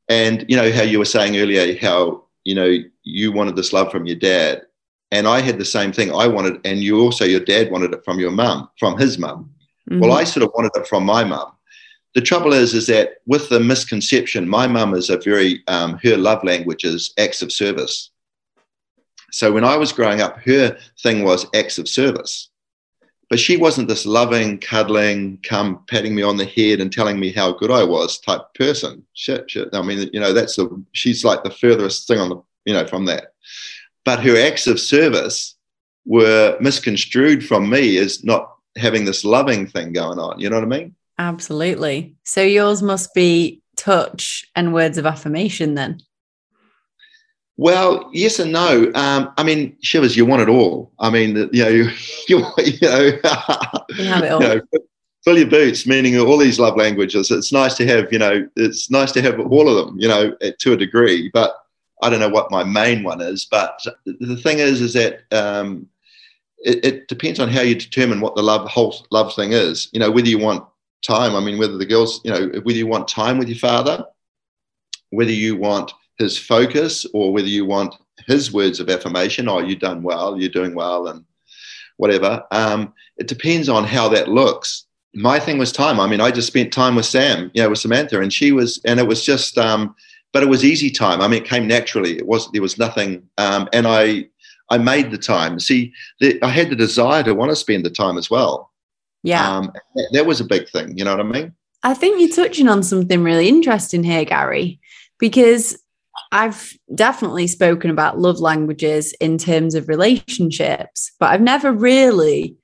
And 0.10 0.46
you 0.50 0.58
know 0.58 0.72
how 0.72 0.82
you 0.82 1.00
were 1.00 1.06
saying 1.06 1.38
earlier 1.38 1.78
how 1.80 2.24
you 2.44 2.54
know 2.54 2.78
you 3.04 3.32
wanted 3.32 3.56
this 3.56 3.72
love 3.72 3.92
from 3.92 4.06
your 4.06 4.18
dad, 4.18 4.64
and 5.12 5.28
I 5.28 5.40
had 5.40 5.58
the 5.58 5.66
same 5.66 5.94
thing. 5.94 6.14
I 6.14 6.28
wanted, 6.28 6.60
and 6.66 6.80
you 6.80 7.00
also 7.00 7.24
your 7.24 7.40
dad 7.40 7.72
wanted 7.72 7.94
it 7.94 8.04
from 8.04 8.20
your 8.20 8.32
mum, 8.32 8.70
from 8.78 8.98
his 8.98 9.18
mum. 9.18 9.50
Mm-hmm. 9.90 10.02
Well, 10.02 10.12
I 10.12 10.26
sort 10.26 10.44
of 10.44 10.52
wanted 10.54 10.72
it 10.76 10.88
from 10.88 11.06
my 11.06 11.24
mum. 11.24 11.52
The 12.14 12.22
trouble 12.22 12.52
is, 12.52 12.74
is 12.74 12.88
that 12.88 13.22
with 13.26 13.48
the 13.48 13.62
misconception, 13.62 14.50
my 14.50 14.68
mum 14.68 14.94
is 14.96 15.10
a 15.10 15.18
very 15.18 15.64
um, 15.68 15.98
her 16.04 16.18
love 16.18 16.44
language 16.44 16.84
is 16.84 17.14
acts 17.18 17.42
of 17.42 17.52
service. 17.52 18.12
So 19.32 19.54
when 19.54 19.64
I 19.64 19.78
was 19.78 19.94
growing 19.94 20.20
up, 20.20 20.42
her 20.42 20.78
thing 21.02 21.24
was 21.24 21.46
acts 21.56 21.78
of 21.78 21.88
service. 21.88 22.50
But 23.32 23.40
she 23.40 23.56
wasn't 23.56 23.88
this 23.88 24.06
loving, 24.06 24.58
cuddling, 24.58 25.40
come 25.42 25.86
patting 25.88 26.14
me 26.14 26.22
on 26.22 26.36
the 26.36 26.44
head 26.44 26.82
and 26.82 26.92
telling 26.92 27.18
me 27.18 27.32
how 27.32 27.54
good 27.54 27.72
I 27.72 27.82
was 27.82 28.20
type 28.20 28.42
person. 28.56 29.06
Shit, 29.14 29.50
shit. 29.50 29.70
I 29.72 29.82
mean, 29.82 30.10
you 30.12 30.20
know, 30.20 30.34
that's 30.34 30.58
the 30.58 30.84
she's 30.92 31.24
like 31.24 31.42
the 31.46 31.50
furthest 31.50 32.10
thing 32.10 32.20
on 32.20 32.28
the, 32.28 32.44
you 32.66 32.74
know, 32.74 32.86
from 32.86 33.06
that. 33.06 33.32
But 34.04 34.22
her 34.22 34.36
acts 34.36 34.68
of 34.68 34.82
service 34.82 35.56
were 36.06 36.58
misconstrued 36.60 37.48
from 37.48 37.70
me 37.70 37.98
as 38.00 38.22
not 38.22 38.54
having 38.76 39.06
this 39.06 39.24
loving 39.24 39.66
thing 39.66 39.94
going 39.94 40.20
on. 40.20 40.38
You 40.38 40.50
know 40.50 40.58
what 40.58 40.66
I 40.66 40.80
mean? 40.80 40.96
Absolutely. 41.18 42.18
So 42.26 42.42
yours 42.42 42.84
must 42.84 43.14
be 43.14 43.62
touch 43.78 44.46
and 44.58 44.74
words 44.74 44.98
of 44.98 45.06
affirmation 45.06 45.76
then. 45.76 46.02
Well, 47.62 48.10
yes 48.12 48.40
and 48.40 48.52
no. 48.52 48.92
Um, 48.96 49.32
I 49.38 49.44
mean, 49.44 49.78
Shivers, 49.84 50.18
you 50.18 50.26
want 50.26 50.42
it 50.42 50.50
all. 50.50 50.92
I 50.98 51.12
mean, 51.12 51.36
you 51.54 51.64
know, 51.64 51.70
you, 51.70 51.90
you, 52.28 52.44
you 52.58 52.78
know, 52.82 53.02
you 53.96 54.06
have 54.08 54.24
it 54.24 54.32
all. 54.32 54.42
You 54.42 54.48
know, 54.48 54.62
fill 55.24 55.38
your 55.38 55.48
boots, 55.48 55.86
meaning 55.86 56.18
all 56.18 56.40
these 56.40 56.60
love 56.60 56.76
languages. 56.76 57.30
It's 57.30 57.54
nice 57.54 57.76
to 57.76 57.86
have, 57.86 58.12
you 58.12 58.18
know, 58.18 58.50
it's 58.56 58.90
nice 58.90 59.12
to 59.12 59.22
have 59.22 59.40
all 59.40 59.70
of 59.70 59.86
them, 59.86 60.00
you 60.00 60.08
know, 60.08 60.36
to 60.42 60.74
a 60.74 60.76
degree. 60.76 61.30
But 61.32 61.56
I 62.02 62.10
don't 62.10 62.20
know 62.20 62.30
what 62.30 62.50
my 62.50 62.64
main 62.64 63.04
one 63.04 63.22
is. 63.22 63.46
But 63.46 63.80
the 64.08 64.38
thing 64.38 64.58
is, 64.58 64.82
is 64.82 64.94
that 64.94 65.20
um, 65.32 65.88
it, 66.66 66.84
it, 66.84 67.08
depends 67.10 67.40
on 67.40 67.48
how 67.48 67.62
you 67.62 67.76
determine 67.76 68.22
what 68.22 68.36
the 68.36 68.42
love 68.42 68.68
whole 68.68 69.06
love 69.12 69.36
thing 69.36 69.52
is. 69.52 69.88
You 69.94 70.00
know, 70.00 70.10
whether 70.10 70.30
you 70.30 70.40
want 70.40 70.66
time. 71.06 71.36
I 71.36 71.40
mean, 71.40 71.60
whether 71.60 71.78
the 71.78 71.86
girls, 71.86 72.22
you 72.24 72.32
know, 72.32 72.60
whether 72.64 72.80
you 72.80 72.88
want 72.88 73.08
time 73.08 73.38
with 73.38 73.50
your 73.50 73.60
father, 73.60 74.04
whether 75.12 75.32
you 75.32 75.58
want 75.58 75.94
his 76.22 76.38
focus 76.38 77.06
or 77.14 77.34
whether 77.34 77.48
you 77.48 77.66
want 77.66 77.96
his 78.28 78.54
words 78.54 78.80
of 78.80 78.90
affirmation, 78.90 79.50
oh, 79.50 79.60
you've 79.60 79.80
done 79.80 80.04
well, 80.04 80.40
you're 80.40 80.50
doing 80.50 80.76
well, 80.76 81.08
and 81.08 81.26
whatever. 81.98 82.44
Um, 82.52 82.94
it 83.18 83.28
depends 83.28 83.70
on 83.70 83.84
how 83.84 84.10
that 84.10 84.28
looks. 84.28 84.86
My 85.14 85.40
thing 85.40 85.58
was 85.58 85.72
time. 85.72 86.00
I 86.00 86.08
mean, 86.08 86.22
I 86.22 86.32
just 86.32 86.48
spent 86.48 86.72
time 86.72 86.96
with 86.96 87.06
Sam, 87.06 87.52
you 87.54 87.62
know, 87.62 87.70
with 87.70 87.80
Samantha, 87.80 88.22
and 88.22 88.32
she 88.32 88.52
was, 88.52 88.80
and 88.86 89.00
it 89.00 89.08
was 89.08 89.26
just, 89.26 89.58
um, 89.58 89.96
but 90.32 90.44
it 90.44 90.50
was 90.50 90.64
easy 90.64 90.90
time. 90.90 91.22
I 91.22 91.28
mean, 91.28 91.44
it 91.44 91.50
came 91.50 91.68
naturally. 91.68 92.18
It 92.18 92.26
was 92.26 92.50
there 92.52 92.62
was 92.62 92.78
nothing, 92.78 93.28
um, 93.38 93.68
and 93.74 93.88
I 93.88 94.30
I 94.70 94.78
made 94.78 95.12
the 95.12 95.18
time. 95.18 95.60
See, 95.60 95.94
the, 96.22 96.42
I 96.42 96.48
had 96.48 96.70
the 96.70 96.76
desire 96.76 97.24
to 97.24 97.36
want 97.36 97.52
to 97.52 97.56
spend 97.56 97.86
the 97.86 97.90
time 97.90 98.18
as 98.18 98.30
well. 98.30 98.72
Yeah, 99.24 99.58
um, 99.58 99.74
that, 99.96 100.10
that 100.14 100.26
was 100.26 100.40
a 100.40 100.46
big 100.46 100.70
thing. 100.70 100.98
You 100.98 101.04
know 101.04 101.16
what 101.18 101.26
I 101.26 101.30
mean? 101.30 101.54
I 101.84 101.94
think 101.94 102.20
you're 102.20 102.36
touching 102.36 102.70
on 102.70 102.82
something 102.82 103.24
really 103.24 103.50
interesting 103.50 104.04
here, 104.04 104.24
Gary, 104.24 104.80
because 105.20 105.78
I've 106.32 106.74
definitely 106.96 107.48
spoken 107.48 107.90
about 107.90 108.20
love 108.20 108.40
languages 108.40 109.14
in 109.20 109.38
terms 109.38 109.76
of 109.76 109.90
relationships, 109.90 111.12
but 111.20 111.30
I've 111.32 111.42
never 111.42 111.72
really 111.74 112.56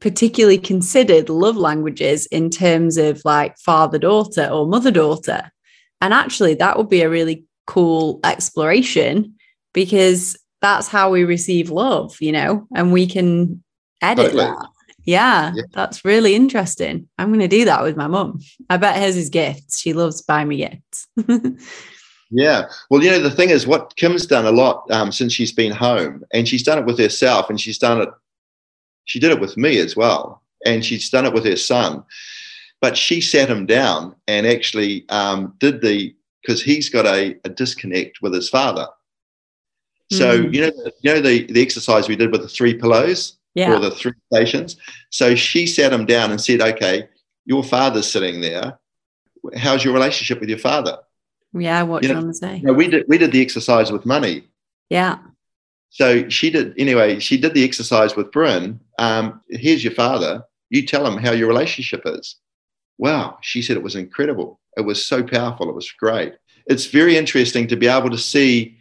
particularly 0.00 0.58
considered 0.58 1.28
love 1.28 1.56
languages 1.56 2.26
in 2.26 2.50
terms 2.50 2.96
of 2.96 3.22
like 3.24 3.58
father 3.58 3.98
daughter 3.98 4.46
or 4.46 4.66
mother 4.66 4.90
daughter. 4.90 5.50
And 6.00 6.12
actually, 6.12 6.54
that 6.54 6.76
would 6.76 6.88
be 6.88 7.00
a 7.00 7.10
really 7.10 7.44
cool 7.66 8.20
exploration 8.22 9.34
because 9.72 10.36
that's 10.60 10.88
how 10.88 11.10
we 11.10 11.24
receive 11.24 11.70
love, 11.70 12.16
you 12.20 12.32
know, 12.32 12.66
and 12.74 12.92
we 12.92 13.06
can 13.06 13.62
edit 14.02 14.32
totally. 14.32 14.44
that. 14.44 14.68
Yeah, 15.06 15.52
yeah, 15.54 15.62
that's 15.72 16.04
really 16.04 16.34
interesting. 16.34 17.08
I'm 17.18 17.28
going 17.28 17.40
to 17.40 17.48
do 17.48 17.66
that 17.66 17.82
with 17.82 17.96
my 17.96 18.06
mum. 18.06 18.40
I 18.70 18.78
bet 18.78 18.96
hers 18.96 19.16
is 19.16 19.28
gifts. 19.28 19.78
She 19.78 19.92
loves 19.92 20.22
buying 20.22 20.48
me 20.48 20.56
gifts. 20.58 21.06
yeah. 22.34 22.68
Well, 22.90 23.02
you 23.02 23.10
know, 23.10 23.20
the 23.20 23.30
thing 23.30 23.50
is, 23.50 23.66
what 23.66 23.94
Kim's 23.96 24.26
done 24.26 24.44
a 24.44 24.50
lot 24.50 24.90
um, 24.90 25.12
since 25.12 25.32
she's 25.32 25.52
been 25.52 25.72
home, 25.72 26.24
and 26.32 26.48
she's 26.48 26.62
done 26.62 26.78
it 26.78 26.84
with 26.84 26.98
herself, 26.98 27.48
and 27.48 27.60
she's 27.60 27.78
done 27.78 28.00
it, 28.00 28.08
she 29.04 29.20
did 29.20 29.30
it 29.30 29.40
with 29.40 29.56
me 29.56 29.78
as 29.78 29.96
well, 29.96 30.42
and 30.66 30.84
she's 30.84 31.08
done 31.10 31.26
it 31.26 31.32
with 31.32 31.44
her 31.44 31.56
son. 31.56 32.04
But 32.80 32.96
she 32.96 33.20
sat 33.20 33.48
him 33.48 33.66
down 33.66 34.16
and 34.26 34.46
actually 34.46 35.08
um, 35.08 35.54
did 35.58 35.80
the, 35.80 36.14
because 36.42 36.62
he's 36.62 36.90
got 36.90 37.06
a, 37.06 37.38
a 37.44 37.48
disconnect 37.48 38.20
with 38.20 38.34
his 38.34 38.48
father. 38.48 38.86
So 40.10 40.38
mm. 40.38 40.54
you 40.54 40.60
know, 40.60 40.72
you 41.00 41.14
know 41.14 41.20
the 41.20 41.46
the 41.52 41.62
exercise 41.62 42.08
we 42.08 42.16
did 42.16 42.30
with 42.30 42.42
the 42.42 42.48
three 42.48 42.74
pillows 42.74 43.38
yeah. 43.54 43.72
or 43.72 43.78
the 43.78 43.90
three 43.90 44.12
stations. 44.32 44.76
So 45.10 45.34
she 45.34 45.66
sat 45.66 45.92
him 45.92 46.04
down 46.04 46.30
and 46.30 46.40
said, 46.40 46.60
"Okay, 46.60 47.08
your 47.46 47.64
father's 47.64 48.10
sitting 48.10 48.40
there. 48.40 48.78
How's 49.56 49.84
your 49.84 49.94
relationship 49.94 50.40
with 50.40 50.48
your 50.48 50.58
father?" 50.58 50.98
Yeah, 51.54 51.82
what 51.82 52.02
you 52.02 52.08
do 52.08 52.14
you 52.14 52.20
want 52.20 52.34
to 52.34 52.38
say? 52.38 52.56
You 52.56 52.64
know, 52.64 52.72
we 52.72 52.88
did 52.88 53.04
we 53.08 53.18
did 53.18 53.32
the 53.32 53.42
exercise 53.42 53.92
with 53.92 54.04
money. 54.04 54.44
Yeah. 54.90 55.18
So 55.90 56.28
she 56.28 56.50
did 56.50 56.74
anyway. 56.76 57.20
She 57.20 57.36
did 57.36 57.54
the 57.54 57.64
exercise 57.64 58.16
with 58.16 58.32
Bryn. 58.32 58.80
Um, 58.98 59.40
here's 59.48 59.84
your 59.84 59.92
father. 59.92 60.44
You 60.70 60.84
tell 60.84 61.06
him 61.06 61.22
how 61.22 61.30
your 61.30 61.48
relationship 61.48 62.02
is. 62.04 62.36
Wow, 62.98 63.38
she 63.42 63.62
said 63.62 63.76
it 63.76 63.82
was 63.82 63.94
incredible. 63.94 64.60
It 64.76 64.82
was 64.82 65.06
so 65.06 65.22
powerful. 65.22 65.68
It 65.68 65.74
was 65.74 65.90
great. 65.92 66.34
It's 66.66 66.86
very 66.86 67.16
interesting 67.16 67.68
to 67.68 67.76
be 67.76 67.86
able 67.86 68.10
to 68.10 68.18
see 68.18 68.76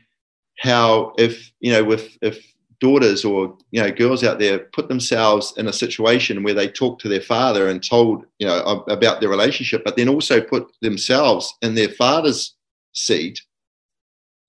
how 0.58 1.14
if 1.18 1.52
you 1.60 1.72
know 1.72 1.92
if 1.92 2.18
if 2.22 2.54
daughters 2.80 3.24
or 3.24 3.58
you 3.72 3.82
know 3.82 3.92
girls 3.92 4.24
out 4.24 4.40
there 4.40 4.60
put 4.60 4.88
themselves 4.88 5.54
in 5.58 5.68
a 5.68 5.74
situation 5.74 6.44
where 6.44 6.54
they 6.54 6.68
talk 6.68 7.00
to 7.00 7.10
their 7.10 7.22
father 7.22 7.70
and 7.70 7.82
told 7.88 8.26
you 8.40 8.48
know 8.48 8.84
about 8.90 9.22
their 9.22 9.30
relationship 9.30 9.84
but 9.86 9.96
then 9.96 10.10
also 10.10 10.42
put 10.42 10.68
themselves 10.82 11.54
in 11.62 11.76
their 11.76 11.90
father's 11.90 12.56
seat 12.94 13.42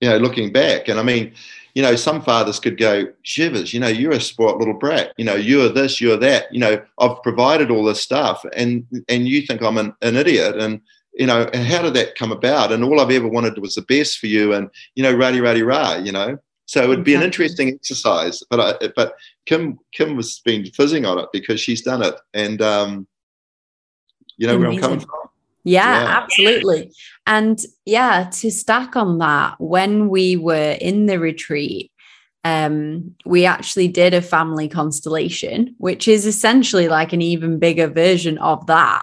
you 0.00 0.08
know 0.08 0.18
looking 0.18 0.52
back 0.52 0.88
and 0.88 0.98
i 0.98 1.02
mean 1.02 1.32
you 1.74 1.82
know 1.82 1.96
some 1.96 2.22
fathers 2.22 2.60
could 2.60 2.78
go 2.78 3.06
shivers 3.22 3.74
you 3.74 3.80
know 3.80 3.88
you're 3.88 4.12
a 4.12 4.20
spoilt 4.20 4.58
little 4.58 4.74
brat 4.74 5.12
you 5.16 5.24
know 5.24 5.34
you're 5.34 5.68
this 5.68 6.00
you're 6.00 6.16
that 6.16 6.52
you 6.52 6.60
know 6.60 6.80
i've 6.98 7.22
provided 7.22 7.70
all 7.70 7.84
this 7.84 8.00
stuff 8.00 8.44
and 8.54 8.86
and 9.08 9.28
you 9.28 9.42
think 9.42 9.62
i'm 9.62 9.78
an, 9.78 9.94
an 10.02 10.16
idiot 10.16 10.56
and 10.58 10.80
you 11.14 11.26
know, 11.26 11.48
and 11.54 11.66
how 11.66 11.82
did 11.82 11.94
that 11.94 12.16
come 12.16 12.32
about? 12.32 12.72
And 12.72 12.82
all 12.82 13.00
I've 13.00 13.10
ever 13.10 13.28
wanted 13.28 13.58
was 13.58 13.76
the 13.76 13.82
best 13.82 14.18
for 14.18 14.26
you, 14.26 14.52
and 14.52 14.68
you 14.94 15.02
know, 15.02 15.12
ruddy 15.12 15.40
ruddy 15.40 15.62
rah, 15.62 15.94
you 15.94 16.12
know. 16.12 16.38
So 16.66 16.90
it'd 16.90 17.04
be 17.04 17.14
an 17.14 17.22
interesting 17.22 17.68
exercise, 17.68 18.42
but 18.50 18.60
I, 18.60 18.88
but 18.96 19.14
Kim 19.46 19.78
Kim 19.92 20.16
has 20.16 20.40
been 20.44 20.66
fizzing 20.66 21.04
on 21.04 21.18
it 21.18 21.28
because 21.32 21.60
she's 21.60 21.82
done 21.82 22.02
it, 22.02 22.14
and 22.32 22.60
um, 22.60 23.06
you 24.36 24.46
know 24.46 24.56
Amazing. 24.56 24.60
where 24.60 24.70
I'm 24.70 24.80
coming 24.80 25.00
from. 25.00 25.28
Yeah, 25.64 26.02
yeah, 26.02 26.22
absolutely. 26.22 26.92
And 27.26 27.58
yeah, 27.86 28.28
to 28.30 28.50
stack 28.50 28.96
on 28.96 29.18
that, 29.18 29.56
when 29.58 30.08
we 30.08 30.36
were 30.36 30.76
in 30.80 31.06
the 31.06 31.18
retreat, 31.18 31.90
um, 32.44 33.14
we 33.24 33.46
actually 33.46 33.88
did 33.88 34.12
a 34.12 34.20
family 34.20 34.68
constellation, 34.68 35.74
which 35.78 36.06
is 36.06 36.26
essentially 36.26 36.88
like 36.88 37.14
an 37.14 37.22
even 37.22 37.58
bigger 37.58 37.88
version 37.88 38.36
of 38.38 38.66
that, 38.66 39.02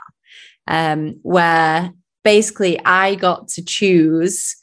um, 0.68 1.20
where 1.24 1.91
basically 2.24 2.80
I 2.86 3.16
got 3.16 3.47
to 3.49 3.66
choose 3.66 4.55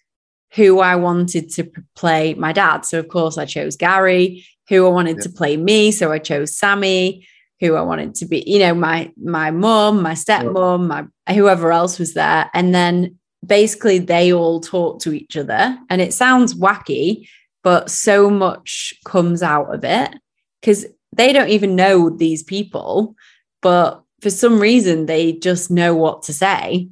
who 0.55 0.79
I 0.79 0.95
wanted 0.95 1.51
to 1.51 1.71
play 1.97 2.35
my 2.35 2.53
dad. 2.53 2.85
So, 2.85 3.01
of 3.01 3.09
course, 3.09 3.37
I 3.37 3.45
chose 3.45 3.77
Gary, 3.77 4.47
who 4.69 4.87
I 4.87 4.91
wanted 4.91 5.17
yeah. 5.17 5.23
to 5.25 5.31
play 5.31 5.57
me. 5.57 5.91
So, 5.91 6.13
I 6.13 6.19
chose 6.19 6.57
Sammy, 6.57 7.27
who 7.61 7.75
I 7.75 7.83
wanted 7.83 8.15
to 8.17 8.27
be, 8.27 8.45
you 8.47 8.59
know, 8.59 8.75
my 8.75 9.13
my 9.23 9.51
mom, 9.51 10.03
my 10.03 10.13
stepmom, 10.13 10.87
my 10.87 11.33
whoever 11.33 11.73
else 11.73 11.99
was 11.99 12.15
there. 12.15 12.51
And 12.55 12.75
then 12.75 13.19
basically 13.45 13.99
they 13.99 14.33
all 14.33 14.61
talk 14.61 15.01
to 15.01 15.13
each 15.13 15.37
other. 15.37 15.79
And 15.91 16.01
it 16.01 16.15
sounds 16.15 16.55
wacky, 16.55 17.29
but 17.63 17.91
so 17.91 18.31
much 18.31 18.95
comes 19.05 19.43
out 19.43 19.75
of 19.75 19.85
it 19.85 20.15
because 20.61 20.87
they 21.13 21.33
don't 21.33 21.49
even 21.49 21.77
know 21.77 22.11
these 22.11 22.43
people, 22.43 23.17
but 23.63 24.03
for 24.21 24.31
some 24.31 24.61
reason 24.61 25.07
they 25.07 25.33
just 25.33 25.71
know 25.71 25.95
what 25.95 26.23
to 26.25 26.33
say. 26.33 26.89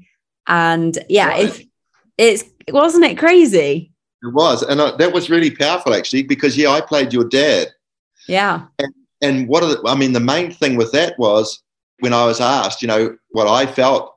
And 0.46 0.98
yeah, 1.08 1.36
if 1.36 1.64
it's 2.18 2.44
wasn't 2.70 3.04
it 3.04 3.18
crazy? 3.18 3.92
It 4.22 4.32
was, 4.32 4.62
and 4.62 4.80
uh, 4.80 4.96
that 4.96 5.12
was 5.12 5.30
really 5.30 5.50
powerful 5.50 5.94
actually 5.94 6.22
because 6.22 6.56
yeah, 6.56 6.70
I 6.70 6.80
played 6.80 7.12
your 7.12 7.24
dad. 7.24 7.68
Yeah. 8.26 8.66
And, 8.78 8.92
and 9.22 9.48
what 9.48 9.62
are 9.62 9.68
the, 9.68 9.82
I 9.86 9.94
mean, 9.94 10.12
the 10.12 10.20
main 10.20 10.50
thing 10.50 10.76
with 10.76 10.92
that 10.92 11.18
was 11.18 11.62
when 12.00 12.12
I 12.12 12.24
was 12.26 12.40
asked, 12.40 12.82
you 12.82 12.88
know, 12.88 13.16
what 13.30 13.48
I 13.48 13.66
felt, 13.66 14.14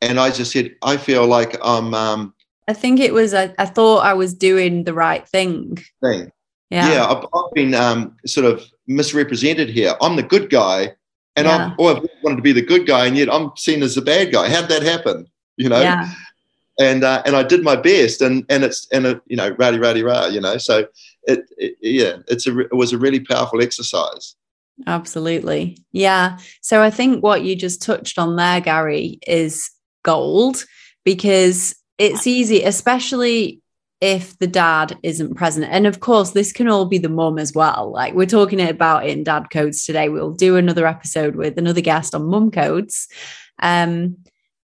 and 0.00 0.18
I 0.18 0.30
just 0.30 0.52
said, 0.52 0.74
I 0.82 0.96
feel 0.96 1.26
like 1.26 1.56
I'm. 1.62 1.94
Um, 1.94 2.34
I 2.68 2.72
think 2.72 3.00
it 3.00 3.12
was. 3.12 3.34
I, 3.34 3.54
I 3.58 3.66
thought 3.66 4.04
I 4.04 4.14
was 4.14 4.34
doing 4.34 4.84
the 4.84 4.94
right 4.94 5.26
thing. 5.26 5.78
Thing. 6.02 6.30
Yeah. 6.70 6.92
Yeah. 6.92 7.06
I've, 7.06 7.24
I've 7.34 7.52
been 7.54 7.74
um, 7.74 8.16
sort 8.26 8.46
of 8.46 8.64
misrepresented 8.86 9.70
here. 9.70 9.94
I'm 10.00 10.16
the 10.16 10.22
good 10.22 10.50
guy, 10.50 10.94
and 11.36 11.46
yeah. 11.46 11.56
I'm. 11.56 11.74
Oh, 11.78 11.96
I've 11.96 12.06
wanted 12.22 12.36
to 12.36 12.42
be 12.42 12.52
the 12.52 12.62
good 12.62 12.86
guy, 12.86 13.06
and 13.06 13.16
yet 13.16 13.32
I'm 13.32 13.52
seen 13.56 13.82
as 13.82 13.94
the 13.94 14.02
bad 14.02 14.32
guy. 14.32 14.48
How 14.48 14.60
did 14.60 14.70
that 14.70 14.82
happen? 14.82 15.26
you 15.58 15.68
know. 15.68 15.80
Yeah. 15.80 16.10
And 16.80 17.02
uh, 17.02 17.22
and 17.26 17.34
I 17.34 17.42
did 17.42 17.64
my 17.64 17.74
best, 17.74 18.22
and 18.22 18.46
and 18.48 18.62
it's 18.62 18.86
and 18.92 19.04
it, 19.04 19.20
you 19.26 19.36
know, 19.36 19.50
rowdy 19.58 19.80
rowdy 19.80 20.04
rah, 20.04 20.26
you 20.26 20.40
know. 20.40 20.58
So 20.58 20.86
it, 21.24 21.40
it 21.58 21.76
yeah, 21.80 22.18
it's 22.28 22.46
a 22.46 22.56
it 22.60 22.72
was 22.72 22.92
a 22.92 22.98
really 22.98 23.18
powerful 23.18 23.60
exercise. 23.60 24.36
Absolutely, 24.86 25.78
yeah. 25.92 26.38
So 26.60 26.82
I 26.82 26.90
think 26.90 27.22
what 27.22 27.42
you 27.42 27.56
just 27.56 27.82
touched 27.82 28.18
on 28.18 28.36
there, 28.36 28.60
Gary, 28.60 29.18
is 29.26 29.70
gold 30.04 30.64
because 31.04 31.74
it's 31.98 32.26
easy, 32.26 32.62
especially 32.62 33.60
if 34.00 34.38
the 34.38 34.46
dad 34.46 34.96
isn't 35.02 35.34
present. 35.34 35.66
And 35.70 35.86
of 35.86 36.00
course, 36.00 36.30
this 36.30 36.52
can 36.52 36.68
all 36.68 36.84
be 36.86 36.98
the 36.98 37.08
mum 37.08 37.38
as 37.38 37.52
well. 37.52 37.90
Like 37.92 38.14
we're 38.14 38.26
talking 38.26 38.60
about 38.60 39.04
it 39.04 39.10
in 39.10 39.24
dad 39.24 39.50
codes 39.50 39.84
today. 39.84 40.08
We'll 40.08 40.32
do 40.32 40.56
another 40.56 40.86
episode 40.86 41.34
with 41.34 41.58
another 41.58 41.80
guest 41.80 42.14
on 42.14 42.26
mum 42.26 42.50
codes. 42.50 43.08
Um, 43.60 44.18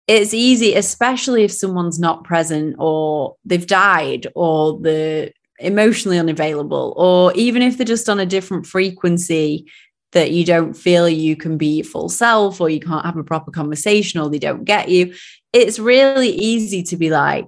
it's 0.07 0.34
easy, 0.34 0.76
especially 0.76 1.43
if 1.43 1.51
someone's 1.51 1.99
not 1.99 2.24
present 2.24 2.76
or 2.78 3.36
they've 3.45 3.66
died 3.66 4.28
or 4.36 4.80
they're 4.80 5.32
emotionally 5.59 6.20
unavailable, 6.20 6.93
or 6.97 7.34
even 7.34 7.61
if 7.61 7.78
they're 7.78 7.86
just 7.86 8.09
on 8.09 8.20
a 8.20 8.26
different 8.26 8.66
frequency 8.66 9.66
that 10.14 10.32
you 10.32 10.45
don't 10.45 10.74
feel 10.74 11.09
you 11.09 11.36
can 11.36 11.57
be 11.57 11.82
full 11.82 12.09
self 12.09 12.61
or 12.61 12.70
you 12.70 12.80
can't 12.80 13.05
have 13.05 13.18
a 13.18 13.24
proper 13.24 13.51
conversation 13.51 14.20
or 14.20 14.30
they 14.30 14.39
don't 14.39 14.64
get 14.64 14.89
you. 14.89 15.14
It's 15.51 15.80
really 15.80 16.30
easy 16.30 16.84
to 16.84 16.97
be 16.97 17.09
like, 17.09 17.47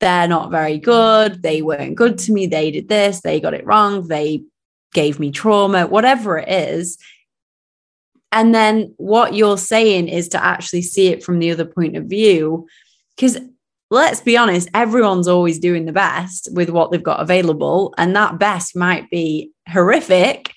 they're 0.00 0.28
not 0.28 0.50
very 0.50 0.78
good. 0.78 1.42
They 1.42 1.62
weren't 1.62 1.94
good 1.94 2.18
to 2.18 2.32
me. 2.32 2.46
They 2.46 2.72
did 2.72 2.88
this. 2.88 3.20
They 3.20 3.40
got 3.40 3.54
it 3.54 3.64
wrong. 3.64 4.08
They 4.08 4.42
gave 4.92 5.20
me 5.20 5.30
trauma, 5.30 5.86
whatever 5.86 6.38
it 6.38 6.48
is. 6.48 6.98
And 8.32 8.54
then 8.54 8.94
what 8.96 9.34
you're 9.34 9.58
saying 9.58 10.08
is 10.08 10.28
to 10.30 10.42
actually 10.42 10.82
see 10.82 11.08
it 11.08 11.22
from 11.22 11.38
the 11.38 11.50
other 11.52 11.64
point 11.64 11.96
of 11.96 12.06
view. 12.06 12.66
Because 13.14 13.38
let's 13.90 14.20
be 14.20 14.36
honest, 14.36 14.68
everyone's 14.74 15.28
always 15.28 15.58
doing 15.58 15.84
the 15.84 15.92
best 15.92 16.48
with 16.52 16.70
what 16.70 16.90
they've 16.90 17.02
got 17.02 17.20
available. 17.20 17.94
And 17.96 18.16
that 18.16 18.38
best 18.38 18.74
might 18.74 19.08
be 19.10 19.52
horrific, 19.68 20.52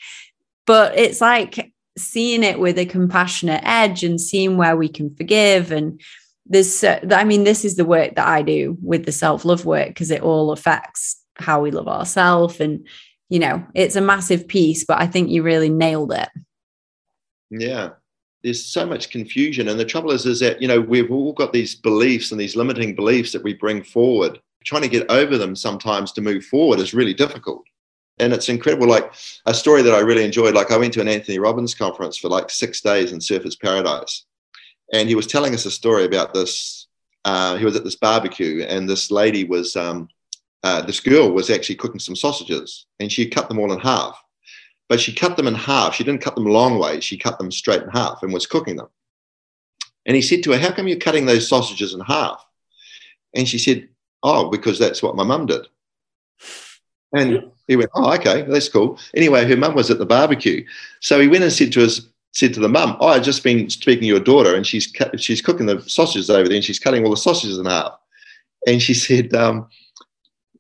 but 0.66 0.98
it's 0.98 1.22
like 1.22 1.72
seeing 1.98 2.44
it 2.44 2.60
with 2.60 2.78
a 2.78 2.86
compassionate 2.86 3.62
edge 3.64 4.04
and 4.04 4.20
seeing 4.20 4.58
where 4.58 4.76
we 4.76 4.90
can 4.90 5.16
forgive. 5.16 5.72
And 5.72 6.02
this, 6.46 6.84
uh, 6.84 7.00
I 7.12 7.24
mean, 7.24 7.44
this 7.44 7.64
is 7.64 7.76
the 7.76 7.86
work 7.86 8.16
that 8.16 8.28
I 8.28 8.42
do 8.42 8.78
with 8.82 9.06
the 9.06 9.12
self 9.12 9.46
love 9.46 9.66
work 9.66 9.90
because 9.90 10.12
it 10.12 10.22
all 10.22 10.52
affects 10.52 11.22
how 11.36 11.62
we 11.62 11.72
love 11.72 11.88
ourselves. 11.88 12.60
And, 12.60 12.86
you 13.30 13.40
know, 13.40 13.66
it's 13.74 13.96
a 13.96 14.02
massive 14.02 14.48
piece, 14.48 14.84
but 14.84 15.02
I 15.02 15.08
think 15.08 15.30
you 15.30 15.44
really 15.44 15.70
nailed 15.70 16.12
it. 16.12 16.30
Yeah. 17.50 17.92
There's 18.44 18.64
so 18.64 18.86
much 18.86 19.10
confusion. 19.10 19.68
And 19.68 19.80
the 19.80 19.86
trouble 19.86 20.12
is, 20.12 20.26
is 20.26 20.40
that, 20.42 20.62
you 20.62 20.68
know, 20.68 20.80
we've 20.80 21.12
all 21.12 21.34
got 21.34 21.52
these 21.52 21.74
beliefs 21.74 22.32
and 22.32 22.40
these 22.40 22.56
limiting 22.56 22.94
beliefs 22.94 23.32
that 23.32 23.44
we 23.44 23.54
bring 23.54 23.84
forward. 23.84 24.40
Trying 24.64 24.84
to 24.84 24.88
get 24.88 25.10
over 25.10 25.38
them 25.38 25.56
sometimes 25.56 26.12
to 26.14 26.22
move 26.22 26.44
forward 26.46 26.80
is 26.80 26.94
really 26.94 27.14
difficult. 27.14 27.64
And 28.18 28.32
it's 28.34 28.50
incredible. 28.50 28.88
Like 28.88 29.14
a 29.46 29.54
story 29.54 29.82
that 29.82 29.94
I 29.94 30.00
really 30.00 30.24
enjoyed, 30.24 30.54
like 30.54 30.72
I 30.72 30.78
went 30.78 30.94
to 30.94 31.02
an 31.02 31.08
Anthony 31.08 31.38
Robbins 31.40 31.76
conference 31.76 32.18
for 32.18 32.30
like 32.30 32.50
six 32.50 32.82
days 32.82 33.12
in 33.12 33.20
Surfers 33.20 33.60
Paradise. 33.60 34.26
and 34.94 35.10
he 35.10 35.16
was 35.16 35.28
telling 35.28 35.54
us 35.56 35.66
a 35.66 35.72
story 35.72 36.06
about 36.06 36.34
this. 36.34 36.88
Uh, 37.26 37.58
he 37.58 37.66
was 37.66 37.76
at 37.76 37.84
this 37.84 37.96
barbecue, 37.96 38.64
and 38.70 38.88
this 38.88 39.10
lady 39.10 39.44
was, 39.44 39.76
um, 39.76 40.08
uh, 40.64 40.82
this 40.82 41.00
girl 41.00 41.32
was 41.32 41.50
actually 41.50 41.76
cooking 41.76 42.00
some 42.00 42.16
sausages, 42.16 42.86
and 43.00 43.12
she 43.12 43.28
cut 43.28 43.50
them 43.50 43.60
all 43.60 43.74
in 43.74 43.80
half. 43.80 44.24
But 44.88 45.00
she 45.00 45.12
cut 45.12 45.36
them 45.36 45.48
in 45.48 45.56
half. 45.56 45.96
She 45.96 46.04
didn't 46.04 46.22
cut 46.22 46.36
them 46.36 46.46
long 46.46 46.78
ways. 46.78 47.04
She 47.04 47.18
cut 47.18 47.40
them 47.40 47.52
straight 47.52 47.82
in 47.82 47.90
half 47.90 48.22
and 48.22 48.32
was 48.32 48.46
cooking 48.46 48.76
them. 48.76 48.90
And 50.06 50.16
he 50.16 50.22
said 50.22 50.44
to 50.44 50.52
her, 50.52 50.60
"How 50.60 50.72
come 50.72 50.88
you're 50.88 51.00
cutting 51.00 51.26
those 51.26 51.48
sausages 51.48 51.96
in 51.96 52.02
half?" 52.02 52.46
And 53.34 53.48
she 53.48 53.58
said, 53.58 53.90
"Oh, 54.22 54.50
because 54.52 54.78
that's 54.78 55.02
what 55.02 55.16
my 55.16 55.24
mum 55.24 55.48
did." 55.48 55.68
And 57.12 57.52
he 57.68 57.76
went, 57.76 57.92
"Oh, 57.96 58.14
okay, 58.16 58.44
that's 58.44 58.70
cool." 58.70 59.00
Anyway, 59.16 59.46
her 59.46 59.58
mum 59.58 59.76
was 59.76 59.90
at 59.92 60.00
the 60.00 60.06
barbecue, 60.06 60.66
so 61.00 61.20
he 61.20 61.28
went 61.28 61.44
and 61.44 61.54
said 61.54 61.72
to 61.74 61.82
his 61.82 62.08
said 62.36 62.54
to 62.54 62.60
the 62.60 62.70
mum, 62.70 62.98
oh, 63.00 63.08
I've 63.08 63.24
just 63.24 63.44
been 63.44 63.70
speaking 63.70 64.02
to 64.02 64.08
your 64.08 64.20
daughter 64.20 64.56
and 64.56 64.68
she's 64.68 64.88
cut, 64.88 65.20
she's 65.22 65.42
cooking 65.42 65.68
the 65.68 65.82
sausages 65.88 66.30
over 66.30 66.48
there 66.48 66.58
and 66.58 66.66
she's 66.66 66.80
cutting 66.80 67.04
all 67.04 67.12
the 67.12 67.18
sausages 67.18 67.58
in 67.58 67.66
half. 67.66 67.98
And 68.68 68.82
she 68.82 68.94
said, 68.94 69.34
um, 69.34 69.70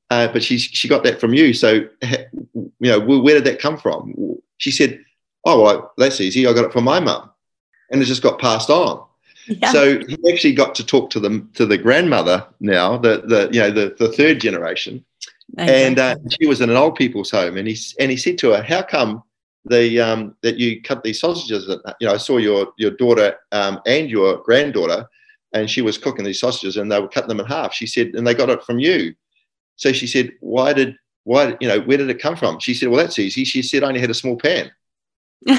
uh, 0.10 0.30
but 0.30 0.41
she, 0.41 0.58
she 0.58 0.88
got 0.88 1.03
that 1.03 1.20
from 1.20 1.34
you. 1.34 1.53
So, 1.53 1.86
you 2.01 2.72
know, 2.80 2.99
where 3.01 3.36
did 3.36 3.43
that 3.43 3.60
come 3.60 3.78
from? 3.78 4.38
She 4.58 4.72
said, 4.72 5.03
oh, 5.43 5.62
well, 5.64 5.93
that's 5.97 6.22
easy. 6.22 6.47
I 6.47 6.53
got 6.53 6.64
it 6.64 6.72
from 6.72 6.86
my 6.86 7.01
mum. 7.01 7.30
And 7.91 8.01
it 8.01 8.06
just 8.06 8.24
got 8.24 8.39
passed 8.39 8.70
on. 8.70 9.06
Yeah. 9.47 9.72
So 9.72 9.99
he 9.99 10.18
actually 10.32 10.53
got 10.53 10.74
to 10.76 10.86
talk 10.86 11.12
to 11.12 11.20
the 11.20 11.45
to 11.53 11.68
the 11.68 11.78
grandmother 11.78 12.47
now, 12.60 12.97
the 12.97 13.22
the 13.28 13.47
you 13.51 13.60
know 13.60 13.70
the, 13.70 13.95
the 13.99 14.12
third 14.12 14.41
generation, 14.41 15.06
exactly. 15.53 15.83
and 15.83 15.99
uh, 15.99 16.15
she 16.39 16.47
was 16.47 16.61
in 16.61 16.69
an 16.69 16.77
old 16.77 16.95
people's 16.95 17.31
home, 17.31 17.57
and 17.57 17.67
he 17.67 17.77
and 17.99 18.11
he 18.11 18.17
said 18.17 18.37
to 18.39 18.51
her, 18.51 18.61
"How 18.61 18.81
come 18.81 19.23
the 19.65 19.99
um, 19.99 20.35
that 20.41 20.57
you 20.57 20.81
cut 20.81 21.03
these 21.03 21.19
sausages. 21.19 21.67
That, 21.67 21.95
you 21.99 22.07
know, 22.07 22.13
I 22.13 22.17
saw 22.17 22.37
your 22.37 22.71
your 22.77 22.91
daughter 22.91 23.35
um, 23.51 23.81
and 23.85 24.09
your 24.09 24.37
granddaughter, 24.43 25.07
and 25.53 25.69
she 25.69 25.81
was 25.81 25.97
cooking 25.97 26.23
these 26.23 26.39
sausages, 26.39 26.77
and 26.77 26.91
they 26.91 26.99
were 26.99 27.07
cutting 27.07 27.29
them 27.29 27.39
in 27.39 27.45
half. 27.45 27.73
She 27.73 27.87
said, 27.87 28.09
and 28.13 28.25
they 28.25 28.33
got 28.33 28.49
it 28.49 28.63
from 28.63 28.79
you. 28.79 29.13
So 29.75 29.91
she 29.91 30.07
said, 30.07 30.31
why 30.39 30.73
did 30.73 30.95
why 31.23 31.57
you 31.59 31.67
know 31.67 31.81
where 31.81 31.97
did 31.97 32.09
it 32.09 32.21
come 32.21 32.35
from? 32.35 32.59
She 32.59 32.73
said, 32.73 32.89
well, 32.89 33.03
that's 33.03 33.19
easy. 33.19 33.43
She 33.43 33.61
said, 33.61 33.83
I 33.83 33.87
only 33.87 33.99
had 33.99 34.11
a 34.11 34.15
small 34.15 34.37
pan. 34.37 34.71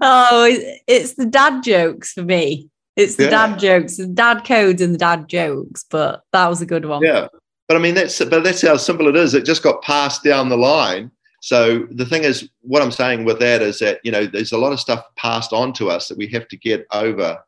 oh, 0.00 0.56
it's 0.86 1.14
the 1.14 1.26
dad 1.26 1.62
jokes 1.62 2.12
for 2.12 2.22
me. 2.22 2.70
It's 2.98 3.14
the 3.14 3.24
yeah. 3.24 3.30
dad 3.30 3.58
jokes, 3.60 3.96
the 3.96 4.08
dad 4.08 4.44
codes, 4.44 4.82
and 4.82 4.92
the 4.92 4.98
dad 4.98 5.28
jokes. 5.28 5.84
But 5.88 6.24
that 6.32 6.48
was 6.48 6.60
a 6.60 6.66
good 6.66 6.84
one. 6.84 7.00
Yeah, 7.02 7.28
but 7.68 7.76
I 7.76 7.80
mean, 7.80 7.94
that's 7.94 8.18
but 8.24 8.42
that's 8.42 8.60
how 8.60 8.76
simple 8.76 9.06
it 9.06 9.14
is. 9.14 9.34
It 9.34 9.46
just 9.46 9.62
got 9.62 9.82
passed 9.82 10.24
down 10.24 10.48
the 10.48 10.56
line. 10.56 11.12
So 11.40 11.86
the 11.92 12.04
thing 12.04 12.24
is, 12.24 12.50
what 12.62 12.82
I'm 12.82 12.90
saying 12.90 13.24
with 13.24 13.38
that 13.38 13.62
is 13.62 13.78
that 13.78 14.00
you 14.02 14.10
know 14.10 14.26
there's 14.26 14.50
a 14.50 14.58
lot 14.58 14.72
of 14.72 14.80
stuff 14.80 15.04
passed 15.14 15.52
on 15.52 15.72
to 15.74 15.90
us 15.90 16.08
that 16.08 16.18
we 16.18 16.26
have 16.28 16.48
to 16.48 16.56
get 16.56 16.86
over, 16.92 17.38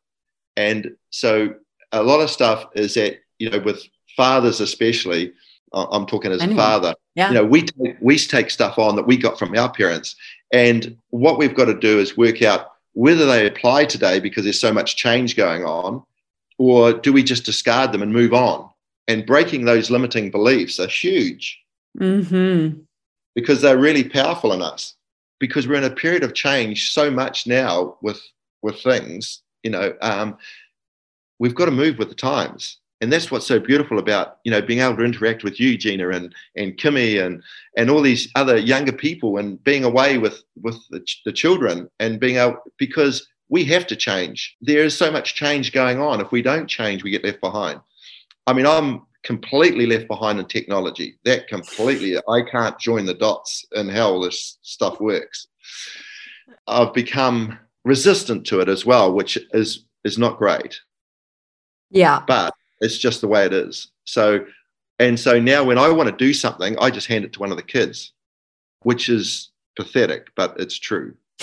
and 0.57 0.93
so 1.11 1.53
a 1.91 2.03
lot 2.03 2.21
of 2.21 2.31
stuff 2.31 2.67
is 2.77 2.95
that 2.95 3.19
you 3.41 3.51
know 3.51 3.59
with 3.59 3.83
fathers 4.17 4.61
especially. 4.61 5.33
I'm 5.73 6.05
talking 6.05 6.33
as 6.33 6.43
anyway, 6.43 6.61
a 6.61 6.65
father. 6.65 6.95
Yeah. 7.15 7.29
You 7.29 7.35
know, 7.35 7.45
we 7.45 7.63
take, 7.63 7.97
we 8.01 8.19
take 8.19 8.51
stuff 8.51 8.77
on 8.77 8.97
that 8.97 9.07
we 9.07 9.17
got 9.17 9.39
from 9.39 9.57
our 9.57 9.71
parents, 9.71 10.17
and 10.53 10.97
what 11.11 11.39
we've 11.39 11.55
got 11.55 11.67
to 11.67 11.79
do 11.79 12.01
is 12.01 12.17
work 12.17 12.43
out 12.43 12.73
whether 13.01 13.27
they 13.27 13.47
apply 13.47 13.85
today 13.85 14.21
because 14.21 14.45
there's 14.45 14.61
so 14.61 14.73
much 14.73 14.97
change 14.97 15.37
going 15.37 15.65
on, 15.65 16.03
or 16.59 16.93
do 16.93 17.13
we 17.13 17.23
just 17.23 17.45
discard 17.45 17.93
them 17.93 18.03
and 18.03 18.13
move 18.13 18.35
on? 18.35 18.71
and 19.11 19.27
breaking 19.27 19.65
those 19.65 19.91
limiting 19.91 20.31
beliefs 20.31 20.79
are 20.79 20.87
huge 20.87 21.61
mm-hmm. 21.99 22.79
because 23.35 23.61
they're 23.61 23.77
really 23.77 24.09
powerful 24.09 24.53
in 24.53 24.63
us 24.63 24.95
because 25.41 25.67
we're 25.67 25.75
in 25.75 25.85
a 25.85 25.91
period 25.91 26.23
of 26.23 26.33
change 26.33 26.93
so 26.93 27.11
much 27.11 27.45
now 27.47 27.97
with 28.03 28.21
with 28.63 28.81
things 28.81 29.43
you 29.65 29.71
know 29.71 29.93
um, 30.01 30.39
we've 31.41 31.57
got 31.57 31.65
to 31.65 31.73
move 31.73 31.99
with 31.99 32.09
the 32.09 32.15
times 32.15 32.79
and 33.01 33.13
that's 33.13 33.31
what's 33.31 33.47
so 33.47 33.59
beautiful 33.59 33.99
about 33.99 34.39
you 34.45 34.51
know 34.51 34.63
being 34.63 34.81
able 34.81 34.97
to 34.97 35.05
interact 35.05 35.45
with 35.45 35.59
you 35.59 35.77
gina 35.77 36.09
and 36.11 36.35
and 36.57 36.77
kimmy 36.77 37.25
and 37.25 37.43
and 37.77 37.91
all 37.91 38.03
these 38.03 38.31
other 38.35 38.57
younger 38.57 38.93
people 38.93 39.39
and 39.39 39.63
being 39.65 39.85
away 39.85 40.19
with 40.19 40.43
with 40.63 40.79
the, 40.91 41.05
the 41.25 41.33
children 41.33 41.89
and 41.99 42.21
being 42.21 42.37
able 42.37 42.57
because 42.79 43.27
we 43.49 43.65
have 43.65 43.87
to 43.87 43.97
change 43.97 44.57
there 44.61 44.85
is 44.85 44.97
so 44.97 45.11
much 45.11 45.35
change 45.35 45.73
going 45.73 46.01
on 46.01 46.21
if 46.21 46.31
we 46.31 46.43
don't 46.43 46.69
change 46.69 47.03
we 47.03 47.11
get 47.11 47.25
left 47.25 47.41
behind 47.41 47.81
I 48.47 48.53
mean, 48.53 48.67
I'm 48.67 49.07
completely 49.23 49.87
left 49.87 50.09
behind 50.09 50.41
in 50.41 50.47
technology. 50.47 51.19
That 51.25 51.47
completely, 51.47 52.17
I 52.29 52.43
can't 52.43 52.79
join 52.81 53.07
the 53.07 53.15
dots 53.15 53.65
in 53.73 53.89
how 53.89 54.11
all 54.11 54.21
this 54.21 54.59
stuff 54.63 55.01
works. 55.01 55.47
I've 56.67 56.93
become 56.93 57.59
resistant 57.85 58.47
to 58.47 58.61
it 58.61 58.69
as 58.69 58.85
well, 58.85 59.13
which 59.13 59.39
is 59.53 59.85
is 60.05 60.19
not 60.19 60.39
great. 60.39 60.81
Yeah. 61.91 62.23
But 62.27 62.55
it's 62.81 62.99
just 62.99 63.21
the 63.21 63.29
way 63.29 63.45
it 63.45 63.53
is. 63.53 63.89
So, 64.05 64.45
and 64.99 65.19
so 65.19 65.39
now 65.39 65.65
when 65.65 65.79
I 65.79 65.89
want 65.91 66.09
to 66.09 66.17
do 66.17 66.33
something, 66.33 66.79
I 66.79 66.91
just 66.91 67.07
hand 67.07 67.25
it 67.25 67.33
to 67.35 67.41
one 67.41 67.51
of 67.51 67.57
the 67.57 67.63
kids, 67.63 68.13
which 68.83 69.09
is 69.09 69.51
pathetic, 69.77 70.29
but 70.37 70.59
it's 70.59 70.79
true. 70.79 71.15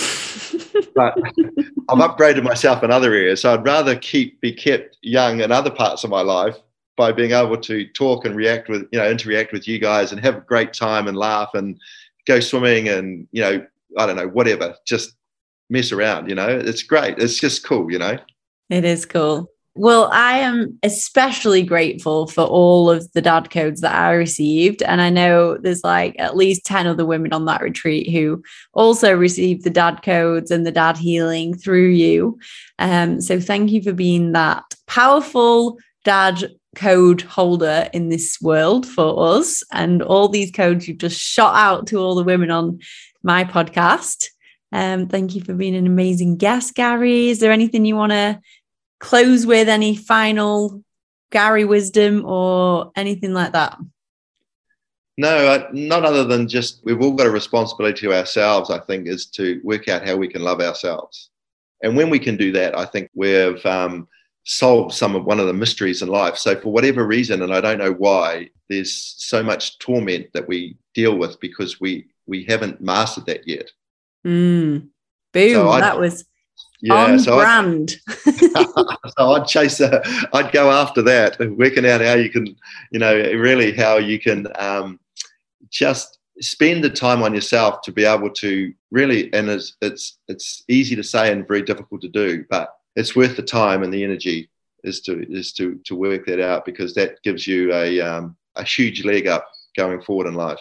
but 0.95 1.15
I've 1.89 1.99
upgraded 1.99 2.43
myself 2.43 2.83
in 2.83 2.91
other 2.91 3.13
areas. 3.13 3.41
So 3.41 3.53
I'd 3.53 3.65
rather 3.65 3.95
keep 3.95 4.39
be 4.41 4.51
kept 4.51 4.97
young 5.01 5.41
in 5.41 5.51
other 5.51 5.71
parts 5.71 6.03
of 6.03 6.09
my 6.09 6.21
life 6.21 6.57
by 6.97 7.11
being 7.11 7.31
able 7.31 7.57
to 7.57 7.87
talk 7.89 8.25
and 8.25 8.35
react 8.35 8.67
with 8.67 8.87
you 8.91 8.99
know 8.99 9.09
interact 9.09 9.53
with 9.53 9.67
you 9.67 9.79
guys 9.79 10.11
and 10.11 10.19
have 10.19 10.35
a 10.35 10.41
great 10.41 10.73
time 10.73 11.07
and 11.07 11.15
laugh 11.15 11.51
and 11.53 11.79
go 12.25 12.39
swimming 12.39 12.89
and 12.89 13.27
you 13.31 13.41
know 13.41 13.65
I 13.97 14.05
don't 14.05 14.17
know 14.17 14.27
whatever 14.27 14.75
just 14.85 15.13
mess 15.69 15.91
around 15.91 16.27
you 16.29 16.35
know 16.35 16.47
it's 16.47 16.83
great 16.83 17.17
it's 17.19 17.39
just 17.39 17.63
cool 17.63 17.91
you 17.91 17.99
know 17.99 18.17
it 18.69 18.83
is 18.83 19.05
cool 19.05 19.49
well 19.77 20.09
I 20.11 20.39
am 20.39 20.77
especially 20.83 21.63
grateful 21.63 22.27
for 22.27 22.43
all 22.43 22.89
of 22.89 23.11
the 23.13 23.21
dad 23.21 23.49
codes 23.49 23.81
that 23.81 23.95
I 23.95 24.13
received 24.13 24.81
and 24.83 25.01
I 25.01 25.09
know 25.09 25.57
there's 25.57 25.83
like 25.83 26.15
at 26.19 26.35
least 26.35 26.65
10 26.65 26.87
other 26.87 27.05
women 27.05 27.33
on 27.33 27.45
that 27.45 27.61
retreat 27.61 28.09
who 28.09 28.43
also 28.73 29.15
received 29.15 29.63
the 29.63 29.69
dad 29.69 30.01
codes 30.03 30.51
and 30.51 30.65
the 30.65 30.71
dad 30.71 30.97
healing 30.97 31.55
through 31.55 31.89
you 31.89 32.39
um 32.79 33.21
so 33.21 33.39
thank 33.39 33.71
you 33.71 33.81
for 33.81 33.93
being 33.93 34.33
that 34.33 34.63
powerful 34.87 35.77
dad 36.03 36.49
code 36.77 37.21
holder 37.21 37.89
in 37.91 38.09
this 38.09 38.37
world 38.41 38.85
for 38.85 39.35
us. 39.35 39.63
And 39.73 40.01
all 40.01 40.29
these 40.29 40.51
codes 40.51 40.87
you've 40.87 40.99
just 40.99 41.19
shot 41.19 41.55
out 41.55 41.87
to 41.87 41.97
all 41.97 42.15
the 42.15 42.23
women 42.23 42.51
on 42.51 42.79
my 43.23 43.43
podcast. 43.43 44.27
Um, 44.71 45.07
thank 45.07 45.35
you 45.35 45.41
for 45.41 45.53
being 45.53 45.75
an 45.75 45.87
amazing 45.87 46.37
guest, 46.37 46.75
Gary. 46.75 47.29
Is 47.29 47.39
there 47.39 47.51
anything 47.51 47.83
you 47.83 47.95
want 47.95 48.11
to 48.11 48.39
close 48.99 49.45
with? 49.45 49.69
Any 49.69 49.95
final 49.95 50.83
Gary 51.31 51.65
wisdom 51.65 52.25
or 52.25 52.91
anything 52.95 53.33
like 53.33 53.53
that? 53.53 53.77
No, 55.17 55.67
not 55.73 56.05
other 56.05 56.23
than 56.23 56.47
just 56.47 56.81
we've 56.83 57.01
all 57.01 57.13
got 57.13 57.25
a 57.25 57.31
responsibility 57.31 58.01
to 58.01 58.13
ourselves, 58.13 58.69
I 58.69 58.79
think, 58.79 59.07
is 59.07 59.25
to 59.31 59.59
work 59.63 59.87
out 59.87 60.07
how 60.07 60.15
we 60.15 60.27
can 60.27 60.43
love 60.43 60.61
ourselves. 60.61 61.31
And 61.81 61.97
when 61.97 62.09
we 62.09 62.19
can 62.19 62.37
do 62.37 62.51
that, 62.51 62.77
I 62.77 62.85
think 62.85 63.09
we've 63.15 63.63
um, 63.65 64.07
solve 64.45 64.93
some 64.93 65.15
of 65.15 65.25
one 65.25 65.39
of 65.39 65.47
the 65.47 65.53
mysteries 65.53 66.01
in 66.01 66.07
life. 66.07 66.37
So 66.37 66.59
for 66.59 66.71
whatever 66.71 67.05
reason, 67.05 67.41
and 67.41 67.53
I 67.53 67.61
don't 67.61 67.79
know 67.79 67.93
why, 67.93 68.49
there's 68.69 68.93
so 68.93 69.41
much 69.41 69.79
torment 69.79 70.27
that 70.33 70.47
we 70.47 70.77
deal 70.93 71.17
with 71.17 71.39
because 71.39 71.79
we 71.79 72.07
we 72.27 72.43
haven't 72.45 72.81
mastered 72.81 73.25
that 73.25 73.47
yet. 73.47 73.71
Mm. 74.25 74.89
Boom! 75.33 75.53
So 75.53 75.79
that 75.79 75.99
was 75.99 76.25
yeah, 76.81 76.93
on 76.93 77.19
so 77.19 77.37
brand. 77.37 77.95
I'd, 78.25 78.37
so 79.17 79.31
I'd 79.31 79.47
chase. 79.47 79.79
A, 79.79 80.01
I'd 80.33 80.51
go 80.51 80.71
after 80.71 81.01
that, 81.03 81.37
working 81.57 81.85
out 81.85 82.01
how 82.01 82.13
you 82.13 82.29
can, 82.29 82.55
you 82.91 82.99
know, 82.99 83.15
really 83.15 83.71
how 83.71 83.97
you 83.97 84.19
can 84.19 84.47
um, 84.57 84.99
just 85.69 86.19
spend 86.39 86.83
the 86.83 86.89
time 86.89 87.23
on 87.23 87.33
yourself 87.33 87.81
to 87.81 87.91
be 87.91 88.05
able 88.05 88.29
to 88.29 88.73
really. 88.91 89.33
And 89.33 89.49
it's 89.49 89.75
it's 89.81 90.19
it's 90.27 90.63
easy 90.67 90.95
to 90.95 91.03
say 91.03 91.31
and 91.31 91.47
very 91.47 91.63
difficult 91.63 92.01
to 92.01 92.09
do, 92.09 92.45
but 92.49 92.73
it's 92.95 93.15
worth 93.15 93.35
the 93.35 93.43
time 93.43 93.83
and 93.83 93.93
the 93.93 94.03
energy 94.03 94.49
is 94.83 95.01
to 95.01 95.25
is 95.31 95.53
to 95.53 95.79
to 95.85 95.95
work 95.95 96.25
that 96.27 96.39
out 96.39 96.65
because 96.65 96.93
that 96.93 97.21
gives 97.23 97.47
you 97.47 97.73
a 97.73 97.99
um, 98.01 98.35
a 98.55 98.63
huge 98.63 99.03
leg 99.03 99.27
up 99.27 99.47
going 99.75 100.01
forward 100.01 100.27
in 100.27 100.33
life. 100.33 100.59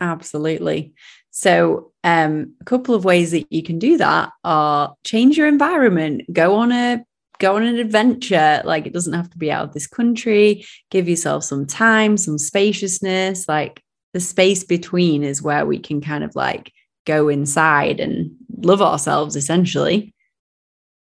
Absolutely. 0.00 0.94
So, 1.30 1.92
um, 2.06 2.54
a 2.60 2.64
couple 2.64 2.94
of 2.94 3.04
ways 3.04 3.32
that 3.32 3.52
you 3.52 3.64
can 3.64 3.80
do 3.80 3.98
that 3.98 4.30
are 4.44 4.94
change 5.04 5.36
your 5.36 5.48
environment, 5.48 6.22
go 6.32 6.54
on 6.54 6.70
a 6.70 7.04
go 7.40 7.56
on 7.56 7.64
an 7.64 7.78
adventure. 7.78 8.62
Like 8.64 8.86
it 8.86 8.92
doesn't 8.92 9.12
have 9.12 9.28
to 9.30 9.38
be 9.38 9.50
out 9.50 9.64
of 9.64 9.74
this 9.74 9.88
country. 9.88 10.64
Give 10.92 11.08
yourself 11.08 11.42
some 11.42 11.66
time, 11.66 12.16
some 12.16 12.38
spaciousness. 12.38 13.48
Like 13.48 13.82
the 14.14 14.20
space 14.20 14.62
between 14.62 15.24
is 15.24 15.42
where 15.42 15.66
we 15.66 15.80
can 15.80 16.00
kind 16.00 16.22
of 16.22 16.36
like 16.36 16.72
go 17.06 17.28
inside 17.28 17.98
and 17.98 18.30
love 18.58 18.80
ourselves 18.80 19.34
essentially. 19.34 20.14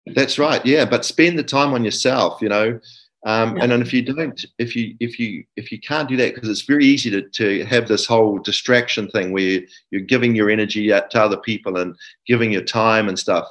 That's 0.05 0.39
right. 0.39 0.65
Yeah, 0.67 0.85
but 0.85 1.07
spend 1.07 1.39
the 1.39 1.43
time 1.43 1.73
on 1.73 1.83
yourself. 1.83 2.43
You 2.43 2.51
know, 2.51 2.79
um, 3.27 3.57
yeah. 3.57 3.65
and 3.65 3.73
then 3.73 3.83
if 3.83 3.93
you 3.93 4.03
don't, 4.03 4.45
if 4.59 4.75
you 4.75 4.97
if 4.99 5.19
you 5.19 5.45
if 5.57 5.71
you 5.71 5.79
can't 5.79 6.09
do 6.09 6.17
that, 6.17 6.35
because 6.35 6.49
it's 6.49 6.63
very 6.63 6.87
easy 6.87 7.11
to 7.11 7.23
to 7.23 7.65
have 7.67 7.87
this 7.87 8.07
whole 8.07 8.39
distraction 8.39 9.09
thing 9.11 9.33
where 9.33 9.61
you're 9.91 10.01
giving 10.01 10.35
your 10.35 10.51
energy 10.51 10.93
out 10.93 11.11
to 11.11 11.23
other 11.23 11.37
people 11.37 11.77
and 11.77 11.95
giving 12.27 12.51
your 12.51 12.65
time 12.65 13.09
and 13.09 13.19
stuff. 13.19 13.47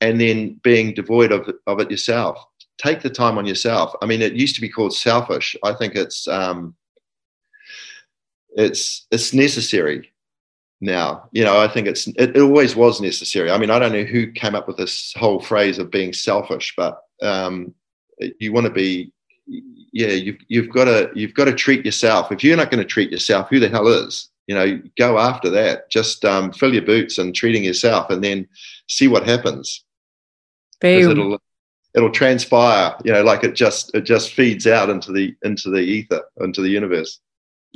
and 0.00 0.20
then 0.20 0.60
being 0.62 0.92
devoid 0.94 1.32
of, 1.32 1.48
of 1.66 1.80
it 1.80 1.90
yourself. 1.90 2.38
Take 2.78 3.00
the 3.00 3.10
time 3.10 3.38
on 3.38 3.46
yourself. 3.46 3.94
I 4.02 4.06
mean, 4.06 4.20
it 4.20 4.34
used 4.34 4.54
to 4.56 4.60
be 4.60 4.68
called 4.68 4.94
selfish. 4.94 5.56
I 5.64 5.72
think 5.72 5.94
it's 5.94 6.28
um, 6.28 6.74
it's 8.50 9.06
it's 9.10 9.32
necessary 9.32 10.12
now. 10.82 11.28
You 11.32 11.44
know, 11.44 11.58
I 11.58 11.68
think 11.68 11.86
it's 11.86 12.06
it, 12.08 12.36
it, 12.36 12.40
always 12.40 12.76
was 12.76 13.00
necessary. 13.00 13.50
I 13.50 13.58
mean, 13.58 13.70
I 13.70 13.78
don't 13.78 13.92
know 13.92 14.04
who 14.04 14.30
came 14.32 14.54
up 14.54 14.68
with 14.68 14.76
this 14.76 15.14
whole 15.16 15.40
phrase 15.40 15.78
of 15.78 15.90
being 15.90 16.12
selfish, 16.12 16.74
but 16.76 17.00
um, 17.22 17.74
you 18.38 18.52
want 18.52 18.66
to 18.66 18.72
be 18.72 19.12
yeah, 19.92 20.08
you've 20.08 20.38
you've 20.48 20.70
got 20.70 20.84
to 20.84 21.10
you've 21.14 21.34
got 21.34 21.46
to 21.46 21.54
treat 21.54 21.84
yourself. 21.84 22.32
If 22.32 22.42
you're 22.42 22.56
not 22.56 22.70
going 22.70 22.82
to 22.82 22.88
treat 22.88 23.10
yourself, 23.10 23.48
who 23.48 23.60
the 23.60 23.68
hell 23.68 23.88
is? 23.88 24.28
You 24.46 24.54
know, 24.54 24.80
go 24.98 25.18
after 25.18 25.50
that. 25.50 25.90
Just 25.90 26.24
um, 26.24 26.52
fill 26.52 26.72
your 26.72 26.82
boots 26.82 27.18
and 27.18 27.34
treating 27.34 27.64
yourself, 27.64 28.10
and 28.10 28.22
then 28.22 28.46
see 28.88 29.08
what 29.08 29.26
happens. 29.26 29.84
Boom. 30.80 31.10
It'll 31.10 31.38
it'll 31.94 32.10
transpire. 32.10 32.94
You 33.04 33.12
know, 33.12 33.22
like 33.22 33.44
it 33.44 33.54
just 33.54 33.94
it 33.94 34.02
just 34.02 34.32
feeds 34.32 34.66
out 34.66 34.90
into 34.90 35.12
the 35.12 35.34
into 35.42 35.70
the 35.70 35.80
ether, 35.80 36.22
into 36.40 36.62
the 36.62 36.70
universe. 36.70 37.20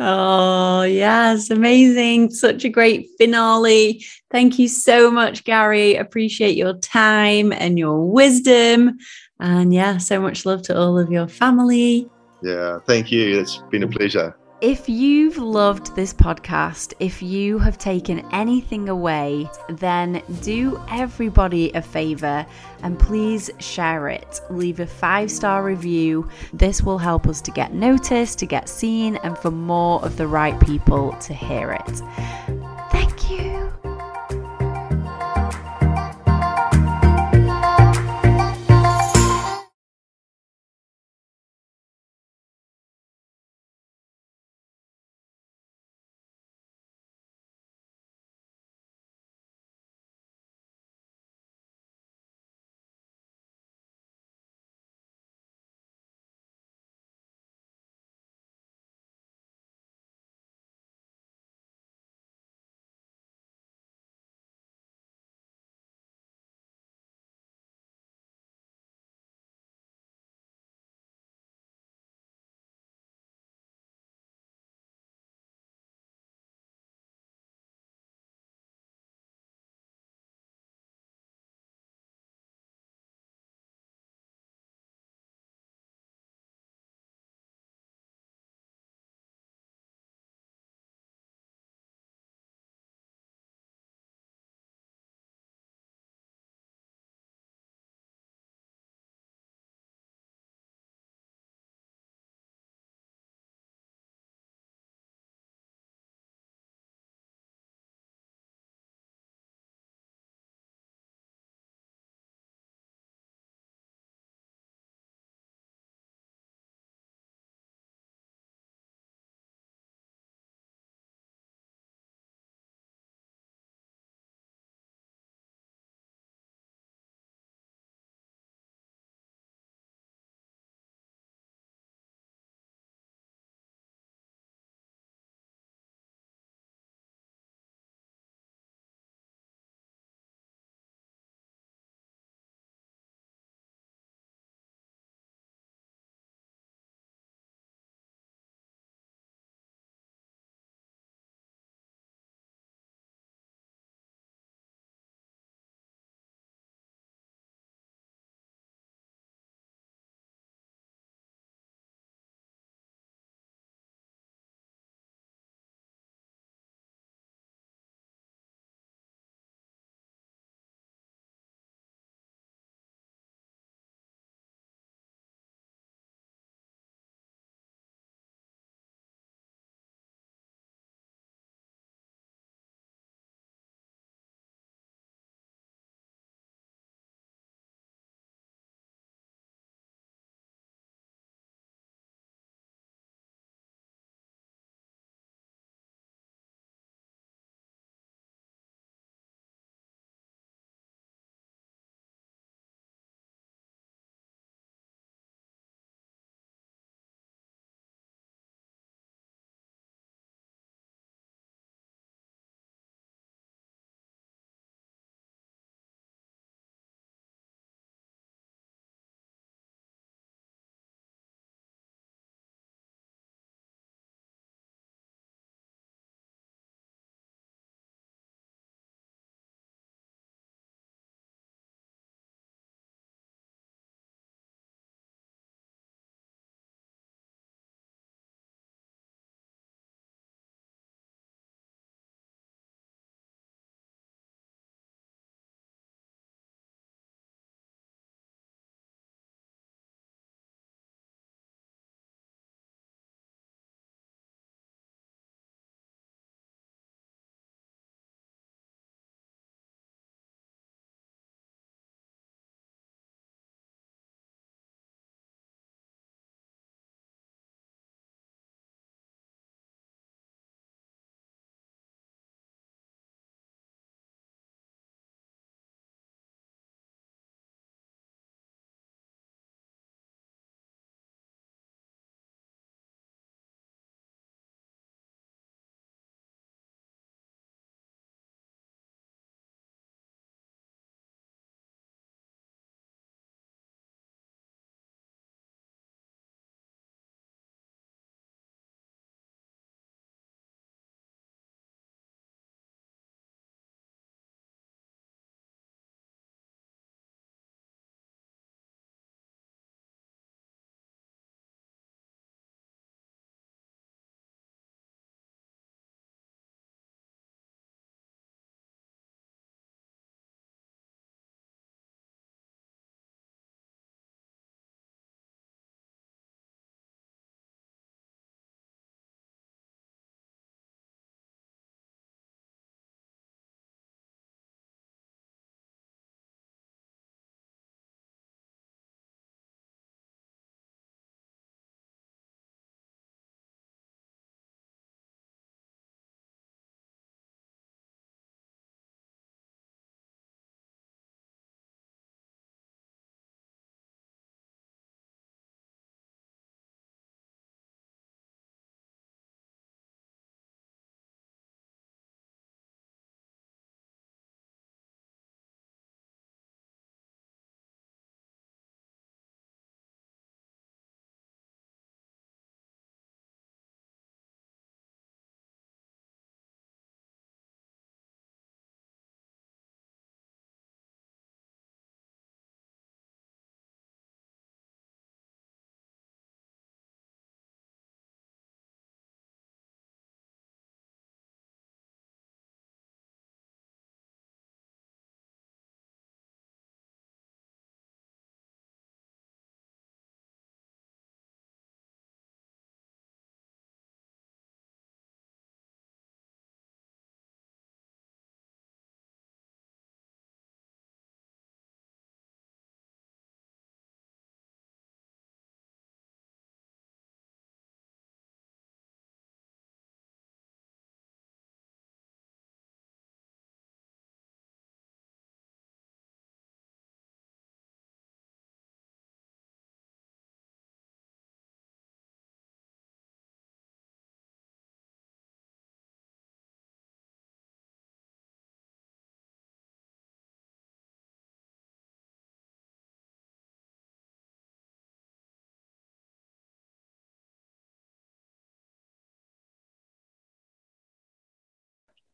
Oh, 0.02 0.82
yes, 0.82 1.50
amazing. 1.50 2.30
Such 2.30 2.64
a 2.64 2.70
great 2.70 3.08
finale. 3.18 4.02
Thank 4.30 4.58
you 4.58 4.66
so 4.66 5.10
much, 5.10 5.44
Gary. 5.44 5.96
Appreciate 5.96 6.56
your 6.56 6.72
time 6.74 7.52
and 7.52 7.78
your 7.78 8.10
wisdom. 8.10 8.96
And 9.40 9.72
yeah, 9.72 9.98
so 9.98 10.20
much 10.20 10.46
love 10.46 10.62
to 10.62 10.78
all 10.78 10.98
of 10.98 11.10
your 11.10 11.28
family. 11.28 12.08
Yeah, 12.42 12.78
thank 12.86 13.10
you. 13.10 13.38
It's 13.38 13.58
been 13.70 13.82
a 13.82 13.88
pleasure. 13.88 14.36
If 14.60 14.90
you've 14.90 15.38
loved 15.38 15.96
this 15.96 16.12
podcast, 16.12 16.92
if 17.00 17.22
you 17.22 17.58
have 17.60 17.78
taken 17.78 18.26
anything 18.30 18.90
away, 18.90 19.48
then 19.70 20.22
do 20.42 20.78
everybody 20.90 21.70
a 21.72 21.80
favor 21.80 22.44
and 22.82 22.98
please 22.98 23.50
share 23.58 24.08
it. 24.08 24.42
Leave 24.50 24.80
a 24.80 24.86
five 24.86 25.30
star 25.30 25.64
review. 25.64 26.28
This 26.52 26.82
will 26.82 26.98
help 26.98 27.26
us 27.26 27.40
to 27.40 27.50
get 27.50 27.72
noticed, 27.72 28.38
to 28.40 28.46
get 28.46 28.68
seen, 28.68 29.16
and 29.22 29.38
for 29.38 29.50
more 29.50 30.04
of 30.04 30.18
the 30.18 30.26
right 30.26 30.60
people 30.60 31.12
to 31.20 31.32
hear 31.32 31.72
it. 31.72 32.69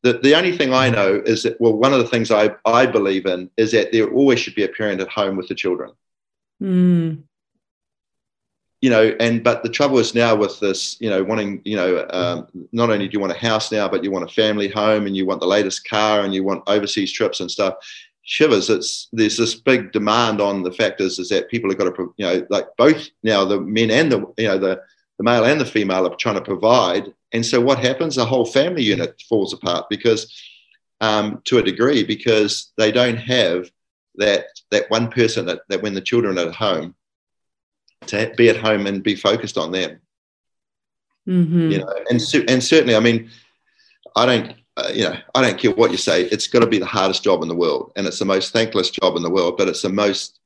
The, 0.03 0.14
the 0.14 0.34
only 0.34 0.57
thing 0.57 0.72
I 0.72 0.90
know 0.90 1.22
is 1.24 1.42
that, 1.42 1.61
well, 1.61 1.72
one 1.72 1.92
of 1.92 1.99
the 1.99 2.07
things 2.07 2.30
I, 2.30 2.51
I 2.64 2.86
believe 2.86 3.26
in 3.26 3.51
is 3.57 3.72
that 3.72 3.92
there 3.92 4.09
always 4.09 4.38
should 4.38 4.55
be 4.55 4.64
a 4.64 4.68
parent 4.68 5.01
at 5.01 5.09
home 5.09 5.36
with 5.36 5.49
the 5.49 5.55
children. 5.55 5.92
Mm. 6.62 7.22
You 8.82 8.90
know, 8.90 9.16
and 9.18 9.42
but 9.42 9.62
the 9.62 9.68
trouble 9.70 9.99
is 9.99 10.14
now 10.14 10.36
with 10.36 10.61
this, 10.61 11.01
you 11.01 11.11
know, 11.11 11.24
wanting, 11.24 11.62
you 11.64 11.76
know, 11.76 12.07
um, 12.11 12.47
not 12.72 12.90
only 12.90 13.09
do 13.09 13.14
you 13.14 13.20
want 13.20 13.32
a 13.32 13.38
house 13.38 13.72
now, 13.72 13.88
but 13.88 14.05
you 14.05 14.11
want 14.11 14.30
a 14.30 14.34
family 14.34 14.68
home 14.68 15.07
and 15.07 15.16
you 15.16 15.26
want 15.26 15.40
the 15.40 15.47
latest 15.47 15.88
car 15.88 16.20
and 16.20 16.34
you 16.34 16.44
want 16.44 16.62
overseas 16.66 17.11
trips 17.11 17.40
and 17.40 17.51
stuff. 17.51 17.74
Shivers, 18.22 18.68
it's 18.70 19.09
there's 19.12 19.36
this 19.36 19.55
big 19.55 19.92
demand 19.92 20.40
on 20.40 20.62
the 20.62 20.72
factors 20.72 21.18
is 21.18 21.28
that 21.30 21.49
people 21.49 21.70
have 21.70 21.78
got 21.78 21.94
to, 21.94 22.14
you 22.16 22.26
know, 22.26 22.47
like 22.51 22.66
both 22.76 23.09
now 23.22 23.44
the 23.44 23.61
men 23.61 23.90
and 23.90 24.12
the, 24.12 24.18
you 24.36 24.49
know, 24.49 24.59
the 24.59 24.80
the 25.18 25.24
male 25.24 25.44
and 25.44 25.61
the 25.61 25.64
female 25.64 26.07
are 26.07 26.16
trying 26.16 26.34
to 26.34 26.40
provide. 26.42 27.14
And 27.33 27.45
so 27.45 27.61
what 27.61 27.79
happens? 27.79 28.14
The 28.14 28.24
whole 28.24 28.47
family 28.47 28.83
unit 28.83 29.20
falls 29.29 29.53
apart 29.53 29.87
because, 29.91 30.33
um, 31.01 31.43
to 31.45 31.59
a 31.59 31.62
degree, 31.62 32.05
because 32.05 32.72
they 32.77 32.93
don't 32.93 33.16
have 33.16 33.70
that 34.16 34.47
that 34.70 34.91
one 34.91 35.11
person 35.11 35.47
that, 35.47 35.61
that 35.68 35.83
when 35.83 35.95
the 35.95 36.01
children 36.01 36.39
are 36.39 36.49
at 36.49 36.55
home, 36.55 36.95
to 38.07 38.33
be 38.37 38.49
at 38.49 38.57
home 38.57 38.87
and 38.87 39.03
be 39.03 39.14
focused 39.14 39.59
on 39.59 39.72
them. 39.72 40.01
Mm-hmm. 41.29 41.70
You 41.70 41.79
know, 41.79 41.93
and 42.11 42.20
and 42.49 42.62
certainly, 42.62 42.97
I 42.97 43.01
mean, 43.01 43.31
I 44.14 44.27
don't. 44.27 44.55
Uh, 44.79 44.91
you 44.93 45.05
know, 45.05 45.16
I 45.35 45.41
don't 45.41 45.59
care 45.59 45.70
what 45.70 45.91
you 45.91 45.97
say. 45.97 46.24
It's 46.24 46.49
got 46.49 46.61
to 46.61 46.66
be 46.66 46.77
the 46.77 46.85
hardest 46.85 47.24
job 47.24 47.41
in 47.41 47.49
the 47.49 47.55
world, 47.55 47.93
and 47.97 48.07
it's 48.07 48.18
the 48.18 48.27
most 48.27 48.53
thankless 48.53 48.91
job 48.91 49.16
in 49.16 49.22
the 49.22 49.31
world. 49.31 49.57
But 49.57 49.68
it's 49.68 49.81
the 49.81 49.89
most 49.89 50.39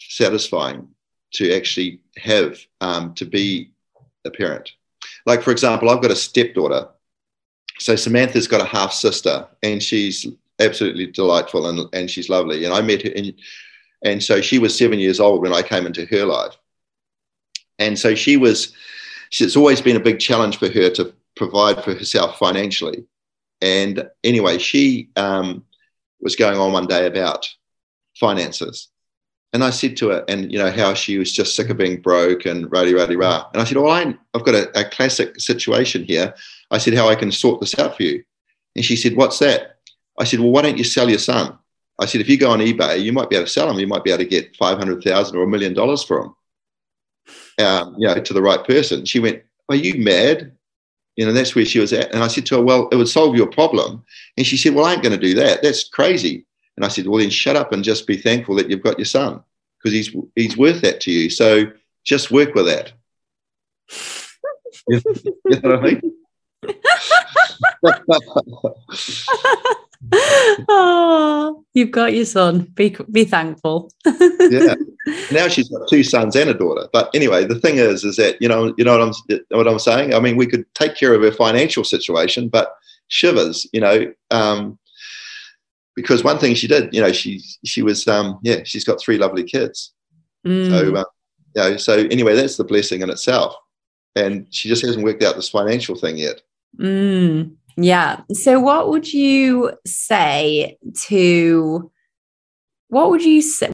satisfying 0.00 0.88
to 1.34 1.54
actually 1.54 2.00
have 2.16 2.58
um, 2.80 3.14
to 3.14 3.24
be 3.24 3.70
a 4.24 4.30
parent. 4.30 4.72
Like, 5.26 5.42
for 5.42 5.50
example, 5.50 5.90
I've 5.90 6.02
got 6.02 6.10
a 6.10 6.16
stepdaughter. 6.16 6.88
So 7.78 7.96
Samantha's 7.96 8.48
got 8.48 8.60
a 8.60 8.66
half 8.66 8.92
sister, 8.92 9.46
and 9.62 9.82
she's 9.82 10.26
absolutely 10.60 11.06
delightful 11.06 11.66
and, 11.66 11.88
and 11.92 12.10
she's 12.10 12.28
lovely. 12.28 12.64
And 12.64 12.72
I 12.72 12.80
met 12.80 13.02
her, 13.02 13.10
and, 13.14 13.34
and 14.02 14.22
so 14.22 14.40
she 14.40 14.58
was 14.58 14.76
seven 14.76 14.98
years 14.98 15.20
old 15.20 15.42
when 15.42 15.52
I 15.52 15.62
came 15.62 15.86
into 15.86 16.06
her 16.06 16.24
life. 16.24 16.56
And 17.78 17.98
so 17.98 18.14
she 18.14 18.36
was, 18.36 18.72
it's 19.40 19.56
always 19.56 19.80
been 19.80 19.96
a 19.96 20.00
big 20.00 20.20
challenge 20.20 20.58
for 20.58 20.68
her 20.68 20.90
to 20.90 21.12
provide 21.34 21.82
for 21.82 21.94
herself 21.94 22.38
financially. 22.38 23.04
And 23.60 24.08
anyway, 24.22 24.58
she 24.58 25.10
um, 25.16 25.64
was 26.20 26.36
going 26.36 26.58
on 26.58 26.72
one 26.72 26.86
day 26.86 27.06
about 27.06 27.48
finances. 28.18 28.88
And 29.54 29.62
I 29.62 29.70
said 29.70 29.96
to 29.98 30.08
her, 30.08 30.24
and 30.26 30.52
you 30.52 30.58
know, 30.58 30.70
how 30.70 30.94
she 30.94 31.16
was 31.16 31.32
just 31.32 31.54
sick 31.54 31.70
of 31.70 31.76
being 31.76 32.00
broke 32.00 32.44
and 32.44 32.70
rah 32.72 32.82
rah 32.82 33.06
rah. 33.08 33.48
And 33.52 33.62
I 33.62 33.64
said, 33.64 33.76
Well, 33.76 33.88
I, 33.90 34.00
have 34.34 34.44
got 34.44 34.56
a, 34.56 34.80
a 34.80 34.84
classic 34.90 35.40
situation 35.40 36.04
here. 36.04 36.34
I 36.72 36.78
said, 36.78 36.94
How 36.94 37.08
I 37.08 37.14
can 37.14 37.30
sort 37.30 37.60
this 37.60 37.78
out 37.78 37.96
for 37.96 38.02
you. 38.02 38.24
And 38.74 38.84
she 38.84 38.96
said, 38.96 39.16
What's 39.16 39.38
that? 39.38 39.78
I 40.18 40.24
said, 40.24 40.40
Well, 40.40 40.50
why 40.50 40.62
don't 40.62 40.76
you 40.76 40.82
sell 40.82 41.08
your 41.08 41.20
son? 41.20 41.56
I 42.00 42.06
said, 42.06 42.20
If 42.20 42.28
you 42.28 42.36
go 42.36 42.50
on 42.50 42.58
eBay, 42.58 43.00
you 43.00 43.12
might 43.12 43.30
be 43.30 43.36
able 43.36 43.46
to 43.46 43.52
sell 43.52 43.70
him. 43.70 43.78
You 43.78 43.86
might 43.86 44.02
be 44.02 44.10
able 44.10 44.24
to 44.24 44.28
get 44.28 44.56
500,000 44.56 45.36
or 45.36 45.44
a 45.44 45.46
million 45.46 45.72
dollars 45.72 46.02
for 46.02 46.24
him, 46.24 47.64
um, 47.64 47.94
you 47.96 48.08
know, 48.08 48.20
to 48.20 48.34
the 48.34 48.42
right 48.42 48.64
person. 48.66 49.04
She 49.04 49.20
went, 49.20 49.40
Are 49.68 49.76
you 49.76 50.02
mad? 50.02 50.50
You 51.14 51.26
know, 51.26 51.32
that's 51.32 51.54
where 51.54 51.64
she 51.64 51.78
was 51.78 51.92
at. 51.92 52.12
And 52.12 52.24
I 52.24 52.26
said 52.26 52.44
to 52.46 52.56
her, 52.56 52.62
Well, 52.62 52.88
it 52.90 52.96
would 52.96 53.08
solve 53.08 53.36
your 53.36 53.46
problem. 53.46 54.02
And 54.36 54.44
she 54.44 54.56
said, 54.56 54.74
Well, 54.74 54.84
I 54.84 54.94
ain't 54.94 55.02
going 55.04 55.14
to 55.14 55.26
do 55.26 55.34
that. 55.34 55.62
That's 55.62 55.88
crazy. 55.88 56.44
And 56.76 56.84
I 56.84 56.88
said, 56.88 57.06
well, 57.06 57.20
then 57.20 57.30
shut 57.30 57.56
up 57.56 57.72
and 57.72 57.84
just 57.84 58.06
be 58.06 58.16
thankful 58.16 58.54
that 58.56 58.68
you've 58.68 58.82
got 58.82 58.98
your 58.98 59.04
son 59.06 59.42
because 59.78 59.92
he's 59.92 60.16
he's 60.34 60.56
worth 60.56 60.80
that 60.82 61.00
to 61.02 61.12
you. 61.12 61.30
So 61.30 61.66
just 62.04 62.30
work 62.30 62.54
with 62.54 62.66
that. 62.66 62.92
you 64.88 65.00
know 65.60 65.70
what 65.70 65.78
I 65.78 65.82
mean? 65.82 66.00
oh, 70.68 71.64
you've 71.74 71.90
got 71.90 72.14
your 72.14 72.24
son. 72.24 72.62
Be 72.74 72.96
be 73.10 73.24
thankful. 73.24 73.92
yeah. 74.04 74.74
Now 75.32 75.48
she's 75.48 75.68
got 75.68 75.88
two 75.88 76.02
sons 76.02 76.36
and 76.36 76.50
a 76.50 76.54
daughter. 76.54 76.88
But 76.92 77.10
anyway, 77.14 77.44
the 77.44 77.58
thing 77.58 77.76
is, 77.76 78.04
is 78.04 78.16
that 78.16 78.40
you 78.40 78.48
know, 78.48 78.74
you 78.76 78.84
know 78.84 78.98
what 78.98 79.14
I'm 79.30 79.40
what 79.50 79.68
I'm 79.68 79.78
saying. 79.78 80.14
I 80.14 80.20
mean, 80.20 80.36
we 80.36 80.46
could 80.46 80.64
take 80.74 80.96
care 80.96 81.14
of 81.14 81.22
her 81.22 81.32
financial 81.32 81.84
situation, 81.84 82.48
but 82.48 82.74
shivers, 83.08 83.66
you 83.72 83.80
know, 83.80 84.12
um, 84.30 84.78
because 85.94 86.24
one 86.24 86.38
thing 86.38 86.54
she 86.54 86.66
did, 86.66 86.92
you 86.92 87.00
know, 87.00 87.12
she 87.12 87.42
she 87.64 87.82
was 87.82 88.06
um, 88.08 88.38
yeah, 88.42 88.62
she's 88.64 88.84
got 88.84 89.00
three 89.00 89.18
lovely 89.18 89.44
kids. 89.44 89.92
Mm. 90.46 90.70
So 90.70 90.96
uh, 90.96 91.04
you 91.54 91.62
know, 91.62 91.76
so 91.76 91.94
anyway, 92.10 92.34
that's 92.34 92.56
the 92.56 92.64
blessing 92.64 93.02
in 93.02 93.10
itself. 93.10 93.54
And 94.16 94.46
she 94.54 94.68
just 94.68 94.84
hasn't 94.84 95.04
worked 95.04 95.22
out 95.22 95.34
this 95.34 95.48
financial 95.48 95.96
thing 95.96 96.16
yet. 96.18 96.40
Mm. 96.78 97.56
Yeah. 97.76 98.20
So 98.32 98.60
what 98.60 98.88
would 98.88 99.12
you 99.12 99.72
say 99.84 100.78
to 101.06 101.90
what 102.88 103.10
would 103.10 103.24
you 103.24 103.42
say 103.42 103.68